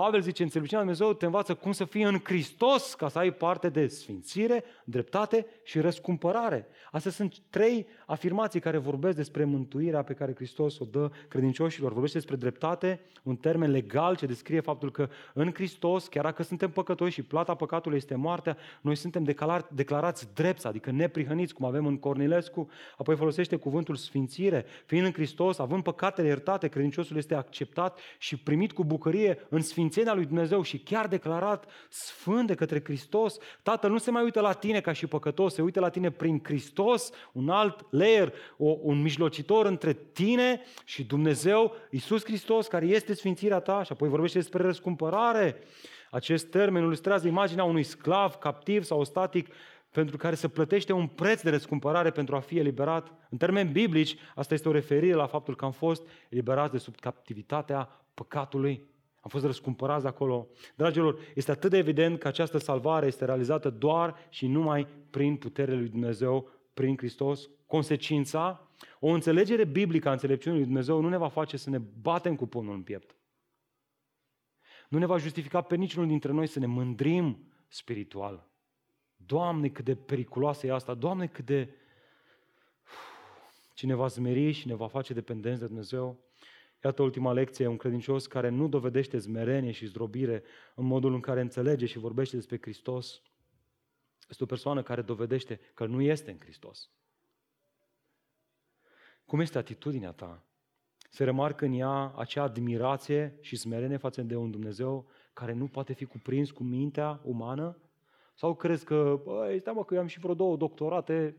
Pavel 0.00 0.20
zice, 0.20 0.42
înțelepciunea 0.42 0.84
Dumnezeu 0.84 1.12
te 1.12 1.24
învață 1.24 1.54
cum 1.54 1.72
să 1.72 1.84
fii 1.84 2.02
în 2.02 2.20
Hristos 2.22 2.94
ca 2.94 3.08
să 3.08 3.18
ai 3.18 3.32
parte 3.32 3.68
de 3.68 3.86
sfințire, 3.86 4.64
dreptate 4.84 5.46
și 5.62 5.80
răscumpărare. 5.80 6.66
Astea 6.90 7.10
sunt 7.10 7.34
trei 7.50 7.86
afirmații 8.06 8.60
care 8.60 8.76
vorbesc 8.78 9.16
despre 9.16 9.44
mântuirea 9.44 10.02
pe 10.02 10.12
care 10.12 10.34
Hristos 10.34 10.78
o 10.78 10.84
dă 10.84 11.10
credincioșilor. 11.28 11.92
Vorbește 11.92 12.18
despre 12.18 12.36
dreptate, 12.36 13.00
un 13.22 13.36
termen 13.36 13.70
legal 13.70 14.16
ce 14.16 14.26
descrie 14.26 14.60
faptul 14.60 14.90
că 14.90 15.08
în 15.34 15.50
Hristos, 15.54 16.06
chiar 16.06 16.24
dacă 16.24 16.42
suntem 16.42 16.70
păcătoși 16.70 17.12
și 17.12 17.22
plata 17.22 17.54
păcatului 17.54 17.96
este 17.96 18.14
moartea, 18.14 18.56
noi 18.80 18.96
suntem 18.96 19.22
declarați 19.70 20.28
drepți, 20.34 20.66
adică 20.66 20.90
neprihăniți, 20.90 21.54
cum 21.54 21.64
avem 21.64 21.86
în 21.86 21.98
Cornilescu. 21.98 22.68
Apoi 22.96 23.16
folosește 23.16 23.56
cuvântul 23.56 23.96
sfințire. 23.96 24.64
Fiind 24.86 25.06
în 25.06 25.12
Hristos, 25.12 25.58
având 25.58 25.82
păcatele 25.82 26.26
iertate, 26.26 26.68
credinciosul 26.68 27.16
este 27.16 27.34
acceptat 27.34 27.98
și 28.18 28.36
primit 28.36 28.72
cu 28.72 28.84
bucurie 28.84 29.38
în 29.48 29.60
sfințire 29.60 29.82
sfințenia 29.88 30.14
lui 30.14 30.26
Dumnezeu 30.26 30.62
și 30.62 30.78
chiar 30.78 31.06
declarat 31.06 31.70
sfânt 31.88 32.46
de 32.46 32.54
către 32.54 32.80
Hristos, 32.84 33.36
Tatăl 33.62 33.90
nu 33.90 33.98
se 33.98 34.10
mai 34.10 34.22
uită 34.22 34.40
la 34.40 34.52
tine 34.52 34.80
ca 34.80 34.92
și 34.92 35.06
păcătos, 35.06 35.54
se 35.54 35.62
uită 35.62 35.80
la 35.80 35.88
tine 35.88 36.10
prin 36.10 36.40
Hristos, 36.44 37.10
un 37.32 37.48
alt 37.48 37.86
layer, 37.90 38.32
o, 38.56 38.76
un 38.80 39.02
mijlocitor 39.02 39.66
între 39.66 39.92
tine 39.92 40.60
și 40.84 41.04
Dumnezeu, 41.04 41.74
Iisus 41.90 42.24
Hristos, 42.24 42.66
care 42.66 42.86
este 42.86 43.14
sfințirea 43.14 43.60
ta 43.60 43.82
și 43.82 43.92
apoi 43.92 44.08
vorbește 44.08 44.38
despre 44.38 44.62
răscumpărare. 44.62 45.62
Acest 46.10 46.46
termen 46.46 46.82
ilustrează 46.82 47.26
imaginea 47.26 47.64
unui 47.64 47.82
sclav 47.82 48.34
captiv 48.34 48.82
sau 48.82 49.04
static 49.04 49.48
pentru 49.90 50.16
care 50.16 50.34
se 50.34 50.48
plătește 50.48 50.92
un 50.92 51.06
preț 51.06 51.42
de 51.42 51.50
răscumpărare 51.50 52.10
pentru 52.10 52.36
a 52.36 52.40
fi 52.40 52.58
eliberat. 52.58 53.12
În 53.30 53.38
termeni 53.38 53.70
biblici, 53.70 54.16
asta 54.34 54.54
este 54.54 54.68
o 54.68 54.72
referire 54.72 55.14
la 55.14 55.26
faptul 55.26 55.56
că 55.56 55.64
am 55.64 55.72
fost 55.72 56.08
eliberați 56.28 56.72
de 56.72 56.78
sub 56.78 56.96
captivitatea 57.00 58.00
păcatului. 58.14 58.92
Am 59.24 59.30
fost 59.30 59.44
răscumpărați 59.44 60.02
de 60.02 60.08
acolo. 60.08 60.48
Dragilor, 60.76 61.18
este 61.34 61.50
atât 61.50 61.70
de 61.70 61.76
evident 61.76 62.18
că 62.18 62.28
această 62.28 62.58
salvare 62.58 63.06
este 63.06 63.24
realizată 63.24 63.70
doar 63.70 64.14
și 64.28 64.46
numai 64.46 64.86
prin 65.10 65.36
puterea 65.36 65.74
lui 65.74 65.88
Dumnezeu, 65.88 66.50
prin 66.74 66.96
Hristos. 66.96 67.50
Consecința, 67.66 68.70
o 69.00 69.08
înțelegere 69.08 69.64
biblică 69.64 70.08
a 70.08 70.12
înțelepciunii 70.12 70.58
lui 70.58 70.66
Dumnezeu 70.66 71.00
nu 71.00 71.08
ne 71.08 71.16
va 71.16 71.28
face 71.28 71.56
să 71.56 71.70
ne 71.70 71.78
batem 71.78 72.36
cu 72.36 72.46
pumnul 72.46 72.74
în 72.74 72.82
piept. 72.82 73.16
Nu 74.88 74.98
ne 74.98 75.06
va 75.06 75.16
justifica 75.16 75.60
pe 75.60 75.76
niciunul 75.76 76.08
dintre 76.08 76.32
noi 76.32 76.46
să 76.46 76.58
ne 76.58 76.66
mândrim 76.66 77.52
spiritual. 77.68 78.48
Doamne, 79.16 79.68
cât 79.68 79.84
de 79.84 79.94
periculoasă 79.94 80.66
e 80.66 80.72
asta! 80.72 80.94
Doamne, 80.94 81.26
cât 81.26 81.44
de... 81.44 81.74
Cine 83.74 83.94
va 83.94 84.06
zmeri 84.06 84.52
și 84.52 84.66
ne 84.66 84.74
va 84.74 84.86
face 84.86 85.12
dependenți 85.12 85.60
de 85.60 85.66
Dumnezeu, 85.66 86.18
Iată 86.84 87.02
ultima 87.02 87.32
lecție, 87.32 87.66
un 87.66 87.76
credincios 87.76 88.26
care 88.26 88.48
nu 88.48 88.68
dovedește 88.68 89.18
zmerenie 89.18 89.70
și 89.70 89.86
zdrobire 89.86 90.42
în 90.74 90.84
modul 90.84 91.14
în 91.14 91.20
care 91.20 91.40
înțelege 91.40 91.86
și 91.86 91.98
vorbește 91.98 92.36
despre 92.36 92.58
Hristos, 92.60 93.22
este 94.28 94.42
o 94.42 94.46
persoană 94.46 94.82
care 94.82 95.02
dovedește 95.02 95.60
că 95.74 95.86
nu 95.86 96.00
este 96.00 96.30
în 96.30 96.38
Hristos. 96.40 96.90
Cum 99.24 99.40
este 99.40 99.58
atitudinea 99.58 100.12
ta? 100.12 100.44
Se 101.10 101.24
remarcă 101.24 101.64
în 101.64 101.72
ea 101.72 102.12
acea 102.16 102.42
admirație 102.42 103.38
și 103.40 103.56
smerenie 103.56 103.96
față 103.96 104.22
de 104.22 104.36
un 104.36 104.50
Dumnezeu 104.50 105.08
care 105.32 105.52
nu 105.52 105.66
poate 105.66 105.92
fi 105.92 106.04
cuprins 106.04 106.50
cu 106.50 106.62
mintea 106.62 107.20
umană? 107.22 107.78
Sau 108.34 108.54
crezi 108.54 108.84
că, 108.84 109.20
băi, 109.24 109.58
stai 109.58 109.72
mă, 109.76 109.84
că 109.84 109.94
eu 109.94 110.00
am 110.00 110.06
și 110.06 110.18
vreo 110.18 110.34
două 110.34 110.56
doctorate, 110.56 111.36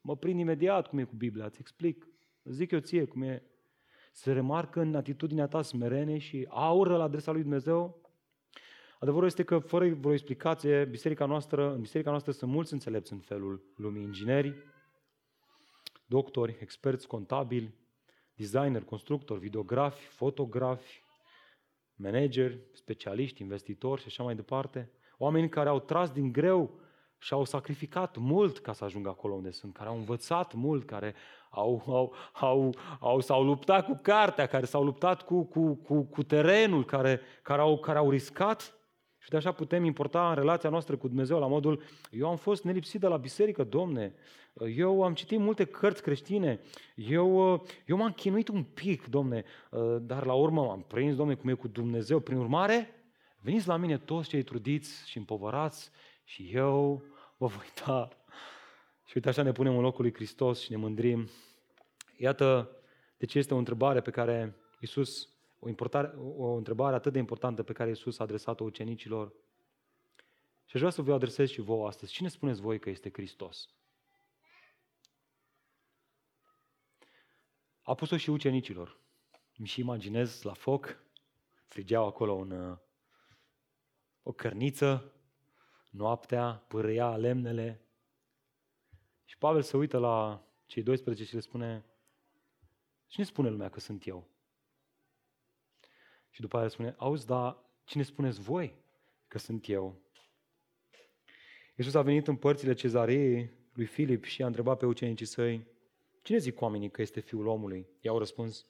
mă 0.00 0.16
prind 0.16 0.40
imediat 0.40 0.88
cum 0.88 0.98
e 0.98 1.04
cu 1.04 1.14
Biblia, 1.16 1.44
îți 1.44 1.60
explic. 1.60 2.08
Zic 2.44 2.70
eu 2.70 2.78
ție 2.78 3.04
cum 3.04 3.22
e 3.22 3.42
se 4.10 4.32
remarcă 4.32 4.80
în 4.80 4.94
atitudinea 4.94 5.46
ta 5.46 5.62
smerene 5.62 6.18
și 6.18 6.46
aură 6.48 6.96
la 6.96 7.02
adresa 7.02 7.32
lui 7.32 7.42
Dumnezeu? 7.42 8.00
Adevărul 8.98 9.26
este 9.26 9.42
că, 9.42 9.58
fără 9.58 9.88
vreo 9.88 10.12
explicație, 10.12 10.84
biserica 10.84 11.26
noastră, 11.26 11.72
în 11.72 11.80
biserica 11.80 12.10
noastră 12.10 12.32
sunt 12.32 12.50
mulți 12.50 12.72
înțelepți 12.72 13.12
în 13.12 13.18
felul 13.18 13.62
lumii, 13.76 14.02
ingineri, 14.02 14.54
doctori, 16.06 16.56
experți 16.60 17.06
contabili, 17.06 17.74
designer, 18.34 18.84
constructori, 18.84 19.40
videografi, 19.40 20.06
fotografi, 20.06 21.02
manageri, 21.94 22.60
specialiști, 22.72 23.42
investitori 23.42 24.00
și 24.00 24.06
așa 24.06 24.22
mai 24.22 24.34
departe. 24.34 24.90
Oameni 25.18 25.48
care 25.48 25.68
au 25.68 25.80
tras 25.80 26.10
din 26.10 26.32
greu 26.32 26.80
și 27.22 27.32
au 27.32 27.44
sacrificat 27.44 28.16
mult 28.16 28.58
ca 28.58 28.72
să 28.72 28.84
ajungă 28.84 29.08
acolo 29.08 29.34
unde 29.34 29.50
sunt, 29.50 29.74
care 29.74 29.88
au 29.88 29.96
învățat 29.96 30.54
mult, 30.54 30.84
care 30.84 31.14
au, 31.50 31.82
au, 31.86 32.14
au, 32.32 32.74
au, 33.00 33.20
s-au 33.20 33.44
luptat 33.44 33.86
cu 33.86 33.98
cartea, 34.02 34.46
care 34.46 34.64
s-au 34.64 34.84
luptat 34.84 35.22
cu, 35.22 35.44
cu, 35.44 35.74
cu, 35.74 36.02
cu 36.02 36.22
terenul, 36.22 36.84
care, 36.84 37.20
care, 37.42 37.60
au, 37.60 37.78
care 37.78 37.98
au 37.98 38.10
riscat. 38.10 38.74
Și 39.18 39.30
de 39.30 39.36
așa 39.36 39.52
putem 39.52 39.84
importa 39.84 40.28
în 40.28 40.34
relația 40.34 40.70
noastră 40.70 40.96
cu 40.96 41.08
Dumnezeu 41.08 41.38
la 41.38 41.46
modul, 41.46 41.82
eu 42.10 42.28
am 42.28 42.36
fost 42.36 42.64
nelipsit 42.64 43.00
de 43.00 43.06
la 43.06 43.16
biserică, 43.16 43.64
domne, 43.64 44.14
eu 44.76 45.02
am 45.02 45.14
citit 45.14 45.38
multe 45.38 45.64
cărți 45.64 46.02
creștine, 46.02 46.60
eu, 46.94 47.62
eu 47.86 47.96
m-am 47.96 48.12
chinuit 48.12 48.48
un 48.48 48.62
pic, 48.62 49.06
domne, 49.06 49.44
dar 50.00 50.26
la 50.26 50.32
urmă 50.32 50.62
m-am 50.62 50.82
prins, 50.82 51.16
domne, 51.16 51.34
cum 51.34 51.48
e 51.48 51.54
cu 51.54 51.68
Dumnezeu. 51.68 52.20
Prin 52.20 52.38
urmare, 52.38 52.88
veniți 53.40 53.68
la 53.68 53.76
mine 53.76 53.98
toți 53.98 54.28
cei 54.28 54.42
trudiți 54.42 55.08
și 55.08 55.18
împovărați 55.18 55.90
și 56.30 56.50
eu 56.52 57.02
vă 57.36 57.46
voi 57.46 57.66
da. 57.84 58.08
Și 59.04 59.12
uite 59.14 59.28
așa 59.28 59.42
ne 59.42 59.52
punem 59.52 59.76
în 59.76 59.82
locul 59.82 60.02
lui 60.02 60.14
Hristos 60.14 60.60
și 60.60 60.70
ne 60.70 60.76
mândrim. 60.76 61.28
Iată 62.16 62.76
de 63.16 63.26
ce 63.26 63.38
este 63.38 63.54
o 63.54 63.56
întrebare 63.56 64.00
pe 64.00 64.10
care 64.10 64.56
Iisus, 64.80 65.28
o, 65.58 65.68
o 66.36 66.54
întrebare 66.54 66.94
atât 66.94 67.12
de 67.12 67.18
importantă 67.18 67.62
pe 67.62 67.72
care 67.72 67.88
Iisus 67.88 68.18
a 68.18 68.22
adresat-o 68.22 68.64
ucenicilor. 68.64 69.32
Și 70.64 70.74
aș 70.74 70.80
vrea 70.80 70.90
să 70.90 71.02
vă 71.02 71.12
adresez 71.12 71.48
și 71.48 71.60
vouă 71.60 71.86
astăzi. 71.86 72.12
Cine 72.12 72.28
spuneți 72.28 72.60
voi 72.60 72.78
că 72.78 72.90
este 72.90 73.10
Hristos? 73.12 73.68
A 77.82 77.94
pus-o 77.94 78.16
și 78.16 78.30
ucenicilor. 78.30 79.00
Îmi 79.56 79.66
și 79.66 79.80
imaginez 79.80 80.42
la 80.42 80.52
foc, 80.52 81.02
frigeau 81.66 82.06
acolo 82.06 82.32
un, 82.32 82.78
o 84.22 84.32
cărniță, 84.32 85.14
noaptea, 85.90 86.64
pârâia 86.68 87.16
lemnele. 87.16 87.80
Și 89.24 89.38
Pavel 89.38 89.62
se 89.62 89.76
uită 89.76 89.98
la 89.98 90.44
cei 90.66 90.82
12 90.82 91.24
și 91.24 91.34
le 91.34 91.40
spune, 91.40 91.84
cine 93.06 93.24
spune 93.24 93.48
lumea 93.48 93.68
că 93.68 93.80
sunt 93.80 94.06
eu? 94.06 94.28
Și 96.30 96.40
după 96.40 96.56
aia 96.56 96.64
le 96.64 96.70
spune, 96.70 96.94
auzi, 96.98 97.26
dar 97.26 97.56
cine 97.84 98.02
spuneți 98.02 98.40
voi 98.40 98.74
că 99.28 99.38
sunt 99.38 99.68
eu? 99.68 100.00
Iisus 101.76 101.94
a 101.94 102.02
venit 102.02 102.26
în 102.26 102.36
părțile 102.36 102.72
cezarei 102.72 103.50
lui 103.72 103.86
Filip 103.86 104.24
și 104.24 104.42
a 104.42 104.46
întrebat 104.46 104.78
pe 104.78 104.86
ucenicii 104.86 105.26
săi, 105.26 105.66
cine 106.22 106.38
zic 106.38 106.60
oamenii 106.60 106.90
că 106.90 107.02
este 107.02 107.20
fiul 107.20 107.46
omului? 107.46 107.86
I-au 108.00 108.18
răspuns, 108.18 108.66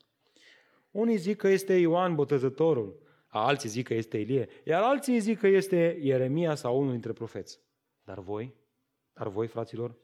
unii 0.91 1.17
zic 1.17 1.37
că 1.37 1.49
este 1.49 1.75
Ioan 1.75 2.15
Botezătorul, 2.15 3.10
alții 3.39 3.69
zic 3.69 3.87
că 3.87 3.95
este 3.95 4.19
Ilie, 4.19 4.49
iar 4.65 4.83
alții 4.83 5.21
zic 5.21 5.39
că 5.39 5.47
este 5.47 5.99
Ieremia 6.01 6.55
sau 6.55 6.79
unul 6.81 6.93
dintre 6.93 7.13
profeți. 7.13 7.61
Dar 8.05 8.19
voi, 8.19 8.55
dar 9.13 9.29
voi, 9.29 9.47
fraților, 9.47 9.97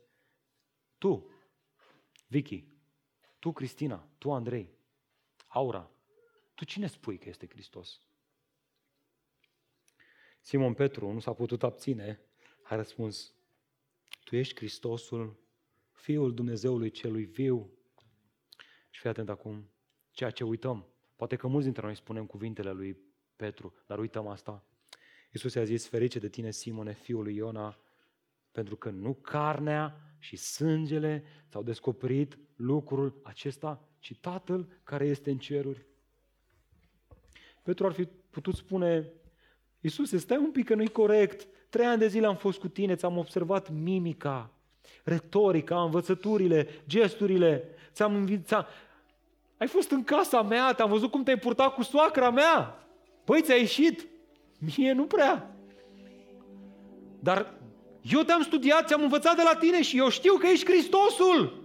tu, 0.98 1.30
Vicky, 2.26 2.64
tu, 3.38 3.52
Cristina, 3.52 4.08
tu, 4.18 4.32
Andrei, 4.32 4.74
Aura, 5.46 5.90
tu 6.54 6.64
cine 6.64 6.86
spui 6.86 7.18
că 7.18 7.28
este 7.28 7.46
Hristos? 7.48 8.00
Simon 10.40 10.74
Petru 10.74 11.12
nu 11.12 11.18
s-a 11.18 11.32
putut 11.32 11.62
abține, 11.62 12.20
a 12.62 12.74
răspuns, 12.74 13.34
tu 14.24 14.36
ești 14.36 14.56
Hristosul, 14.56 15.36
Fiul 15.92 16.34
Dumnezeului 16.34 16.90
celui 16.90 17.24
viu. 17.24 17.70
Și 18.90 19.00
fii 19.00 19.10
atent 19.10 19.28
acum, 19.28 19.70
ceea 20.10 20.30
ce 20.30 20.44
uităm. 20.44 20.86
Poate 21.16 21.36
că 21.36 21.46
mulți 21.46 21.64
dintre 21.64 21.84
noi 21.84 21.94
spunem 21.94 22.26
cuvintele 22.26 22.70
lui 22.70 23.05
Petru, 23.36 23.74
dar 23.86 23.98
uităm 23.98 24.26
asta. 24.26 24.62
Iisus 25.32 25.54
i-a 25.54 25.64
zis, 25.64 25.86
ferice 25.86 26.18
de 26.18 26.28
tine, 26.28 26.50
Simone, 26.50 26.92
fiul 26.92 27.22
lui 27.22 27.34
Iona, 27.34 27.78
pentru 28.52 28.76
că 28.76 28.90
nu 28.90 29.12
carnea 29.14 30.00
și 30.18 30.36
sângele 30.36 31.24
ți-au 31.50 31.62
descoperit 31.62 32.38
lucrul 32.56 33.20
acesta, 33.22 33.88
ci 33.98 34.18
Tatăl 34.20 34.68
care 34.82 35.06
este 35.06 35.30
în 35.30 35.38
ceruri. 35.38 35.86
Petru 37.62 37.86
ar 37.86 37.92
fi 37.92 38.04
putut 38.30 38.54
spune, 38.54 39.12
Iisus, 39.80 40.10
stai 40.10 40.36
un 40.36 40.50
pic 40.50 40.64
că 40.64 40.74
nu-i 40.74 40.88
corect, 40.88 41.46
trei 41.68 41.86
ani 41.86 41.98
de 41.98 42.08
zile 42.08 42.26
am 42.26 42.36
fost 42.36 42.58
cu 42.58 42.68
tine, 42.68 42.96
ți-am 42.96 43.16
observat 43.16 43.70
mimica, 43.70 44.50
retorica, 45.04 45.82
învățăturile, 45.82 46.68
gesturile, 46.86 47.68
ți-am 47.92 48.14
invitat, 48.14 48.68
ai 49.56 49.66
fost 49.66 49.90
în 49.90 50.04
casa 50.04 50.42
mea, 50.42 50.72
te-am 50.72 50.88
văzut 50.88 51.10
cum 51.10 51.22
te-ai 51.22 51.38
purtat 51.38 51.74
cu 51.74 51.82
soacra 51.82 52.30
mea. 52.30 52.85
Păi, 53.26 53.42
ți-a 53.42 53.54
ieșit? 53.54 54.06
Mie 54.76 54.92
nu 54.92 55.04
prea. 55.04 55.56
Dar 57.20 57.54
eu 58.02 58.20
te-am 58.20 58.42
studiat, 58.42 58.86
ți-am 58.86 59.02
învățat 59.02 59.36
de 59.36 59.42
la 59.42 59.58
tine 59.58 59.82
și 59.82 59.98
eu 59.98 60.08
știu 60.08 60.34
că 60.34 60.46
ești 60.46 60.70
Hristosul. 60.70 61.64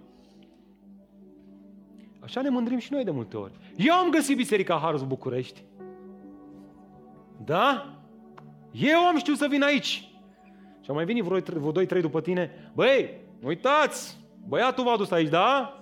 Așa 2.20 2.42
ne 2.42 2.50
mândrim 2.50 2.78
și 2.78 2.94
noi 2.94 3.04
de 3.04 3.12
multe 3.12 3.38
ori. 3.38 3.54
Eu 3.76 3.94
am 3.94 4.10
găsit 4.10 4.36
Biserica 4.36 4.80
Harus 4.82 5.04
București. 5.04 5.64
Da? 7.46 7.96
Eu 8.72 9.00
am 9.00 9.18
știut 9.18 9.38
să 9.38 9.48
vin 9.50 9.64
aici. 9.64 10.10
Și 10.82 10.90
au 10.90 10.96
mai 10.96 11.06
venit 11.06 11.24
vreo, 11.24 11.40
vreo 11.40 11.72
doi, 11.72 11.86
trei 11.86 12.02
după 12.02 12.22
tine. 12.22 12.72
Băi, 12.74 13.20
uitați, 13.44 14.18
băiatul 14.48 14.84
v-a 14.84 14.98
dus 14.98 15.12
aici, 15.12 15.30
da? 15.30 15.76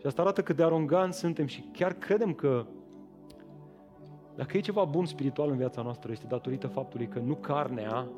Și 0.00 0.06
asta 0.06 0.22
arată 0.22 0.42
cât 0.42 0.56
de 0.56 0.62
aroganți 0.62 1.18
suntem 1.18 1.46
și 1.46 1.64
chiar 1.72 1.92
credem 1.92 2.34
că 2.34 2.66
dacă 4.38 4.56
e 4.56 4.60
ceva 4.60 4.84
bun 4.84 5.06
spiritual 5.06 5.50
în 5.50 5.56
viața 5.56 5.82
noastră, 5.82 6.12
este 6.12 6.26
datorită 6.26 6.66
faptului 6.66 7.08
că 7.08 7.18
nu 7.18 7.34
carnea 7.34 8.08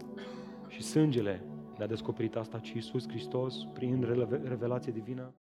și 0.69 0.83
sângele 0.83 1.43
ne-a 1.77 1.87
descoperit 1.87 2.37
asta, 2.37 2.59
ci 2.59 2.73
Iisus 2.73 3.09
Hristos, 3.09 3.55
prin 3.73 4.07
revelație 4.49 4.93
divină. 4.93 5.29